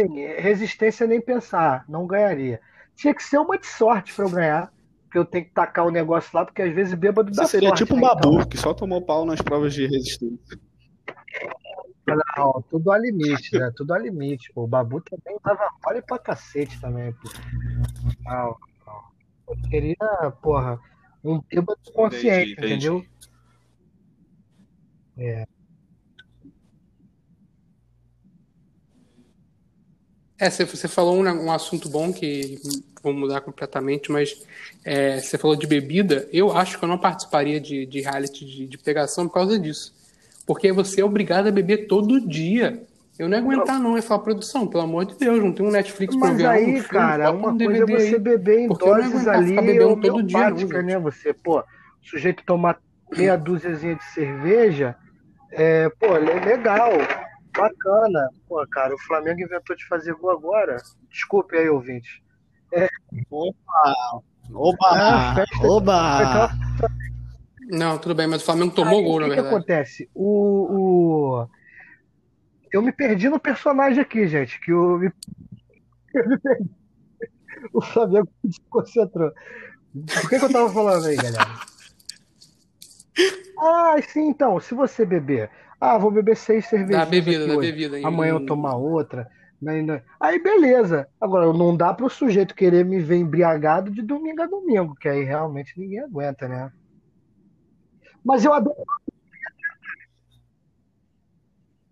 assim, 0.00 0.26
resistência 0.38 1.06
nem 1.06 1.20
pensar, 1.20 1.84
não 1.88 2.06
ganharia. 2.06 2.60
Tinha 2.94 3.14
que 3.14 3.22
ser 3.22 3.38
uma 3.38 3.58
de 3.58 3.66
sorte 3.66 4.14
para 4.14 4.24
eu 4.24 4.30
ganhar, 4.30 4.72
que 5.10 5.18
eu 5.18 5.24
tenho 5.24 5.44
que 5.44 5.50
tacar 5.50 5.86
o 5.86 5.90
negócio 5.90 6.30
lá, 6.32 6.44
porque 6.44 6.62
às 6.62 6.74
vezes 6.74 6.94
bêbado 6.94 7.30
dá 7.30 7.44
Você 7.44 7.50
seria 7.50 7.68
sorte, 7.70 7.84
tipo 7.84 7.94
um 7.94 8.00
né, 8.00 8.08
babu, 8.08 8.34
então. 8.34 8.48
que 8.48 8.56
só 8.56 8.72
tomou 8.72 9.02
pau 9.02 9.24
nas 9.24 9.42
provas 9.42 9.74
de 9.74 9.86
resistência. 9.86 10.58
Não, 12.36 12.62
tudo 12.68 12.90
ao 12.92 13.00
limite, 13.00 13.56
né? 13.56 13.70
Tudo 13.76 13.92
ao 13.92 14.00
limite. 14.00 14.52
Pô. 14.52 14.64
O 14.64 14.66
Babu 14.66 15.00
também 15.00 15.38
tava 15.40 15.68
mole 15.84 16.02
pra 16.02 16.18
cacete 16.18 16.80
também, 16.80 17.12
pô. 17.12 17.30
Não, 18.24 18.56
não. 18.86 19.02
Eu 19.48 19.68
queria, 19.68 20.32
porra, 20.42 20.80
um 21.22 21.40
bêbado 21.40 21.78
consciente, 21.94 22.52
entendi, 22.52 22.88
entendi. 22.88 22.88
entendeu? 22.88 23.06
É. 25.18 25.46
É, 30.40 30.48
você 30.48 30.88
falou 30.88 31.16
um, 31.16 31.28
um 31.28 31.52
assunto 31.52 31.86
bom 31.90 32.10
que 32.10 32.58
vou 33.02 33.12
mudar 33.12 33.42
completamente, 33.42 34.10
mas 34.10 34.42
é, 34.82 35.20
você 35.20 35.36
falou 35.36 35.54
de 35.54 35.66
bebida. 35.66 36.26
Eu 36.32 36.56
acho 36.56 36.78
que 36.78 36.84
eu 36.84 36.88
não 36.88 36.96
participaria 36.96 37.60
de, 37.60 37.84
de 37.84 38.00
reality 38.00 38.46
de, 38.46 38.66
de, 38.66 38.78
pegação 38.78 39.28
por 39.28 39.34
causa 39.34 39.58
disso. 39.58 39.94
Porque 40.46 40.72
você 40.72 41.02
é 41.02 41.04
obrigado 41.04 41.46
a 41.48 41.52
beber 41.52 41.86
todo 41.86 42.26
dia. 42.26 42.82
Eu 43.18 43.28
não 43.28 43.36
ia 43.36 43.42
aguentar, 43.42 43.78
não. 43.78 43.98
É 43.98 44.00
falar 44.02 44.20
produção, 44.20 44.66
pelo 44.66 44.84
amor 44.84 45.04
de 45.04 45.14
Deus, 45.14 45.44
não 45.44 45.52
tem 45.52 45.66
um 45.66 45.70
Netflix 45.70 46.16
pra 46.16 46.32
ver 46.32 46.46
aí, 46.46 46.62
um 46.62 46.66
filme, 46.68 46.82
cara, 46.84 47.30
uma 47.32 47.50
um 47.50 47.58
coisa 47.58 47.84
é 47.84 47.86
você 47.86 48.18
beber 48.18 48.60
em 48.60 48.68
doses 48.68 49.28
ali 49.28 49.56
bebendo 49.56 50.00
todo 50.00 50.22
dia, 50.22 50.48
não, 50.48 50.82
né? 50.82 50.98
Você, 51.00 51.34
pô, 51.34 51.60
o 51.60 51.64
sujeito 52.02 52.42
tomar 52.46 52.80
meia 53.14 53.36
dúziazinha 53.36 53.94
de 53.94 54.04
cerveja, 54.04 54.96
é, 55.52 55.90
pô, 56.00 56.16
é 56.16 56.18
legal. 56.18 56.92
Bacana. 57.56 58.30
Pô, 58.48 58.66
cara, 58.68 58.94
o 58.94 58.98
Flamengo 59.00 59.40
inventou 59.40 59.76
de 59.76 59.86
fazer 59.86 60.14
gol 60.14 60.30
agora. 60.30 60.76
Desculpe 61.10 61.56
aí, 61.56 61.68
ouvinte. 61.68 62.22
É. 62.72 62.88
Opa! 63.30 64.22
Oba! 64.52 64.78
Ah, 64.82 65.44
Oba! 65.62 66.50
Não, 67.68 67.98
tudo 67.98 68.14
bem, 68.14 68.26
mas 68.26 68.42
o 68.42 68.44
Flamengo 68.44 68.74
tomou 68.74 68.98
aí, 68.98 69.04
gol, 69.04 69.20
na 69.20 69.28
verdade. 69.28 69.46
O 69.46 69.50
que 69.50 69.56
acontece? 69.56 70.10
O, 70.14 71.42
o... 71.42 71.48
Eu 72.72 72.82
me 72.82 72.92
perdi 72.92 73.28
no 73.28 73.38
personagem 73.38 74.00
aqui, 74.00 74.26
gente, 74.26 74.60
que 74.60 74.72
o... 74.72 75.02
Eu 76.14 76.28
me 76.28 76.38
perdi. 76.38 76.70
O 77.74 77.82
Flamengo 77.82 78.28
se 78.50 78.58
concentrou. 78.70 79.30
Por 79.92 80.30
que, 80.30 80.38
que 80.38 80.44
eu 80.44 80.52
tava 80.52 80.72
falando 80.72 81.06
aí, 81.06 81.16
galera? 81.16 81.44
Ah, 83.62 83.96
sim, 84.00 84.30
então, 84.30 84.58
se 84.58 84.74
você 84.74 85.04
beber 85.04 85.50
ah, 85.80 85.96
vou 85.96 86.10
beber 86.10 86.36
seis 86.36 86.66
cervejas. 86.66 86.96
Da 86.96 87.06
bebida, 87.06 87.46
da 87.46 87.56
bebida. 87.56 88.06
Amanhã 88.06 88.34
eu 88.34 88.44
tomar 88.44 88.76
outra. 88.76 89.30
Né? 89.60 90.02
Aí 90.18 90.42
beleza. 90.42 91.08
Agora, 91.20 91.52
não 91.52 91.76
dá 91.76 91.94
para 91.94 92.06
o 92.06 92.10
sujeito 92.10 92.54
querer 92.54 92.84
me 92.84 93.00
ver 93.00 93.16
embriagado 93.16 93.90
de 93.90 94.02
domingo 94.02 94.42
a 94.42 94.46
domingo, 94.46 94.94
que 94.94 95.08
aí 95.08 95.24
realmente 95.24 95.78
ninguém 95.78 96.00
aguenta, 96.00 96.46
né? 96.46 96.70
Mas 98.22 98.44
eu 98.44 98.52
adoro. 98.52 98.76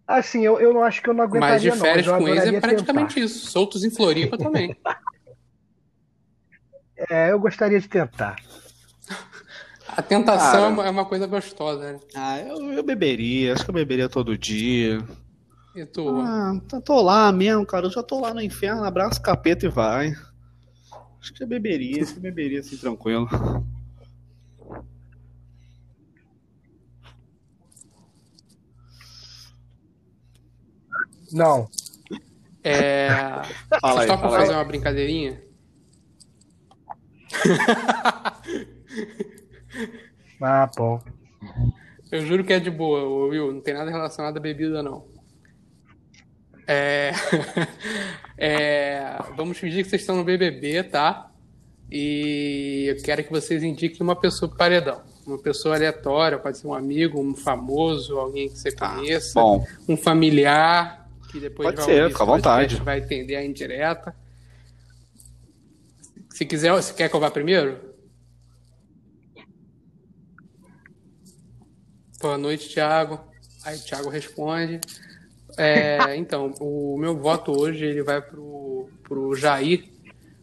Assim, 0.07 0.43
eu, 0.43 0.59
eu 0.59 0.73
não 0.73 0.83
acho 0.83 1.03
que 1.03 1.11
eu 1.11 1.15
não 1.15 1.25
aguentaria, 1.25 1.55
Mas 1.55 1.63
de 1.63 1.73
férias 1.73 2.07
não. 2.07 2.19
com 2.19 2.29
eles 2.29 2.45
é 2.45 2.61
praticamente 2.61 3.15
tentar. 3.15 3.27
isso. 3.27 3.51
Soltos 3.51 3.85
em 3.85 3.91
Floripa 3.91 4.39
também. 4.39 4.75
é, 7.11 7.31
eu 7.31 7.39
gostaria 7.39 7.79
de 7.79 7.89
tentar. 7.89 8.37
A 9.99 10.03
tentação 10.03 10.77
Cara, 10.77 10.87
é 10.87 10.91
uma 10.93 11.05
coisa 11.05 11.27
gostosa, 11.27 11.95
né? 11.95 12.01
Ah, 12.15 12.39
eu, 12.39 12.73
eu 12.73 12.85
beberia, 12.85 13.53
acho 13.53 13.65
que 13.65 13.71
eu 13.71 13.75
beberia 13.75 14.09
todo 14.09 14.39
dia. 14.39 15.05
E 15.75 15.85
tu? 15.85 16.21
Ah, 16.21 16.53
tô 16.85 17.03
lá 17.03 17.33
mesmo, 17.33 17.67
cara. 17.67 17.87
Eu 17.87 17.91
já 17.91 18.01
tô 18.01 18.21
lá 18.21 18.33
no 18.33 18.41
inferno, 18.41 18.85
abraço 18.85 19.19
o 19.19 19.23
capeta 19.25 19.67
e 19.67 19.69
vai. 19.69 20.15
Acho 21.21 21.35
que 21.35 21.43
eu 21.43 21.49
beberia, 21.49 22.01
acho 22.01 22.13
que 22.13 22.21
eu 22.21 22.23
beberia 22.23 22.61
assim, 22.61 22.77
tranquilo. 22.77 23.29
Não. 31.33 31.69
É. 32.63 33.09
Fala 33.83 33.95
Vocês 33.95 34.07
topam 34.07 34.31
fazer 34.31 34.53
aí. 34.53 34.59
uma 34.59 34.65
brincadeirinha? 34.65 35.43
Ah, 40.41 40.69
pô. 40.75 41.01
Eu 42.11 42.25
juro 42.25 42.45
que 42.45 42.53
é 42.53 42.61
de 42.61 42.71
boa, 42.71 43.29
Will. 43.29 43.53
Não 43.53 43.61
tem 43.61 43.75
nada 43.75 43.91
relacionado 43.91 44.37
à 44.37 44.41
bebida, 44.41 44.83
não. 44.83 45.05
É... 46.67 47.13
é... 48.37 49.19
Vamos 49.37 49.59
fingir 49.59 49.85
que 49.85 49.91
vocês 49.91 50.03
estão 50.03 50.17
no 50.17 50.25
BBB, 50.25 50.85
tá? 50.85 51.31
E 51.91 52.87
eu 52.89 53.03
quero 53.03 53.25
que 53.25 53.31
vocês 53.31 53.63
indiquem 53.63 54.03
uma 54.03 54.17
pessoa 54.17 54.49
para 54.49 54.59
paredão. 54.59 55.03
Uma 55.27 55.39
pessoa 55.39 55.75
aleatória, 55.75 56.39
pode 56.39 56.59
ser 56.59 56.67
um 56.67 56.75
amigo, 56.75 57.21
um 57.21 57.35
famoso, 57.35 58.19
alguém 58.19 58.49
que 58.49 58.59
você 58.59 58.73
tá, 58.73 58.95
conheça, 58.95 59.39
bom. 59.39 59.65
um 59.87 59.97
familiar, 59.97 61.07
que 61.31 61.39
depois 61.39 61.69
pode 61.69 61.77
vai 61.77 61.85
ser, 61.85 62.09
fica 62.09 62.23
à 62.23 62.27
vontade. 62.27 62.77
vai 62.77 62.99
entender 62.99 63.37
a 63.37 63.45
indireta. 63.45 64.15
Se 66.31 66.47
quiser, 66.47 66.73
você 66.73 66.95
quer 66.95 67.11
que 67.11 67.17
eu 67.17 67.21
vá 67.21 67.31
primeiro? 67.31 67.88
Boa 72.21 72.37
noite, 72.37 72.69
Thiago. 72.69 73.21
Aí 73.65 73.77
o 73.77 73.81
Thiago 73.81 74.09
responde. 74.09 74.81
É, 75.57 76.15
então, 76.17 76.53
o 76.61 76.97
meu 76.99 77.17
voto 77.17 77.53
hoje 77.53 77.85
ele 77.85 78.03
vai 78.03 78.21
pro, 78.21 78.89
pro 79.05 79.35
Jair, 79.37 79.85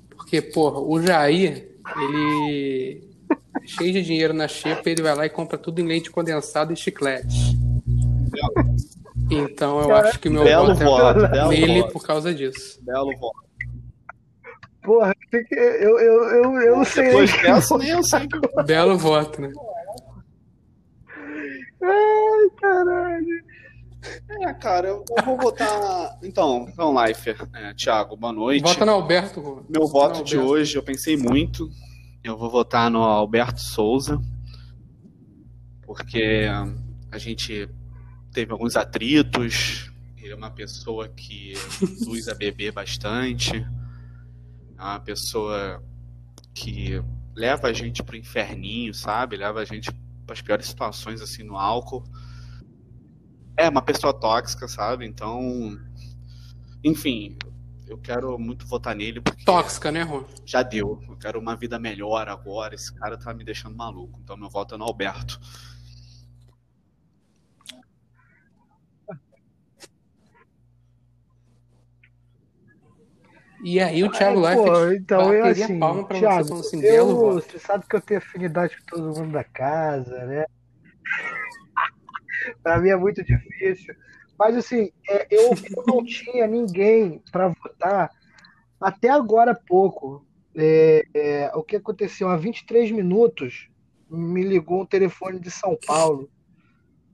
porque, 0.09 0.41
porra, 0.41 0.79
o 0.79 1.01
Jair, 1.01 1.67
ele 1.97 3.03
cheio 3.65 3.93
de 3.93 4.03
dinheiro 4.03 4.33
na 4.33 4.47
xepa, 4.47 4.89
ele 4.89 5.01
vai 5.01 5.15
lá 5.15 5.25
e 5.25 5.29
compra 5.29 5.57
tudo 5.57 5.81
em 5.81 5.85
leite 5.85 6.09
condensado 6.09 6.71
e 6.71 6.77
chiclete. 6.77 7.57
Então 9.29 9.81
eu 9.81 9.95
acho 9.95 10.19
que 10.19 10.29
meu 10.29 10.43
belo 10.43 10.75
voto, 10.75 11.25
é 11.25 11.29
belo 11.29 11.49
nele 11.49 11.81
voto. 11.81 11.93
por 11.93 12.03
causa 12.03 12.33
disso. 12.33 12.79
Belo 12.83 13.15
voto. 13.17 13.45
Porra, 14.83 15.13
eu, 15.33 15.99
eu, 15.99 16.23
eu, 16.29 16.61
eu 16.61 16.77
não 16.77 16.85
sei. 16.85 17.05
Depois 17.05 17.41
dessa, 17.41 17.77
nem 17.77 17.89
eu 17.89 18.03
sei. 18.03 18.27
Belo 18.65 18.97
voto, 18.97 19.41
né? 19.41 19.51
Ai, 21.81 22.49
caralho. 22.59 23.45
É, 24.29 24.53
cara, 24.53 24.87
eu, 24.87 25.03
eu 25.17 25.25
vou 25.25 25.37
votar. 25.37 26.17
Então, 26.23 26.67
então, 26.69 27.05
Life, 27.05 27.35
é, 27.53 27.73
Thiago, 27.73 28.15
boa 28.15 28.31
noite. 28.31 28.63
Vota 28.63 28.85
no 28.85 28.91
Alberto. 28.91 29.65
Meu 29.67 29.87
voto 29.87 30.23
de 30.23 30.37
hoje, 30.37 30.77
eu 30.77 30.83
pensei 30.83 31.17
muito. 31.17 31.69
Eu 32.23 32.37
vou 32.37 32.49
votar 32.49 32.89
no 32.89 33.03
Alberto 33.03 33.61
Souza, 33.61 34.19
porque 35.83 36.45
a 37.11 37.17
gente 37.17 37.69
teve 38.31 38.51
alguns 38.51 38.75
atritos. 38.75 39.91
Ele 40.17 40.33
é 40.33 40.35
uma 40.35 40.51
pessoa 40.51 41.07
que 41.07 41.53
usa 42.07 42.33
beber 42.33 42.71
bastante. 42.71 43.65
É 44.77 44.81
uma 44.81 44.99
pessoa 44.99 45.83
que 46.53 47.01
leva 47.35 47.67
a 47.67 47.73
gente 47.73 48.01
pro 48.01 48.15
inferninho, 48.15 48.93
sabe? 48.93 49.37
Leva 49.37 49.59
a 49.59 49.65
gente 49.65 49.91
para 50.25 50.33
as 50.33 50.41
piores 50.41 50.65
situações 50.65 51.21
assim 51.21 51.43
no 51.43 51.57
álcool. 51.57 52.03
É 53.57 53.69
uma 53.69 53.81
pessoa 53.81 54.13
tóxica, 54.13 54.67
sabe? 54.67 55.05
Então, 55.05 55.77
enfim, 56.83 57.37
eu 57.87 57.97
quero 57.97 58.37
muito 58.37 58.65
votar 58.65 58.95
nele. 58.95 59.21
Tóxica, 59.45 59.91
né, 59.91 60.01
Rô? 60.01 60.25
Já 60.45 60.63
deu. 60.63 61.01
Eu 61.07 61.15
quero 61.15 61.39
uma 61.39 61.55
vida 61.55 61.79
melhor 61.79 62.27
agora. 62.27 62.75
Esse 62.75 62.93
cara 62.93 63.17
tá 63.17 63.33
me 63.33 63.43
deixando 63.43 63.75
maluco. 63.75 64.19
Então 64.23 64.35
meu 64.35 64.49
voto 64.49 64.75
é 64.75 64.77
no 64.77 64.83
Alberto. 64.83 65.39
E 73.67 73.79
aí 73.79 74.03
o 74.03 74.11
Thiago 74.11 74.45
Ai, 74.45 74.55
pô, 74.55 74.91
então 74.91 75.33
eu 75.33 75.45
assim, 75.45 75.79
palma 75.79 76.05
pra 76.05 76.19
Thiago, 76.19 76.49
você, 76.49 76.75
assim, 76.75 76.85
eu, 76.85 77.33
você 77.33 77.57
sabe 77.57 77.83
que 77.89 77.95
eu 77.95 78.01
tenho 78.01 78.19
afinidade 78.19 78.77
com 78.77 78.85
todo 78.85 79.19
mundo 79.19 79.31
da 79.31 79.43
casa, 79.43 80.23
né? 80.25 80.45
para 82.61 82.77
mim 82.77 82.89
é 82.89 82.95
muito 82.95 83.23
difícil. 83.23 83.95
Mas 84.37 84.55
assim, 84.55 84.91
é, 85.09 85.25
eu, 85.31 85.49
eu, 85.49 85.83
não 85.87 86.05
tinha 86.05 86.45
ninguém 86.45 87.23
para 87.31 87.47
votar 87.47 88.11
até 88.79 89.09
agora 89.09 89.53
há 89.53 89.55
pouco. 89.55 90.23
É, 90.55 91.03
é, 91.15 91.51
o 91.55 91.63
que 91.63 91.77
aconteceu? 91.77 92.29
Há 92.29 92.37
23 92.37 92.91
minutos 92.91 93.67
me 94.07 94.43
ligou 94.43 94.83
um 94.83 94.85
telefone 94.85 95.39
de 95.39 95.49
São 95.49 95.75
Paulo. 95.87 96.29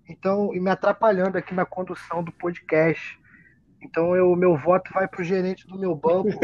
Então, 0.06 0.54
e 0.54 0.60
me 0.60 0.70
atrapalhando 0.70 1.38
aqui 1.38 1.54
na 1.54 1.66
condução 1.66 2.22
do 2.22 2.34
podcast. 2.34 3.21
Então, 3.82 4.12
o 4.12 4.36
meu 4.36 4.56
voto 4.58 4.92
vai 4.94 5.08
para 5.08 5.22
o 5.22 5.24
gerente 5.24 5.68
do 5.68 5.78
meu 5.78 5.96
banco. 5.96 6.30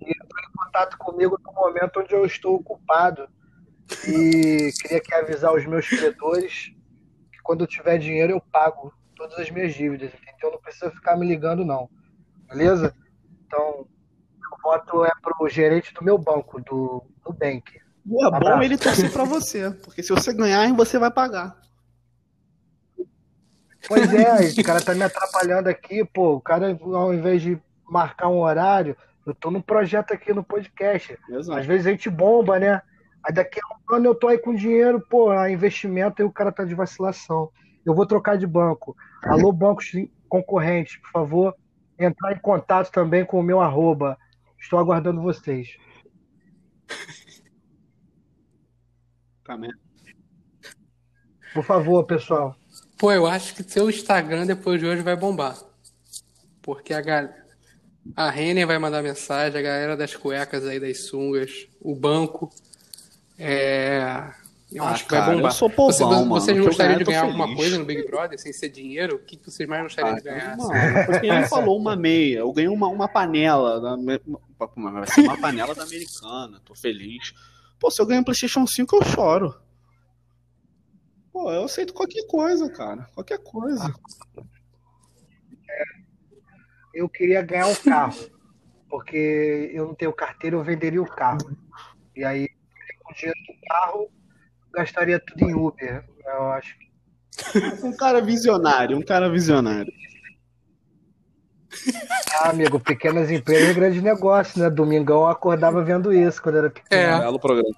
e 0.00 0.10
entrou 0.10 0.40
em 0.40 0.52
contato 0.56 0.98
comigo 0.98 1.38
no 1.42 1.52
momento 1.52 2.00
onde 2.00 2.14
eu 2.14 2.24
estou 2.24 2.56
ocupado. 2.56 3.28
E 4.06 4.70
queria 4.80 5.00
que 5.00 5.14
avisar 5.14 5.54
os 5.54 5.64
meus 5.64 5.88
credores 5.88 6.76
quando 7.46 7.60
eu 7.60 7.66
tiver 7.68 7.96
dinheiro, 7.98 8.32
eu 8.32 8.40
pago 8.40 8.92
todas 9.14 9.38
as 9.38 9.48
minhas 9.50 9.72
dívidas, 9.72 10.10
então 10.34 10.50
não 10.50 10.60
precisa 10.60 10.90
ficar 10.90 11.16
me 11.16 11.24
ligando, 11.24 11.64
não. 11.64 11.88
Beleza? 12.48 12.92
Então, 13.46 13.86
meu 14.40 14.58
voto 14.62 15.04
é 15.04 15.10
pro 15.22 15.48
gerente 15.48 15.94
do 15.94 16.02
meu 16.02 16.18
banco, 16.18 16.60
do 16.60 17.04
Nubank. 17.24 17.78
É 17.78 18.40
bom 18.40 18.62
ele 18.62 18.76
torcer 18.76 19.12
para 19.12 19.22
você, 19.22 19.70
porque 19.84 20.02
se 20.02 20.12
você 20.12 20.32
ganhar, 20.32 20.72
você 20.74 20.98
vai 20.98 21.10
pagar. 21.10 21.56
Pois 23.88 24.12
é, 24.12 24.60
o 24.60 24.64
cara 24.64 24.80
tá 24.80 24.94
me 24.94 25.02
atrapalhando 25.02 25.68
aqui, 25.68 26.04
pô. 26.04 26.34
O 26.34 26.40
cara, 26.40 26.76
ao 26.80 27.14
invés 27.14 27.40
de 27.40 27.58
marcar 27.88 28.28
um 28.28 28.40
horário, 28.40 28.96
eu 29.24 29.34
tô 29.34 29.50
num 29.50 29.60
projeto 29.60 30.12
aqui 30.12 30.32
no 30.32 30.42
podcast. 30.42 31.18
Exato. 31.28 31.58
Às 31.58 31.66
vezes 31.66 31.86
a 31.86 31.90
gente 31.90 32.10
bomba, 32.10 32.58
né? 32.58 32.82
Aí 33.22 33.32
daqui 33.32 33.60
a 33.60 33.74
um 33.74 33.96
ano 33.96 34.06
eu 34.06 34.14
tô 34.14 34.28
aí 34.28 34.38
com 34.38 34.54
dinheiro, 34.54 35.00
pô, 35.00 35.32
investimento 35.46 36.22
e 36.22 36.24
o 36.24 36.32
cara 36.32 36.52
tá 36.52 36.64
de 36.64 36.74
vacilação. 36.74 37.50
Eu 37.84 37.94
vou 37.94 38.06
trocar 38.06 38.36
de 38.36 38.46
banco. 38.46 38.96
Alô, 39.22 39.52
bancos 39.52 39.92
concorrentes, 40.28 40.96
por 40.96 41.10
favor, 41.10 41.56
entrar 41.98 42.32
em 42.32 42.38
contato 42.38 42.90
também 42.90 43.24
com 43.24 43.38
o 43.38 43.42
meu 43.42 43.60
arroba. 43.60 44.18
Estou 44.60 44.78
aguardando 44.78 45.22
vocês. 45.22 45.76
Também. 49.44 49.72
Por 51.54 51.64
favor, 51.64 52.04
pessoal. 52.04 52.56
Pô, 52.98 53.12
eu 53.12 53.26
acho 53.26 53.54
que 53.54 53.62
seu 53.62 53.90
Instagram 53.90 54.46
depois 54.46 54.80
de 54.80 54.86
hoje 54.86 55.02
vai 55.02 55.16
bombar. 55.16 55.56
Porque 56.62 56.94
a 56.94 57.00
galera. 57.00 57.46
A 58.14 58.30
Renner 58.30 58.66
vai 58.66 58.78
mandar 58.78 59.02
mensagem, 59.02 59.58
a 59.58 59.62
galera 59.62 59.96
das 59.96 60.14
cuecas 60.14 60.64
aí, 60.64 60.78
das 60.78 61.06
sungas, 61.06 61.66
o 61.80 61.94
banco. 61.94 62.50
É, 63.36 64.22
eu 64.72 64.82
ah, 64.82 64.90
acho 64.90 65.04
que 65.04 65.10
cara, 65.10 65.26
vai 65.26 65.34
bombar. 65.36 65.50
Eu 65.50 65.54
sou 65.54 65.70
povão, 65.70 65.92
Você, 65.92 66.04
mano. 66.04 66.28
Vocês 66.28 66.58
gostariam 66.58 66.98
de 66.98 67.04
ganhar 67.04 67.22
alguma 67.22 67.54
coisa 67.54 67.78
no 67.78 67.84
Big 67.84 68.06
Brother 68.06 68.38
sem 68.38 68.52
ser 68.52 68.68
dinheiro? 68.68 69.16
O 69.16 69.18
que 69.18 69.38
vocês 69.44 69.68
mais 69.68 69.82
gostariam 69.82 70.14
ah, 70.14 70.18
de 70.18 70.22
ganhar? 70.22 70.56
Não, 70.56 70.70
assim? 70.72 71.26
ele 71.28 71.46
falou 71.46 71.78
uma 71.78 71.94
meia. 71.94 72.38
Eu 72.38 72.52
ganhei 72.52 72.68
uma, 72.68 72.88
uma 72.88 73.08
panela. 73.08 73.80
Da, 73.80 73.96
vai 73.96 75.06
ser 75.06 75.20
uma 75.22 75.38
panela 75.38 75.74
da 75.74 75.82
americana. 75.82 76.60
Tô 76.64 76.74
feliz. 76.74 77.32
Pô, 77.78 77.90
se 77.90 78.00
eu 78.00 78.06
ganhar 78.06 78.20
um 78.20 78.24
PlayStation 78.24 78.66
5, 78.66 78.96
eu 78.96 79.04
choro. 79.04 79.54
Pô, 81.36 81.52
eu 81.52 81.64
aceito 81.64 81.92
qualquer 81.92 82.26
coisa, 82.28 82.66
cara. 82.70 83.06
Qualquer 83.14 83.36
coisa. 83.36 83.92
Eu 86.94 87.10
queria 87.10 87.42
ganhar 87.42 87.66
um 87.66 87.74
carro. 87.74 88.16
Porque 88.88 89.70
eu 89.74 89.88
não 89.88 89.94
tenho 89.94 90.14
carteira, 90.14 90.56
eu 90.56 90.64
venderia 90.64 91.02
o 91.02 91.06
carro. 91.06 91.54
E 92.16 92.24
aí 92.24 92.48
o 93.04 93.12
dinheiro 93.12 93.38
do 93.48 93.68
carro, 93.68 94.10
gastaria 94.72 95.20
tudo 95.20 95.50
em 95.50 95.52
Uber, 95.52 96.08
eu 96.24 96.46
acho. 96.52 96.74
Um 97.84 97.94
cara 97.94 98.22
visionário, 98.22 98.96
um 98.96 99.04
cara 99.04 99.28
visionário. 99.28 99.92
Ah, 102.32 102.48
amigo, 102.48 102.80
pequenas 102.80 103.30
empresas, 103.30 103.74
grande 103.74 104.00
negócio, 104.00 104.58
né? 104.58 104.70
Domingão 104.70 105.18
eu 105.18 105.26
acordava 105.26 105.84
vendo 105.84 106.14
isso 106.14 106.42
quando 106.42 106.56
era 106.56 106.70
pequeno. 106.70 107.02
É, 107.02 107.20
belo 107.20 107.38
programa. 107.38 107.76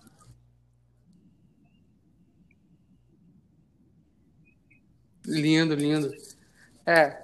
Lindo, 5.28 5.74
lindo. 5.74 6.10
É. 6.86 7.16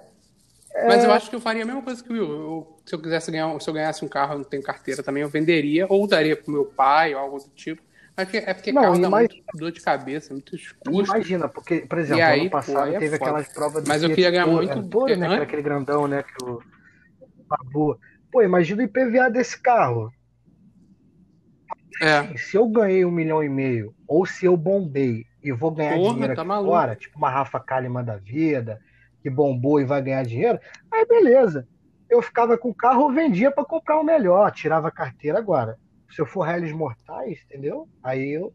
é. 0.73 0.87
Mas 0.87 1.03
eu 1.03 1.11
acho 1.11 1.29
que 1.29 1.35
eu 1.35 1.41
faria 1.41 1.63
a 1.63 1.65
mesma 1.65 1.81
coisa 1.81 2.03
que 2.03 2.09
o 2.09 2.13
Will. 2.13 2.31
Eu, 2.31 2.79
se 2.85 2.93
eu 2.93 3.01
quisesse 3.01 3.31
ganhar, 3.31 3.59
se 3.59 3.69
eu 3.69 3.73
ganhasse 3.73 4.05
um 4.05 4.07
carro, 4.07 4.33
eu 4.33 4.37
não 4.39 4.45
tenho 4.45 4.61
carteira 4.61 5.01
também, 5.01 5.23
eu 5.23 5.29
venderia 5.29 5.87
ou 5.89 6.07
daria 6.07 6.35
pro 6.35 6.51
meu 6.51 6.65
pai 6.65 7.15
ou 7.15 7.19
algo 7.19 7.39
do 7.39 7.49
tipo. 7.49 7.81
Mas 8.15 8.33
é 8.33 8.53
porque 8.53 8.71
não, 8.71 8.81
carro 8.81 8.95
imagina, 8.95 9.19
muito 9.19 9.57
dor 9.57 9.71
de 9.71 9.81
cabeça, 9.81 10.33
muito 10.33 10.51
custos. 10.51 11.09
Imagina, 11.09 11.49
porque, 11.49 11.81
por 11.81 11.97
exemplo, 11.97 12.23
aí, 12.23 12.41
ano 12.41 12.49
passado 12.49 12.89
pô, 12.89 12.95
é 12.95 12.99
teve 12.99 13.17
foda. 13.17 13.31
aquelas 13.31 13.53
provas 13.53 13.83
Mas 13.85 14.03
eu 14.03 14.09
queria 14.09 14.31
ganhar 14.31 14.47
muito. 14.47 14.83
Todo, 14.83 15.15
né, 15.15 15.35
aquele 15.35 15.61
grandão, 15.61 16.07
né? 16.07 16.23
Que 16.23 16.45
o 16.45 16.61
Babu. 17.45 17.99
Pô, 18.31 18.41
imagina 18.41 18.81
o 18.81 18.85
IPVA 18.85 19.29
desse 19.29 19.59
carro. 19.59 20.13
É. 22.01 22.37
Se 22.37 22.55
eu 22.57 22.67
ganhei 22.67 23.03
um 23.03 23.11
milhão 23.11 23.43
e 23.43 23.49
meio, 23.49 23.93
ou 24.07 24.25
se 24.25 24.45
eu 24.45 24.55
bombei 24.55 25.25
e 25.47 25.51
vou 25.51 25.71
ganhar 25.71 25.95
Porra, 25.95 26.13
dinheiro 26.13 26.35
tá 26.35 26.41
aqui 26.41 26.47
maluco. 26.47 26.71
fora, 26.71 26.95
tipo 26.95 27.17
uma 27.17 27.29
Rafa 27.29 27.59
Kalimann 27.59 28.03
da 28.03 28.17
vida, 28.17 28.79
que 29.21 29.29
bombou 29.29 29.79
e 29.79 29.85
vai 29.85 30.01
ganhar 30.01 30.23
dinheiro, 30.23 30.59
aí 30.91 31.05
beleza. 31.05 31.67
Eu 32.09 32.21
ficava 32.21 32.57
com 32.57 32.69
o 32.69 32.75
carro, 32.75 33.11
vendia 33.11 33.51
para 33.51 33.65
comprar 33.65 33.97
o 33.97 34.01
um 34.01 34.03
melhor, 34.03 34.51
tirava 34.51 34.87
a 34.87 34.91
carteira 34.91 35.37
agora 35.39 35.77
se 36.15 36.21
eu 36.21 36.25
for 36.25 36.43
réis 36.43 36.71
mortais, 36.71 37.43
entendeu? 37.43 37.89
Aí 38.01 38.29
eu 38.29 38.53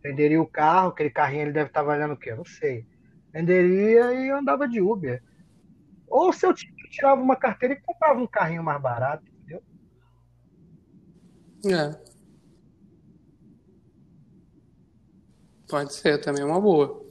venderia 0.00 0.40
o 0.40 0.46
carro, 0.46 0.90
aquele 0.90 1.10
carrinho 1.10 1.42
ele 1.42 1.52
deve 1.52 1.68
estar 1.68 1.82
valendo 1.82 2.14
o 2.14 2.16
quê? 2.16 2.32
Não 2.32 2.44
sei. 2.44 2.86
Venderia 3.32 4.12
e 4.14 4.30
andava 4.30 4.68
de 4.68 4.80
Uber. 4.80 5.20
Ou 6.06 6.32
se 6.32 6.46
eu 6.46 6.54
tirava 6.54 7.20
uma 7.20 7.34
carteira 7.34 7.74
e 7.74 7.80
comprava 7.80 8.20
um 8.20 8.26
carrinho 8.26 8.62
mais 8.62 8.80
barato, 8.80 9.24
entendeu? 9.26 9.62
É. 11.66 12.15
Pode 15.68 15.94
ser 15.94 16.18
também, 16.18 16.42
é 16.42 16.44
uma 16.44 16.60
boa. 16.60 17.04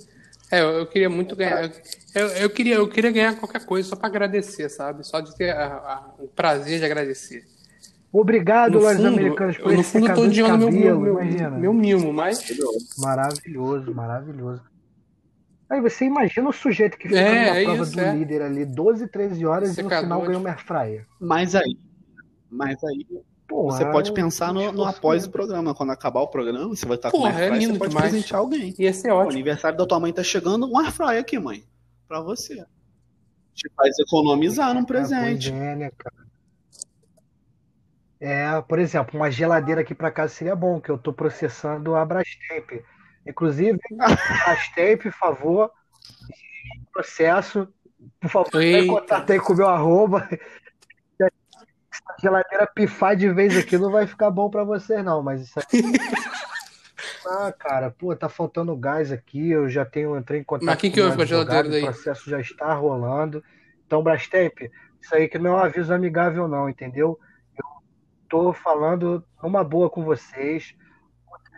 É, 0.52 0.62
eu, 0.62 0.70
eu 0.70 0.88
queria 0.88 1.10
muito 1.10 1.36
ganhar. 1.36 1.72
Eu, 2.14 2.28
eu, 2.28 2.50
queria, 2.50 2.76
eu 2.76 2.88
queria 2.88 3.12
ganhar 3.12 3.36
qualquer 3.36 3.66
coisa 3.66 3.90
só 3.90 3.96
para 3.96 4.08
agradecer, 4.08 4.70
sabe? 4.70 5.06
Só 5.06 5.20
de 5.20 5.36
ter 5.36 5.52
a, 5.52 5.76
a, 5.76 6.14
o 6.20 6.28
prazer 6.28 6.80
de 6.80 6.86
agradecer. 6.86 7.46
Obrigado, 8.12 8.80
Lojas 8.80 9.04
Americanas, 9.04 9.58
por 9.58 9.74
esse 9.74 9.92
fundo, 9.92 10.04
secador 10.04 10.30
de 10.30 10.42
cabelo, 10.42 10.72
meu, 10.72 11.00
meu, 11.00 11.22
imagina. 11.22 11.50
Meu 11.50 11.74
mimo, 11.74 12.14
mas... 12.14 12.46
Maravilhoso, 12.98 13.94
maravilhoso. 13.94 14.62
Aí 15.70 15.82
você 15.82 16.06
imagina 16.06 16.48
o 16.48 16.54
sujeito 16.54 16.98
que 16.98 17.10
fica 17.10 17.20
é, 17.20 17.52
na 17.52 17.60
é 17.60 17.64
prova 17.66 17.84
isso, 17.84 17.92
do 17.92 18.00
é. 18.00 18.16
líder 18.16 18.42
ali 18.44 18.66
12, 18.66 19.08
13 19.08 19.46
horas 19.46 19.70
secador. 19.72 19.92
e 19.92 19.96
no 19.96 20.02
final 20.04 20.22
ganha 20.22 20.38
uma 20.38 20.50
airfryer. 20.50 21.06
Mas 21.20 21.56
aí, 21.56 21.78
mas 22.50 22.82
aí, 22.84 23.06
Porra, 23.48 23.78
você 23.78 23.86
pode 23.86 24.12
pensar 24.12 24.54
no, 24.54 24.72
no 24.72 24.86
após 24.86 25.26
o 25.26 25.30
programa. 25.30 25.76
Quando 25.76 25.92
acabar 25.92 26.22
o 26.22 26.28
programa, 26.28 26.68
você 26.68 26.86
vai 26.86 26.96
estar 26.96 27.12
com 27.12 27.28
é 27.28 27.50
lindo 27.50 27.74
você 27.74 27.80
pode 27.80 27.90
demais. 27.92 28.12
presentear 28.12 28.40
alguém. 28.40 28.74
Ia 28.78 28.94
ser 28.94 29.12
ótimo. 29.12 29.30
O 29.30 29.34
aniversário 29.34 29.78
da 29.78 29.86
tua 29.86 30.00
mãe 30.00 30.12
tá 30.12 30.24
chegando, 30.24 30.68
um 30.68 30.78
airfryer 30.80 31.22
aqui, 31.22 31.38
mãe. 31.38 31.64
Pra 32.08 32.22
você. 32.22 32.66
Te 33.54 33.70
faz 33.76 33.98
economizar 34.00 34.74
num 34.74 34.84
presente. 34.84 35.52
É, 35.52 35.76
né, 35.76 35.92
cara? 35.98 36.26
É, 38.20 38.62
por 38.62 38.80
exemplo, 38.80 39.20
uma 39.20 39.30
geladeira 39.30 39.82
aqui 39.82 39.94
para 39.94 40.12
casa 40.12 40.34
seria 40.34 40.56
bom, 40.56 40.82
que 40.82 40.90
eu 40.90 40.96
estou 40.96 41.14
processando 41.14 41.96
a 41.96 42.04
Brastemp. 42.04 42.82
Inclusive, 43.28 43.78
Brastemp, 43.92 45.04
por 45.04 45.12
favor, 45.12 45.72
processo, 46.92 47.68
por 48.20 48.30
favor, 48.30 48.52
contatei 48.88 49.40
com 49.40 49.54
o 49.54 49.58
meu 49.58 49.68
arroba. 49.68 50.28
A 52.08 52.16
geladeira 52.22 52.68
pifar 52.68 53.16
de 53.16 53.30
vez 53.32 53.58
aqui, 53.58 53.78
não 53.78 53.92
vai 53.92 54.06
ficar 54.06 54.30
bom 54.30 54.50
para 54.50 54.64
vocês, 54.64 55.04
não, 55.04 55.24
mas 55.24 55.42
isso 55.42 55.60
aqui. 55.60 55.82
Ah, 57.28 57.52
cara, 57.52 57.90
pô, 57.90 58.16
tá 58.16 58.30
faltando 58.30 58.76
gás 58.76 59.12
aqui, 59.12 59.50
eu 59.50 59.68
já 59.68 59.84
tenho, 59.84 60.16
entrei 60.16 60.42
em 60.42 60.44
contato 60.44 60.66
Mas 60.66 60.78
que 60.78 60.92
que 60.92 61.02
houve 61.02 61.16
com 61.16 61.24
a 61.24 61.26
geladeira 61.26 61.70
daí? 61.70 61.82
O 61.82 61.86
processo 61.86 62.30
já 62.30 62.40
está 62.40 62.72
rolando. 62.74 63.44
Então, 63.86 64.04
Brastemp, 64.04 64.62
isso 65.02 65.16
aí 65.16 65.28
que 65.28 65.40
não 65.40 65.52
é 65.52 65.54
um 65.54 65.66
aviso 65.66 65.94
amigável, 65.94 66.48
não, 66.48 66.70
entendeu? 66.70 67.20
Eu 67.58 67.66
tô 68.30 68.54
falando 68.54 69.24
uma 69.42 69.64
boa 69.64 69.90
com 69.90 70.04
vocês, 70.04 70.76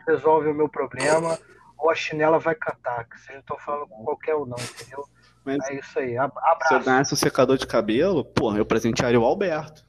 resolve 0.07 0.49
o 0.49 0.53
meu 0.53 0.69
problema, 0.69 1.37
ou 1.77 1.89
a 1.89 1.95
chinela 1.95 2.39
vai 2.39 2.55
cantar, 2.55 3.05
que 3.05 3.19
vocês 3.19 3.35
não 3.35 3.41
estão 3.41 3.57
falando 3.59 3.87
com 3.87 4.03
qualquer 4.05 4.35
um, 4.35 4.45
não, 4.45 4.57
entendeu? 4.57 5.05
Mas 5.43 5.69
é 5.69 5.75
isso 5.75 5.99
aí. 5.99 6.17
Abraço. 6.17 6.67
Se 6.67 6.73
eu 6.73 6.83
ganhasse 6.83 7.13
um 7.13 7.17
secador 7.17 7.57
de 7.57 7.67
cabelo, 7.67 8.23
pô, 8.23 8.55
eu 8.55 8.65
presentearia 8.65 9.19
o 9.19 9.25
Alberto. 9.25 9.86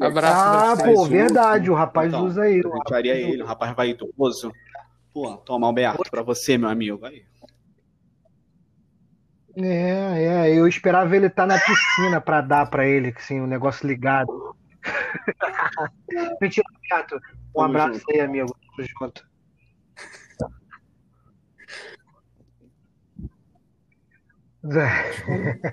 Abraço. 0.00 0.82
Ah, 0.82 0.84
pô, 0.84 1.04
verdade, 1.06 1.70
o 1.70 1.74
rapaz 1.74 2.08
então, 2.08 2.24
usa 2.24 2.42
aí. 2.42 2.60
Presentearia 2.60 3.14
ele, 3.14 3.42
o 3.42 3.46
rapaz 3.46 3.74
vaidoso. 3.74 4.52
Pô, 5.12 5.36
toma, 5.38 5.66
Alberto, 5.66 6.10
pra 6.10 6.22
você, 6.22 6.56
meu 6.56 6.68
amigo. 6.68 7.04
Aí. 7.04 7.24
É, 9.56 10.24
é, 10.24 10.54
eu 10.54 10.68
esperava 10.68 11.16
ele 11.16 11.26
estar 11.26 11.46
tá 11.46 11.54
na 11.54 11.60
piscina 11.60 12.20
para 12.20 12.40
dar 12.40 12.70
para 12.70 12.86
ele, 12.86 13.12
assim, 13.16 13.40
o 13.40 13.44
um 13.44 13.46
negócio 13.46 13.86
ligado. 13.86 14.56
Mentira, 16.40 16.66
Alberto. 16.92 17.20
Um 17.56 17.62
abraço 17.62 18.02
aí, 18.12 18.20
amigo. 18.20 18.54
Tamo 18.76 18.88
junto. 18.88 19.27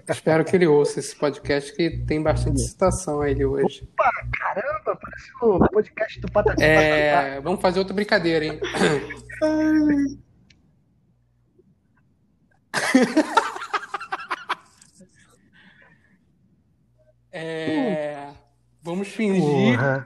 Espero 0.08 0.46
que 0.46 0.56
ele 0.56 0.68
ouça 0.68 1.00
esse 1.00 1.16
podcast 1.16 1.76
que 1.76 1.90
tem 2.06 2.22
bastante 2.22 2.62
citação 2.62 3.22
a 3.22 3.30
ele 3.30 3.44
hoje. 3.44 3.90
Opa, 3.94 4.12
caramba, 4.38 4.96
parece 4.96 5.32
o 5.42 5.58
podcast 5.70 6.20
do 6.20 6.32
Patati 6.32 6.64
é, 6.64 7.42
Vamos 7.42 7.60
fazer 7.62 7.80
outra 7.80 7.96
brincadeira, 7.96 8.46
hein? 8.46 8.60
é, 17.32 18.28
vamos 18.84 19.08
fingir 19.08 19.78
porra, 19.78 20.06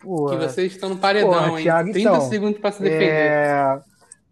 porra. 0.00 0.38
que 0.38 0.44
vocês 0.46 0.72
estão 0.72 0.88
no 0.88 0.96
paredão, 0.96 1.32
porra, 1.32 1.58
hein? 1.58 1.64
Thiago, 1.64 1.92
30 1.92 2.08
então, 2.08 2.20
segundos 2.30 2.60
para 2.60 2.72
se 2.72 2.82
defender. 2.82 3.10
É... 3.10 3.78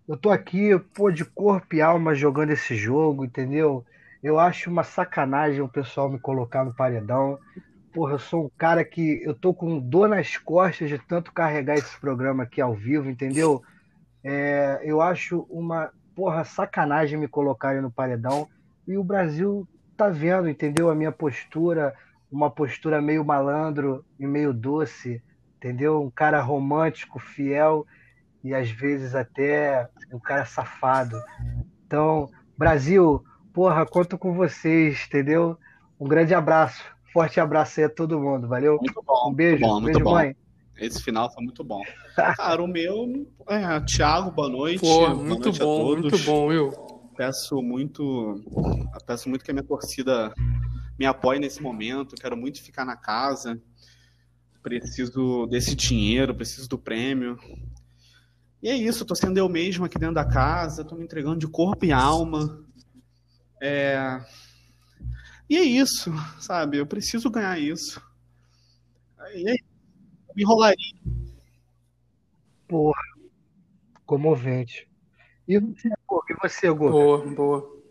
Eu 0.07 0.19
tô 0.19 0.31
aqui, 0.31 0.79
pô, 0.95 1.11
de 1.11 1.25
corpo 1.25 1.75
e 1.75 1.81
alma 1.81 2.15
jogando 2.15 2.51
esse 2.51 2.77
jogo, 2.77 3.25
entendeu? 3.25 3.83
Eu 4.23 4.39
acho 4.39 4.69
uma 4.69 4.85
sacanagem 4.85 5.63
o 5.63 5.69
pessoal 5.69 6.11
me 6.11 6.19
colocar 6.19 6.63
no 6.63 6.75
paredão. 6.75 7.39
Porra, 7.91 8.13
eu 8.13 8.19
sou 8.19 8.45
um 8.45 8.51
cara 8.59 8.85
que 8.85 9.23
eu 9.25 9.35
tô 9.35 9.55
com 9.55 9.81
dor 9.81 10.09
nas 10.09 10.37
costas 10.37 10.91
de 10.91 10.99
tanto 10.99 11.33
carregar 11.33 11.77
esse 11.77 11.99
programa 11.99 12.43
aqui 12.43 12.61
ao 12.61 12.75
vivo, 12.75 13.09
entendeu? 13.09 13.63
É, 14.23 14.83
eu 14.85 15.01
acho 15.01 15.47
uma 15.49 15.91
porra 16.15 16.45
sacanagem 16.45 17.19
me 17.19 17.27
colocarem 17.27 17.81
no 17.81 17.91
paredão. 17.91 18.47
E 18.87 18.99
o 18.99 19.05
Brasil 19.05 19.67
tá 19.97 20.11
vendo, 20.11 20.51
entendeu? 20.51 20.91
A 20.91 20.95
minha 20.95 21.13
postura, 21.13 21.95
uma 22.31 22.51
postura 22.51 23.01
meio 23.01 23.25
malandro 23.25 24.05
e 24.21 24.27
meio 24.27 24.53
doce, 24.53 25.23
entendeu? 25.57 26.03
Um 26.03 26.11
cara 26.11 26.43
romântico, 26.43 27.19
fiel 27.19 27.87
e 28.45 28.55
às 28.55 28.71
vezes 28.71 29.15
até 29.15 29.89
um 30.13 30.19
cara 30.19 30.45
safado. 30.45 31.19
Então, 31.87 32.29
Brasil, 32.59 33.25
porra, 33.55 33.87
conto 33.87 34.19
com 34.19 34.35
vocês, 34.35 35.07
entendeu? 35.09 35.57
Um 35.99 36.07
grande 36.07 36.35
abraço, 36.35 36.85
forte 37.11 37.41
abraço 37.41 37.81
aí 37.81 37.87
a 37.87 37.89
todo 37.91 38.21
mundo, 38.21 38.47
valeu? 38.47 38.77
Muito 38.77 39.03
bom. 39.03 39.31
Um 39.31 39.35
beijo, 39.35 39.61
bom, 39.61 39.83
beijo, 39.83 40.01
bom. 40.01 40.13
mãe. 40.13 40.37
Esse 40.77 41.03
final 41.03 41.31
tá 41.31 41.41
muito 41.41 41.65
bom. 41.65 41.81
Cara, 42.37 42.63
o 42.63 42.67
meu 42.67 43.27
é 43.49 43.81
Thiago, 43.81 44.31
boa 44.31 44.51
noite. 44.51 44.81
Pô, 44.81 44.87
boa 44.87 45.15
muito 45.15 45.45
noite 45.45 45.59
bom, 45.61 45.97
muito 45.97 46.19
bom, 46.25 46.49
viu? 46.51 46.71
Peço 47.17 47.63
muito, 47.63 48.43
peço 49.07 49.29
muito 49.29 49.45
que 49.45 49.53
a 49.53 49.55
minha 49.55 49.65
torcida 49.65 50.35
me 50.99 51.07
apoie 51.07 51.39
nesse 51.39 51.63
momento. 51.63 52.17
Quero 52.17 52.37
muito 52.37 52.61
ficar 52.61 52.85
na 52.85 52.97
casa. 52.97 53.59
Preciso 54.63 55.47
desse 55.47 55.75
dinheiro, 55.77 56.35
preciso 56.35 56.69
do 56.69 56.79
prêmio. 56.79 57.39
E 58.65 58.69
é 58.71 58.75
isso, 58.75 59.05
tô 59.05 59.15
sendo 59.15 59.37
eu 59.37 59.47
mesmo 59.47 59.85
aqui 59.85 59.99
dentro 59.99 60.15
da 60.15 60.25
casa, 60.25 60.87
tô 60.87 60.97
me 60.97 61.05
entregando 61.05 61.37
de 61.37 61.47
corpo 61.47 61.85
e 61.85 61.93
alma. 61.93 62.65
É... 63.61 64.25
E 65.51 65.59
é 65.59 65.63
isso, 65.63 66.11
sabe? 66.41 66.79
Eu 66.79 66.87
preciso 66.87 67.31
ganhar 67.31 67.59
isso. 67.59 68.03
E 69.35 69.51
aí, 69.51 69.59
me 70.35 70.43
enrolaria. 70.43 70.95
Porra, 72.67 73.03
comovente. 74.07 74.89
E 75.47 75.59
você, 75.59 75.89
e 75.91 76.35
você, 76.43 76.71
Gu? 76.71 76.91
Boa, 76.91 77.35
boa. 77.35 77.83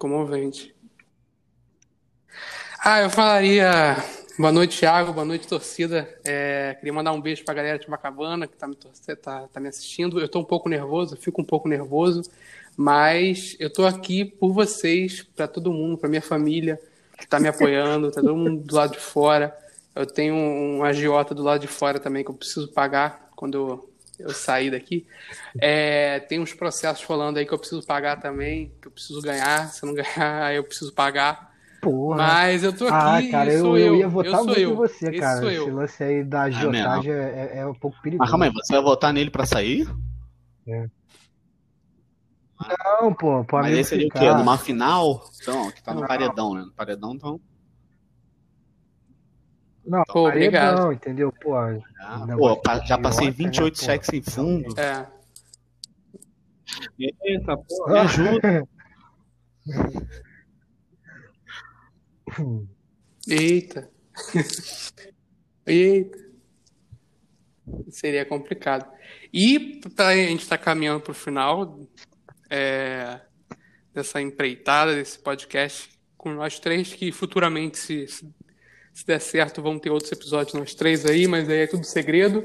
Comovente. 0.00 0.74
Ah, 2.84 3.02
eu 3.02 3.10
falaria 3.10 3.94
Boa 4.36 4.50
noite, 4.50 4.80
Thiago. 4.80 5.12
Boa 5.12 5.24
noite, 5.24 5.46
torcida. 5.46 6.12
É, 6.24 6.74
queria 6.80 6.92
mandar 6.92 7.12
um 7.12 7.20
beijo 7.20 7.44
para 7.44 7.52
a 7.52 7.56
galera 7.56 7.78
de 7.78 7.88
Macabana 7.88 8.48
que 8.48 8.54
está 8.54 8.66
me, 8.66 8.74
tá, 8.74 9.46
tá 9.46 9.60
me 9.60 9.68
assistindo. 9.68 10.18
Eu 10.18 10.26
estou 10.26 10.42
um 10.42 10.44
pouco 10.44 10.68
nervoso, 10.68 11.16
fico 11.16 11.40
um 11.40 11.44
pouco 11.44 11.68
nervoso, 11.68 12.22
mas 12.76 13.54
eu 13.60 13.68
estou 13.68 13.86
aqui 13.86 14.24
por 14.24 14.52
vocês, 14.52 15.22
para 15.22 15.46
todo 15.46 15.72
mundo, 15.72 15.96
para 15.96 16.08
minha 16.08 16.20
família 16.20 16.80
que 17.16 17.22
está 17.22 17.38
me 17.38 17.46
apoiando, 17.46 18.08
está 18.08 18.20
todo 18.20 18.34
mundo 18.34 18.60
do 18.60 18.74
lado 18.74 18.94
de 18.94 18.98
fora. 18.98 19.56
Eu 19.94 20.04
tenho 20.04 20.34
um 20.34 20.82
agiota 20.82 21.32
do 21.32 21.44
lado 21.44 21.60
de 21.60 21.68
fora 21.68 22.00
também 22.00 22.24
que 22.24 22.30
eu 22.30 22.34
preciso 22.34 22.66
pagar 22.66 23.28
quando 23.36 23.54
eu, 23.54 23.90
eu 24.18 24.30
sair 24.30 24.72
daqui. 24.72 25.06
É, 25.60 26.18
tem 26.18 26.40
uns 26.40 26.52
processos 26.52 27.04
rolando 27.04 27.38
aí 27.38 27.46
que 27.46 27.54
eu 27.54 27.58
preciso 27.58 27.86
pagar 27.86 28.20
também, 28.20 28.72
que 28.82 28.88
eu 28.88 28.90
preciso 28.90 29.22
ganhar. 29.22 29.68
Se 29.68 29.84
eu 29.84 29.86
não 29.86 29.94
ganhar, 30.02 30.52
eu 30.52 30.64
preciso 30.64 30.92
pagar. 30.92 31.53
Porra. 31.84 32.16
Mas 32.16 32.64
eu 32.64 32.72
tô 32.72 32.86
aqui. 32.86 33.28
Ah, 33.28 33.30
cara, 33.30 33.52
eu, 33.52 33.76
eu, 33.76 33.96
ia 33.96 34.08
votar 34.08 34.42
muito 34.42 34.58
em 34.58 34.74
você, 34.74 35.10
Esse 35.10 35.18
cara. 35.20 35.52
Esse 35.52 35.70
lance 35.70 36.02
aí 36.02 36.24
da 36.24 36.42
agiotagem 36.42 37.12
é, 37.12 37.50
é, 37.52 37.58
é, 37.58 37.66
um 37.66 37.74
pouco 37.74 38.00
perigoso. 38.00 38.20
Mas 38.20 38.30
calma 38.30 38.46
aí, 38.46 38.52
você 38.52 38.72
vai 38.72 38.82
votar 38.82 39.12
nele 39.12 39.30
pra 39.30 39.44
sair? 39.44 39.86
É. 40.66 40.88
Não, 43.00 43.12
pô, 43.12 43.44
pô 43.44 43.58
Mas 43.58 43.76
esse 43.76 43.90
seria 43.90 44.06
o 44.06 44.10
quê? 44.10 44.32
Numa 44.32 44.56
final? 44.56 45.28
Então, 45.42 45.70
que 45.70 45.82
tá 45.82 45.92
no 45.92 46.00
não. 46.00 46.08
paredão, 46.08 46.54
né? 46.54 46.62
No 46.62 46.72
paredão, 46.72 47.12
então. 47.12 47.38
Não, 49.84 50.00
então, 50.00 50.14
pô, 50.14 50.28
obrigado. 50.28 50.90
entendeu? 50.90 51.30
Pô, 51.42 51.54
ah, 51.54 51.76
pô 52.38 52.60
já 52.86 52.96
passei 52.96 53.30
28 53.30 53.76
né, 53.76 53.84
cheques 53.84 54.08
em 54.10 54.22
fundo. 54.22 54.74
É. 54.80 55.06
Eita, 56.98 57.58
pô, 57.58 57.88
me 57.88 57.98
ajuda. 57.98 58.68
Eita. 63.28 63.90
Eita. 65.66 66.18
Seria 67.88 68.24
complicado. 68.24 68.92
E 69.32 69.80
a 69.98 70.14
gente 70.14 70.42
está 70.42 70.58
caminhando 70.58 71.00
para 71.00 71.12
o 71.12 71.14
final 71.14 71.80
é, 72.50 73.20
dessa 73.92 74.20
empreitada, 74.20 74.94
desse 74.94 75.18
podcast 75.18 75.90
com 76.16 76.32
nós 76.34 76.58
três, 76.58 76.92
que 76.92 77.10
futuramente, 77.10 77.78
se, 77.78 78.06
se 78.06 79.06
der 79.06 79.20
certo, 79.20 79.62
vão 79.62 79.78
ter 79.78 79.90
outros 79.90 80.12
episódios 80.12 80.54
nós 80.54 80.74
três 80.74 81.04
aí, 81.04 81.26
mas 81.26 81.48
aí 81.48 81.62
é 81.62 81.66
tudo 81.66 81.84
segredo, 81.84 82.44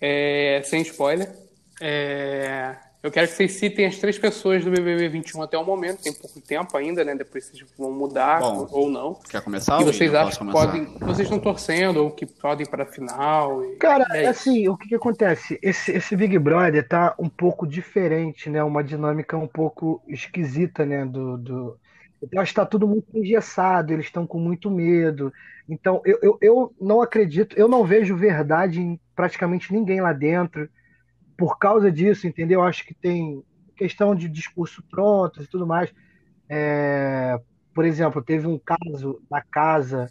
é, 0.00 0.62
sem 0.64 0.82
spoiler. 0.82 1.32
É, 1.80 2.76
eu 3.02 3.10
quero 3.10 3.26
que 3.28 3.32
vocês 3.32 3.52
citem 3.52 3.86
as 3.86 3.96
três 3.96 4.18
pessoas 4.18 4.62
do 4.62 4.70
BBB 4.70 5.08
21 5.08 5.42
até 5.42 5.56
o 5.56 5.64
momento. 5.64 6.02
Tem 6.02 6.12
pouco 6.12 6.38
tempo 6.38 6.76
ainda, 6.76 7.02
né? 7.02 7.14
Depois 7.14 7.46
vocês 7.46 7.64
vão 7.78 7.90
mudar 7.90 8.40
Bom, 8.40 8.68
ou 8.70 8.90
não. 8.90 9.14
Quer 9.14 9.40
começar? 9.40 9.80
E 9.80 9.84
vocês 9.84 10.14
acham 10.14 10.46
que 10.46 10.52
podem, 10.52 10.84
vocês 11.00 11.20
estão 11.20 11.38
torcendo 11.38 12.04
ou 12.04 12.10
que 12.10 12.26
podem 12.26 12.66
para 12.66 12.82
a 12.82 12.86
final? 12.86 13.64
E... 13.64 13.76
Cara, 13.76 14.04
é 14.12 14.26
assim, 14.26 14.68
o 14.68 14.76
que, 14.76 14.88
que, 14.88 14.94
acontece? 14.94 15.58
Esse, 15.62 15.92
esse 15.92 16.14
Big 16.14 16.38
Brother 16.38 16.86
tá 16.86 17.14
um 17.18 17.28
pouco 17.28 17.66
diferente, 17.66 18.50
né? 18.50 18.62
Uma 18.62 18.84
dinâmica 18.84 19.34
um 19.34 19.48
pouco 19.48 20.02
esquisita, 20.06 20.84
né? 20.84 21.06
Do, 21.06 21.38
do... 21.38 21.76
Então, 22.22 22.42
acho 22.42 22.52
que 22.52 22.60
está 22.60 22.66
tudo 22.66 22.86
muito 22.86 23.06
engessado, 23.16 23.94
eles 23.94 24.04
estão 24.04 24.26
com 24.26 24.38
muito 24.38 24.70
medo. 24.70 25.32
Então, 25.66 26.02
eu, 26.04 26.18
eu, 26.20 26.38
eu 26.42 26.74
não 26.78 27.00
acredito, 27.00 27.56
eu 27.56 27.66
não 27.66 27.82
vejo 27.82 28.14
verdade 28.14 28.78
em 28.78 29.00
praticamente 29.16 29.72
ninguém 29.72 30.02
lá 30.02 30.12
dentro 30.12 30.68
por 31.40 31.58
causa 31.58 31.90
disso, 31.90 32.26
entendeu? 32.26 32.62
Acho 32.62 32.84
que 32.84 32.92
tem 32.92 33.42
questão 33.74 34.14
de 34.14 34.28
discurso 34.28 34.84
pronto 34.90 35.42
e 35.42 35.46
tudo 35.46 35.66
mais. 35.66 35.90
É, 36.46 37.40
por 37.74 37.86
exemplo, 37.86 38.20
teve 38.20 38.46
um 38.46 38.58
caso 38.58 39.22
na 39.30 39.40
casa 39.40 40.06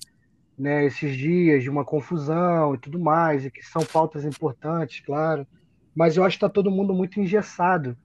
né, 0.58 0.84
esses 0.88 1.16
dias 1.16 1.62
de 1.62 1.70
uma 1.70 1.86
confusão 1.86 2.74
e 2.74 2.80
tudo 2.80 3.00
mais, 3.00 3.46
e 3.46 3.52
que 3.52 3.62
são 3.62 3.86
pautas 3.86 4.26
importantes, 4.26 5.02
claro, 5.02 5.46
mas 5.96 6.18
eu 6.18 6.24
acho 6.24 6.40
que 6.40 6.44
está 6.44 6.52
todo 6.52 6.72
mundo 6.72 6.96
muito 6.96 7.20
engessado, 7.20 7.96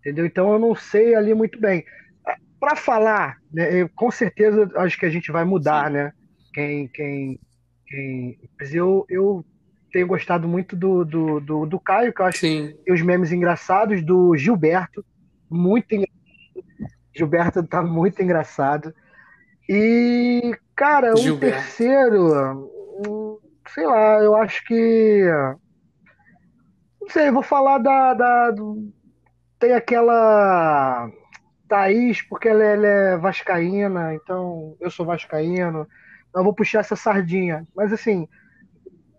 entendeu? 0.00 0.26
Então 0.26 0.52
eu 0.52 0.58
não 0.58 0.74
sei 0.74 1.14
ali 1.14 1.32
muito 1.32 1.58
bem. 1.58 1.82
Para 2.60 2.76
falar, 2.76 3.38
né, 3.50 3.80
eu, 3.80 3.88
com 3.88 4.10
certeza 4.10 4.70
acho 4.76 4.98
que 4.98 5.06
a 5.06 5.10
gente 5.10 5.32
vai 5.32 5.46
mudar, 5.46 5.86
Sim. 5.86 5.92
né? 5.94 6.12
Quem, 6.52 6.88
quem, 6.88 7.40
quem... 7.86 8.38
Mas 8.60 8.74
eu, 8.74 9.06
eu 9.08 9.42
tenho 9.96 10.06
gostado 10.06 10.46
muito 10.46 10.76
do, 10.76 11.06
do, 11.06 11.40
do, 11.40 11.64
do 11.64 11.80
Caio, 11.80 12.12
que 12.12 12.20
eu 12.20 12.26
acho 12.26 12.40
Sim. 12.40 12.76
que 12.84 12.92
os 12.92 13.00
memes 13.00 13.32
engraçados, 13.32 14.04
do 14.04 14.36
Gilberto, 14.36 15.02
muito 15.48 15.90
engraçado. 15.94 16.16
Gilberto 17.16 17.66
tá 17.66 17.82
muito 17.82 18.22
engraçado. 18.22 18.94
E, 19.66 20.54
cara, 20.74 21.14
um 21.14 21.16
Gilberto. 21.16 21.56
terceiro, 21.56 22.70
sei 23.68 23.86
lá, 23.86 24.18
eu 24.22 24.36
acho 24.36 24.62
que. 24.66 25.24
Não 27.00 27.08
sei, 27.08 27.30
vou 27.30 27.42
falar 27.42 27.78
da. 27.78 28.12
da 28.12 28.54
tem 29.58 29.72
aquela. 29.72 31.10
Thaís, 31.66 32.20
porque 32.20 32.48
ela, 32.48 32.62
ela, 32.62 32.86
é 32.86 33.16
vascaína, 33.16 34.14
então 34.14 34.76
eu 34.78 34.90
sou 34.90 35.06
vascaíno. 35.06 35.86
Então 36.28 36.42
eu 36.42 36.44
vou 36.44 36.54
puxar 36.54 36.80
essa 36.80 36.94
sardinha. 36.96 37.66
Mas 37.74 37.94
assim, 37.94 38.28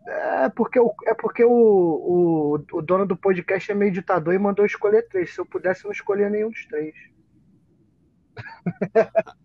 é 0.08 0.49
porque, 0.49 0.80
o, 0.80 0.93
é 1.05 1.14
porque 1.14 1.43
o, 1.43 1.51
o, 1.51 2.60
o 2.74 2.82
dono 2.82 3.05
do 3.05 3.18
podcast 3.18 3.72
é 3.72 3.76
meio 3.76 3.91
ditador 3.91 4.34
e 4.34 4.39
mandou 4.39 4.66
escolher 4.66 5.08
três. 5.08 5.34
Se 5.34 5.39
eu 5.39 5.45
pudesse, 5.45 5.84
eu 5.84 5.89
não 5.89 5.93
escolher 5.93 6.32
nenhum 6.32 6.49
dos 6.49 6.66
três. 6.66 6.95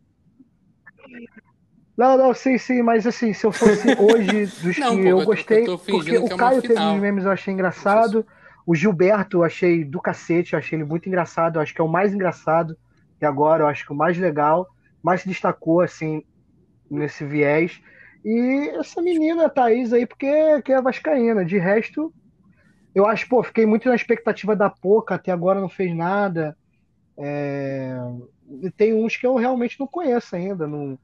Não, 1.94 2.16
não, 2.16 2.32
sim, 2.32 2.56
sim, 2.56 2.80
mas 2.80 3.06
assim, 3.06 3.34
se 3.34 3.44
eu 3.44 3.52
fosse 3.52 3.86
hoje 4.00 4.46
dos 4.62 4.78
não, 4.78 4.96
que 4.96 5.02
pô, 5.02 5.08
eu 5.08 5.24
gostei, 5.26 5.68
eu 5.68 5.78
porque 5.78 6.16
o 6.16 6.26
é 6.26 6.36
Caio 6.36 6.62
teve 6.62 6.80
os 6.80 6.98
memes 6.98 7.26
eu 7.26 7.30
achei 7.30 7.52
engraçado, 7.52 8.26
o 8.66 8.74
Gilberto 8.74 9.36
eu 9.36 9.44
achei 9.44 9.84
do 9.84 10.00
cacete, 10.00 10.54
eu 10.54 10.58
achei 10.58 10.78
ele 10.78 10.86
muito 10.86 11.06
engraçado, 11.06 11.56
eu 11.56 11.60
acho 11.62 11.74
que 11.74 11.82
é 11.82 11.84
o 11.84 11.88
mais 11.88 12.14
engraçado 12.14 12.78
e 13.22 13.24
agora, 13.24 13.62
eu 13.62 13.68
acho 13.68 13.86
que 13.86 13.92
o 13.92 13.96
mais 13.96 14.18
legal, 14.18 14.68
mais 15.00 15.20
se 15.20 15.28
destacou, 15.28 15.80
assim, 15.80 16.24
nesse 16.90 17.24
viés. 17.24 17.80
E 18.24 18.70
essa 18.78 19.02
menina, 19.02 19.46
a 19.46 19.50
Thaís 19.50 19.92
aí, 19.92 20.06
porque 20.06 20.62
que 20.62 20.72
é 20.72 20.80
vascaína, 20.80 21.44
de 21.44 21.58
resto, 21.58 22.12
eu 22.94 23.06
acho, 23.06 23.28
pô, 23.28 23.42
fiquei 23.42 23.66
muito 23.66 23.88
na 23.88 23.94
expectativa 23.94 24.54
da 24.54 24.70
Poca, 24.70 25.14
até 25.14 25.32
agora 25.32 25.60
não 25.60 25.68
fez 25.68 25.94
nada. 25.94 26.56
É... 27.16 27.96
Tem 28.76 28.94
uns 28.94 29.16
que 29.16 29.26
eu 29.26 29.34
realmente 29.34 29.78
não 29.80 29.86
conheço 29.86 30.36
ainda, 30.36 30.66
não 30.66 30.98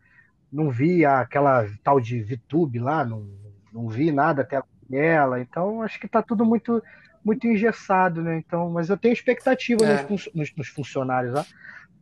não 0.51 0.71
vi 0.71 1.05
aquela 1.05 1.67
tal 1.85 2.01
de 2.01 2.23
VTube 2.23 2.79
lá, 2.79 3.05
não, 3.05 3.29
não 3.73 3.87
vi 3.89 4.11
nada 4.11 4.43
até 4.43 4.63
ela, 4.91 5.41
então 5.41 5.83
acho 5.83 6.01
que 6.01 6.07
está 6.07 6.23
tudo 6.23 6.45
muito 6.45 6.83
muito 7.25 7.47
engessado, 7.47 8.23
né? 8.23 8.39
Então, 8.39 8.71
mas 8.71 8.89
eu 8.89 8.97
tenho 8.97 9.13
expectativa 9.13 9.85
é. 9.85 10.03
nos, 10.09 10.31
nos, 10.35 10.57
nos, 10.57 10.69
funcionários 10.69 11.35
lá, 11.35 11.45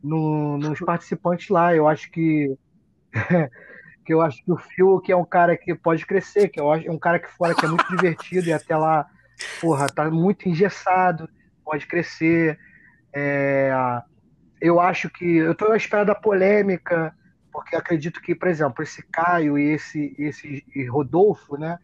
no, 0.01 0.57
nos 0.57 0.79
participantes 0.79 1.49
lá. 1.49 1.75
Eu 1.75 1.87
acho 1.87 2.09
que 2.11 2.55
que 4.07 4.13
eu 4.13 4.21
acho 4.21 4.41
que 4.41 4.49
o 4.49 4.55
Phil 4.55 5.01
que 5.01 5.11
é 5.11 5.17
um 5.17 5.25
cara 5.25 5.57
que 5.57 5.75
pode 5.75 6.05
crescer, 6.05 6.47
que 6.47 6.61
é 6.61 6.63
um 6.63 6.97
cara 6.97 7.19
que 7.19 7.27
fora 7.27 7.53
que 7.53 7.65
é 7.65 7.67
muito 7.67 7.85
divertido 7.93 8.47
e 8.47 8.53
até 8.53 8.77
lá, 8.77 9.05
porra, 9.59 9.85
tá 9.87 10.09
muito 10.09 10.47
engessado, 10.47 11.29
pode 11.61 11.85
crescer. 11.85 12.57
É, 13.13 13.69
eu 14.61 14.79
acho 14.79 15.09
que 15.09 15.25
eu 15.25 15.51
estou 15.51 15.73
à 15.73 15.75
espera 15.75 16.05
da 16.05 16.15
polêmica 16.15 17.13
porque 17.51 17.75
acredito 17.75 18.21
que, 18.21 18.33
por 18.33 18.47
exemplo, 18.47 18.81
esse 18.81 19.03
Caio 19.11 19.57
e 19.57 19.73
esse, 19.73 20.15
esse 20.17 20.63
e 20.73 20.85
Rodolfo, 20.85 21.57
né? 21.57 21.77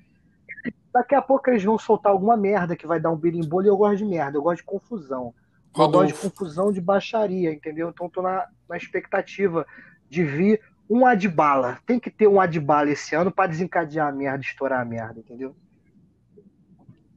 Daqui 0.93 1.15
a 1.15 1.21
pouco 1.21 1.49
eles 1.49 1.63
vão 1.63 1.77
soltar 1.77 2.13
alguma 2.13 2.37
merda 2.37 2.73
que 2.73 2.87
vai 2.87 3.01
dar 3.01 3.11
um 3.11 3.17
birimbolo 3.17 3.65
e 3.65 3.67
eu 3.67 3.75
gosto 3.75 3.97
de 3.97 4.05
merda, 4.05 4.37
eu 4.37 4.41
gosto 4.41 4.59
de 4.59 4.63
confusão. 4.63 5.33
Rodolfo. 5.75 6.05
Eu 6.05 6.11
gosto 6.11 6.15
de 6.15 6.29
confusão 6.29 6.71
de 6.71 6.79
baixaria, 6.79 7.51
entendeu? 7.51 7.89
Então 7.89 8.07
tô 8.07 8.21
na, 8.21 8.47
na 8.69 8.77
expectativa 8.77 9.65
de 10.09 10.23
vir 10.23 10.61
um 10.93 11.05
Adbala. 11.05 11.79
Tem 11.87 11.99
que 11.99 12.11
ter 12.11 12.27
um 12.27 12.39
Adbala 12.39 12.91
esse 12.91 13.15
ano 13.15 13.31
para 13.31 13.49
desencadear 13.49 14.07
a 14.07 14.11
merda, 14.11 14.43
estourar 14.43 14.81
a 14.81 14.85
merda, 14.85 15.19
entendeu? 15.19 15.55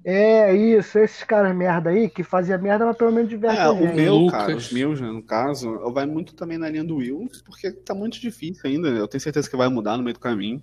É, 0.03 0.55
isso, 0.55 0.99
esses 0.99 1.25
caras 1.25 1.55
merda 1.55 1.91
aí 1.91 2.09
que 2.09 2.23
fazia 2.23 2.57
merda, 2.57 2.87
mas 2.87 2.97
pelo 2.97 3.11
menos 3.11 3.29
diverte 3.29 3.61
é, 3.61 3.69
o 3.69 3.95
meu, 3.95 4.29
cara, 4.29 4.55
os 4.55 4.73
meus, 4.73 5.01
né, 5.01 5.09
no 5.09 5.21
caso, 5.21 5.79
vai 5.91 6.07
muito 6.07 6.33
também 6.33 6.57
na 6.57 6.69
linha 6.69 6.85
do 6.85 6.99
Will, 6.99 7.29
porque 7.45 7.73
tá 7.73 7.93
muito 7.93 8.21
difícil 8.21 8.63
ainda, 8.65 8.89
eu 8.89 9.09
tenho 9.09 9.21
certeza 9.21 9.51
que 9.51 9.57
vai 9.57 9.69
mudar 9.69 9.97
no 9.97 10.05
meio 10.05 10.15
do 10.15 10.21
caminho. 10.21 10.63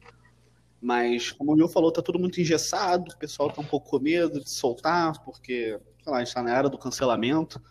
Mas, 0.82 1.32
como 1.32 1.52
o 1.52 1.56
Will 1.56 1.68
falou, 1.68 1.92
tá 1.92 2.02
tudo 2.02 2.18
muito 2.20 2.40
engessado, 2.42 3.12
o 3.14 3.18
pessoal 3.18 3.52
tá 3.52 3.62
um 3.62 3.66
pouco 3.66 3.90
com 3.90 4.00
medo 4.00 4.42
de 4.42 4.50
soltar, 4.50 5.22
porque, 5.24 5.78
sei 6.04 6.12
lá, 6.12 6.18
a 6.20 6.24
gente 6.24 6.34
tá 6.34 6.42
na 6.42 6.58
era 6.58 6.70
do 6.70 6.78
cancelamento. 6.78 7.62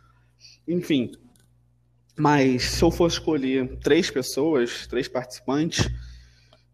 Enfim. 0.69 1.13
Mas 2.17 2.65
se 2.65 2.83
eu 2.83 2.91
for 2.91 3.07
escolher 3.07 3.79
três 3.79 4.11
pessoas, 4.11 4.87
três 4.87 5.09
participantes, 5.09 5.89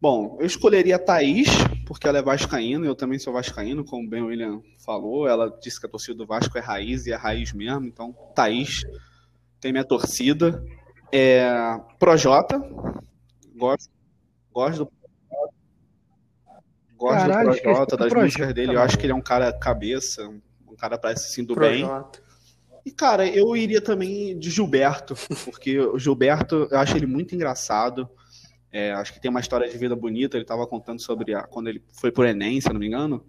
Bom, 0.01 0.37
eu 0.39 0.47
escolheria 0.47 0.95
a 0.95 0.99
Thaís, 0.99 1.49
porque 1.85 2.07
ela 2.07 2.19
é 2.19 2.23
vascaína, 2.23 2.87
eu 2.87 2.95
também 2.95 3.19
sou 3.19 3.33
vascaíno, 3.33 3.85
como 3.85 4.09
bem 4.09 4.23
o 4.23 4.27
William 4.27 4.63
falou. 4.85 5.27
Ela 5.27 5.53
disse 5.61 5.81
que 5.81 5.87
a 5.87 5.89
torcida 5.89 6.15
do 6.15 6.25
Vasco 6.25 6.57
é 6.57 6.61
raiz 6.61 7.07
e 7.07 7.13
é 7.13 7.17
raiz 7.17 7.53
mesmo, 7.53 7.85
então 7.85 8.15
Thaís 8.33 8.83
tem 9.61 9.73
minha 9.73 9.85
torcida. 9.85 10.65
É, 11.11 11.51
Projota, 11.99 12.59
gosto, 13.57 13.91
gosto 14.53 14.85
do 14.85 14.93
Gosto 16.97 17.29
Caralho, 17.29 17.53
do 17.53 17.63
Projota, 17.63 17.97
das 17.97 18.13
músicas 18.13 18.55
dele. 18.55 18.75
Eu 18.75 18.81
acho 18.81 18.99
que 18.99 19.07
ele 19.07 19.13
é 19.13 19.17
um 19.17 19.21
cara 19.21 19.53
cabeça, 19.53 20.29
um 20.29 20.77
cara 20.77 20.99
parece 20.99 21.27
assim 21.27 21.45
do 21.45 21.55
Projota. 21.55 22.21
bem. 22.21 22.28
E, 22.89 22.91
cara, 22.91 23.29
eu 23.29 23.55
iria 23.55 23.83
também 23.83 24.39
de 24.39 24.49
Gilberto, 24.49 25.15
porque 25.45 25.79
o 25.79 25.99
Gilberto, 25.99 26.67
eu 26.71 26.79
acho 26.79 26.97
ele 26.97 27.05
muito 27.05 27.35
engraçado. 27.35 28.09
É, 28.73 28.93
acho 28.93 29.13
que 29.13 29.21
tem 29.21 29.31
uma 29.31 29.41
história 29.41 29.69
de 29.69 29.77
vida 29.77 29.95
bonita. 29.95 30.39
Ele 30.39 30.45
estava 30.45 30.67
contando 30.67 30.99
sobre 30.99 31.35
a, 31.35 31.43
quando 31.43 31.69
ele 31.69 31.85
foi 31.93 32.11
pro 32.11 32.25
Enem, 32.25 32.63
se 32.63 32.73
não 32.73 32.81
me 32.81 32.87
engano. 32.87 33.27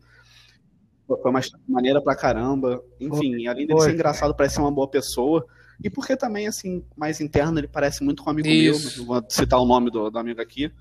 Foi 1.06 1.30
uma 1.30 1.42
maneira 1.68 2.02
pra 2.02 2.16
caramba. 2.16 2.82
Enfim, 3.02 3.48
além 3.48 3.68
de 3.68 3.82
ser 3.82 3.92
engraçado, 3.92 4.34
parece 4.34 4.56
ser 4.56 4.62
uma 4.62 4.72
boa 4.72 4.88
pessoa. 4.90 5.46
E 5.84 5.90
porque 5.90 6.16
também, 6.16 6.48
assim, 6.48 6.82
mais 6.96 7.20
interno, 7.20 7.60
ele 7.60 7.68
parece 7.68 8.02
muito 8.02 8.24
com 8.24 8.30
um 8.30 8.32
amigo 8.32 8.48
Isso. 8.48 9.00
meu. 9.00 9.08
Vou 9.08 9.26
citar 9.28 9.60
o 9.60 9.66
nome 9.66 9.92
do, 9.92 10.10
do 10.10 10.20
amigo 10.20 10.40
aqui. 10.42 10.72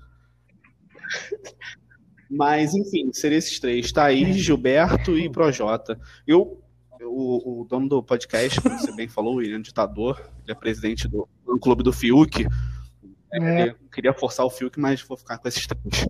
Mas, 2.31 2.73
enfim, 2.73 3.11
seria 3.11 3.39
esses 3.39 3.59
três: 3.59 3.91
Thaís, 3.91 4.37
Gilberto 4.37 5.17
e 5.17 5.29
Projota. 5.29 5.99
Eu, 6.25 6.63
o, 7.05 7.61
o 7.61 7.65
dono 7.65 7.87
do 7.87 8.03
podcast, 8.03 8.61
como 8.61 8.77
você 8.77 8.91
bem 8.95 9.07
falou, 9.07 9.35
o 9.35 9.37
William 9.37 9.61
Ditador, 9.61 10.19
ele 10.43 10.51
é 10.51 10.55
presidente 10.55 11.07
do, 11.07 11.27
do 11.45 11.59
clube 11.59 11.83
do 11.83 11.93
Fiuk. 11.93 12.45
É. 13.33 13.75
Queria 13.91 14.13
forçar 14.13 14.45
o 14.45 14.49
Fiuk, 14.49 14.79
mas 14.79 15.01
vou 15.01 15.17
ficar 15.17 15.37
com 15.37 15.47
esses 15.47 15.65
três. 15.65 16.07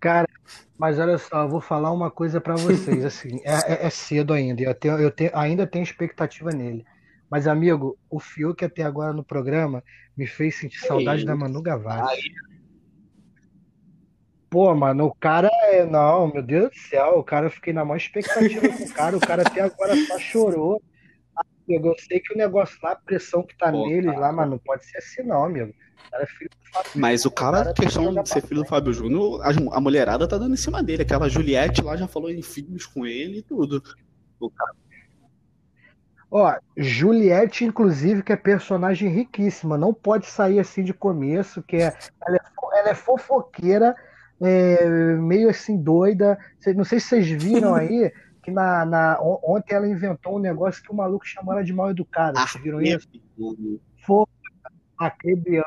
Cara, 0.00 0.28
mas 0.76 0.98
olha 0.98 1.18
só, 1.18 1.42
eu 1.42 1.48
vou 1.48 1.60
falar 1.60 1.92
uma 1.92 2.10
coisa 2.10 2.40
para 2.40 2.54
vocês. 2.54 3.04
Assim, 3.04 3.40
é, 3.44 3.54
é, 3.72 3.86
é, 3.86 3.90
cedo 3.90 4.32
ainda. 4.32 4.62
Eu, 4.62 4.74
tenho, 4.74 4.98
eu 4.98 5.10
tenho, 5.10 5.30
ainda 5.34 5.66
tenho 5.66 5.82
expectativa 5.82 6.50
nele. 6.50 6.84
Mas, 7.30 7.46
amigo, 7.46 7.98
o 8.08 8.18
Fiuk 8.18 8.64
até 8.64 8.82
agora 8.82 9.12
no 9.12 9.24
programa 9.24 9.82
me 10.16 10.26
fez 10.26 10.56
sentir 10.58 10.78
saudade 10.78 11.24
da 11.24 11.36
Manu 11.36 11.60
Gavassi. 11.60 12.32
Pô, 14.50 14.74
mano, 14.74 15.06
o 15.06 15.14
cara 15.14 15.50
é. 15.64 15.84
Não, 15.84 16.32
meu 16.32 16.42
Deus 16.42 16.70
do 16.70 16.78
céu, 16.78 17.18
o 17.18 17.24
cara 17.24 17.46
eu 17.46 17.50
fiquei 17.50 17.72
na 17.72 17.84
maior 17.84 17.98
expectativa 17.98 18.68
com 18.68 18.84
o 18.84 18.92
cara. 18.94 19.16
O 19.16 19.20
cara 19.20 19.42
até 19.42 19.60
agora 19.60 19.94
só 20.06 20.18
chorou. 20.18 20.82
Eu 21.68 21.94
sei 21.98 22.18
que 22.18 22.32
o 22.32 22.36
negócio 22.36 22.78
lá, 22.82 22.92
a 22.92 22.96
pressão 22.96 23.42
que 23.42 23.56
tá 23.56 23.70
Pô, 23.70 23.86
neles 23.86 24.06
cara. 24.06 24.18
lá, 24.18 24.32
mas 24.32 24.48
não 24.48 24.58
pode 24.58 24.86
ser 24.86 24.98
assim, 24.98 25.22
não, 25.22 25.44
amigo. 25.44 25.70
O 26.06 26.10
cara 26.10 26.22
é 26.22 26.26
filho 26.26 26.50
do 26.50 26.70
Fábio 26.72 26.90
Mas 26.94 27.24
o 27.26 27.30
cara, 27.30 27.58
cara 27.58 27.74
questão 27.74 28.14
de 28.14 28.28
ser 28.28 28.40
filho 28.40 28.62
do 28.62 28.68
Fábio 28.68 28.92
Júnior, 28.92 29.42
a, 29.44 29.80
mulherada 29.80 30.26
tá 30.26 30.38
dando 30.38 30.54
em 30.54 30.56
cima 30.56 30.82
dele. 30.82 31.02
Aquela 31.02 31.28
Juliette 31.28 31.82
lá 31.82 31.94
já 31.94 32.08
falou 32.08 32.30
em 32.30 32.40
filhos 32.40 32.86
com 32.86 33.04
ele 33.04 33.38
e 33.38 33.42
tudo. 33.42 33.82
O 34.40 34.48
cara. 34.48 34.72
Ó, 36.30 36.54
Juliette, 36.76 37.64
inclusive, 37.64 38.22
que 38.22 38.32
é 38.32 38.36
personagem 38.36 39.10
riquíssima, 39.10 39.76
não 39.76 39.92
pode 39.92 40.26
sair 40.26 40.58
assim 40.58 40.82
de 40.82 40.94
começo, 40.94 41.62
que 41.62 41.76
é, 41.76 41.94
ela, 42.26 42.36
é, 42.36 42.78
ela 42.80 42.90
é 42.90 42.94
fofoqueira, 42.94 43.94
é, 44.40 44.86
meio 45.16 45.48
assim 45.48 45.76
doida. 45.76 46.38
Não 46.74 46.84
sei 46.84 47.00
se 47.00 47.08
vocês 47.08 47.28
viram 47.28 47.74
aí, 47.74 48.12
que 48.42 48.50
na, 48.50 48.84
na, 48.84 49.18
ontem 49.20 49.74
ela 49.74 49.88
inventou 49.88 50.36
um 50.36 50.40
negócio 50.40 50.82
que 50.82 50.90
o 50.90 50.94
maluco 50.94 51.26
chamou 51.26 51.52
ela 51.52 51.64
de 51.64 51.72
mal 51.72 51.90
educada. 51.90 52.40
Vocês 52.40 52.62
viram 52.62 52.80
isso? 52.80 53.08
Foi, 54.06 54.24
Arcrebiana, 54.98 55.64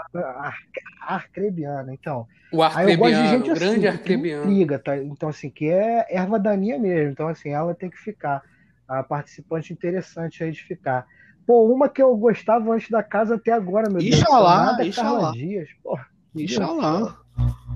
arcrebiana, 1.07 1.93
então. 1.93 2.27
O 2.51 2.61
de 3.07 3.27
gente 3.29 3.49
assim, 3.49 3.59
grande 3.59 3.87
arcrebiano. 3.87 4.51
Liga, 4.51 4.77
tá? 4.77 4.97
Então, 4.97 5.29
assim, 5.29 5.49
que 5.49 5.69
é 5.69 6.05
erva 6.09 6.37
daninha 6.37 6.77
mesmo. 6.77 7.11
Então, 7.11 7.29
assim, 7.29 7.49
ela 7.49 7.73
tem 7.73 7.89
que 7.89 7.97
ficar. 7.97 8.41
A 8.87 9.01
participante 9.01 9.71
interessante 9.71 10.43
aí 10.43 10.51
de 10.51 10.61
ficar. 10.61 11.05
Pô, 11.47 11.63
uma 11.63 11.87
que 11.87 12.03
eu 12.03 12.13
gostava 12.17 12.73
antes 12.73 12.89
da 12.89 13.01
casa 13.01 13.35
até 13.35 13.53
agora, 13.53 13.89
meu 13.89 14.01
Deus. 14.01 14.17
Inxalá, 14.17 14.77
Inxalá. 14.83 15.31
Dias. 15.31 15.69
Pô, 15.81 15.97
Inxalá. 16.35 16.99
Meu 16.99 17.05
Deus 17.05 17.70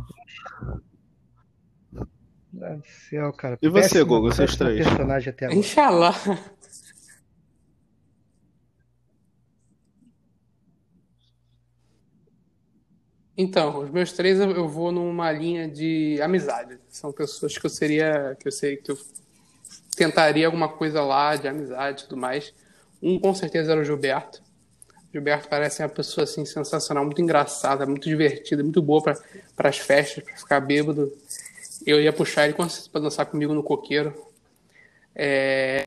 céu, 3.09 3.33
cara. 3.33 3.57
E 3.61 3.69
você, 3.69 4.03
Gogo, 4.03 4.31
vocês 4.31 4.55
três? 4.55 4.85
Personagem 4.85 5.29
até 5.29 5.45
agora. 5.45 5.59
Inxalá. 5.59 6.13
Então, 13.37 13.79
os 13.83 13.89
meus 13.89 14.13
três 14.13 14.39
eu 14.39 14.67
vou 14.67 14.91
numa 14.93 15.29
linha 15.31 15.67
de 15.67 16.21
amizade. 16.21 16.79
São 16.87 17.11
pessoas 17.11 17.57
que 17.57 17.65
eu 17.65 17.69
seria, 17.69 18.35
que 18.39 18.47
eu 18.47 18.51
sei 18.51 18.77
que 18.77 18.89
eu 18.89 18.97
tentaria 19.95 20.45
alguma 20.45 20.69
coisa 20.69 21.01
lá 21.01 21.35
de 21.35 21.47
amizade 21.47 22.01
e 22.01 22.03
tudo 22.05 22.17
mais. 22.17 22.53
Um 23.01 23.19
com 23.19 23.33
certeza 23.35 23.73
era 23.73 23.81
o 23.81 23.83
Gilberto. 23.83 24.41
Gilberto 25.15 25.47
parece 25.47 25.81
uma 25.81 25.87
pessoa 25.87 26.25
assim 26.25 26.43
sensacional, 26.43 27.05
muito 27.05 27.21
engraçada, 27.21 27.85
muito 27.85 28.03
divertida, 28.03 28.61
muito 28.61 28.81
boa 28.81 29.01
para 29.55 29.69
as 29.69 29.77
festas, 29.77 30.21
para 30.21 30.35
ficar 30.35 30.59
bêbado. 30.59 31.09
Eu 31.85 32.01
ia 32.01 32.11
puxar 32.11 32.45
ele 32.45 32.53
para 32.53 33.01
dançar 33.01 33.25
comigo 33.25 33.53
no 33.53 33.63
coqueiro. 33.63 34.13
É... 35.15 35.85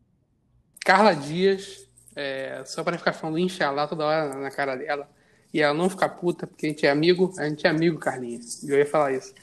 Carla 0.82 1.14
Dias, 1.14 1.86
é... 2.16 2.62
só 2.64 2.82
para 2.82 2.96
ficar 2.96 3.12
falando 3.12 3.38
Inxalá 3.38 3.86
toda 3.86 4.06
hora 4.06 4.34
na 4.34 4.50
cara 4.50 4.76
dela 4.76 5.06
e 5.52 5.60
ela 5.60 5.74
não 5.74 5.90
ficar 5.90 6.08
puta, 6.08 6.46
porque 6.46 6.64
a 6.64 6.68
gente 6.70 6.86
é 6.86 6.90
amigo, 6.90 7.34
a 7.36 7.46
gente 7.46 7.66
é 7.66 7.70
amigo, 7.70 7.98
Carlinhos. 7.98 8.66
Eu 8.66 8.78
ia 8.78 8.86
falar 8.86 9.12
isso. 9.12 9.34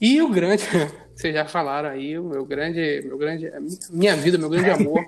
E 0.00 0.22
o 0.22 0.28
grande, 0.28 0.62
vocês 1.22 1.34
já 1.34 1.44
falaram 1.44 1.88
aí, 1.88 2.18
o 2.18 2.24
meu 2.24 2.44
grande, 2.44 3.02
meu 3.04 3.16
grande, 3.16 3.50
minha 3.90 4.16
vida, 4.16 4.36
meu 4.36 4.50
grande 4.50 4.70
amor. 4.70 5.04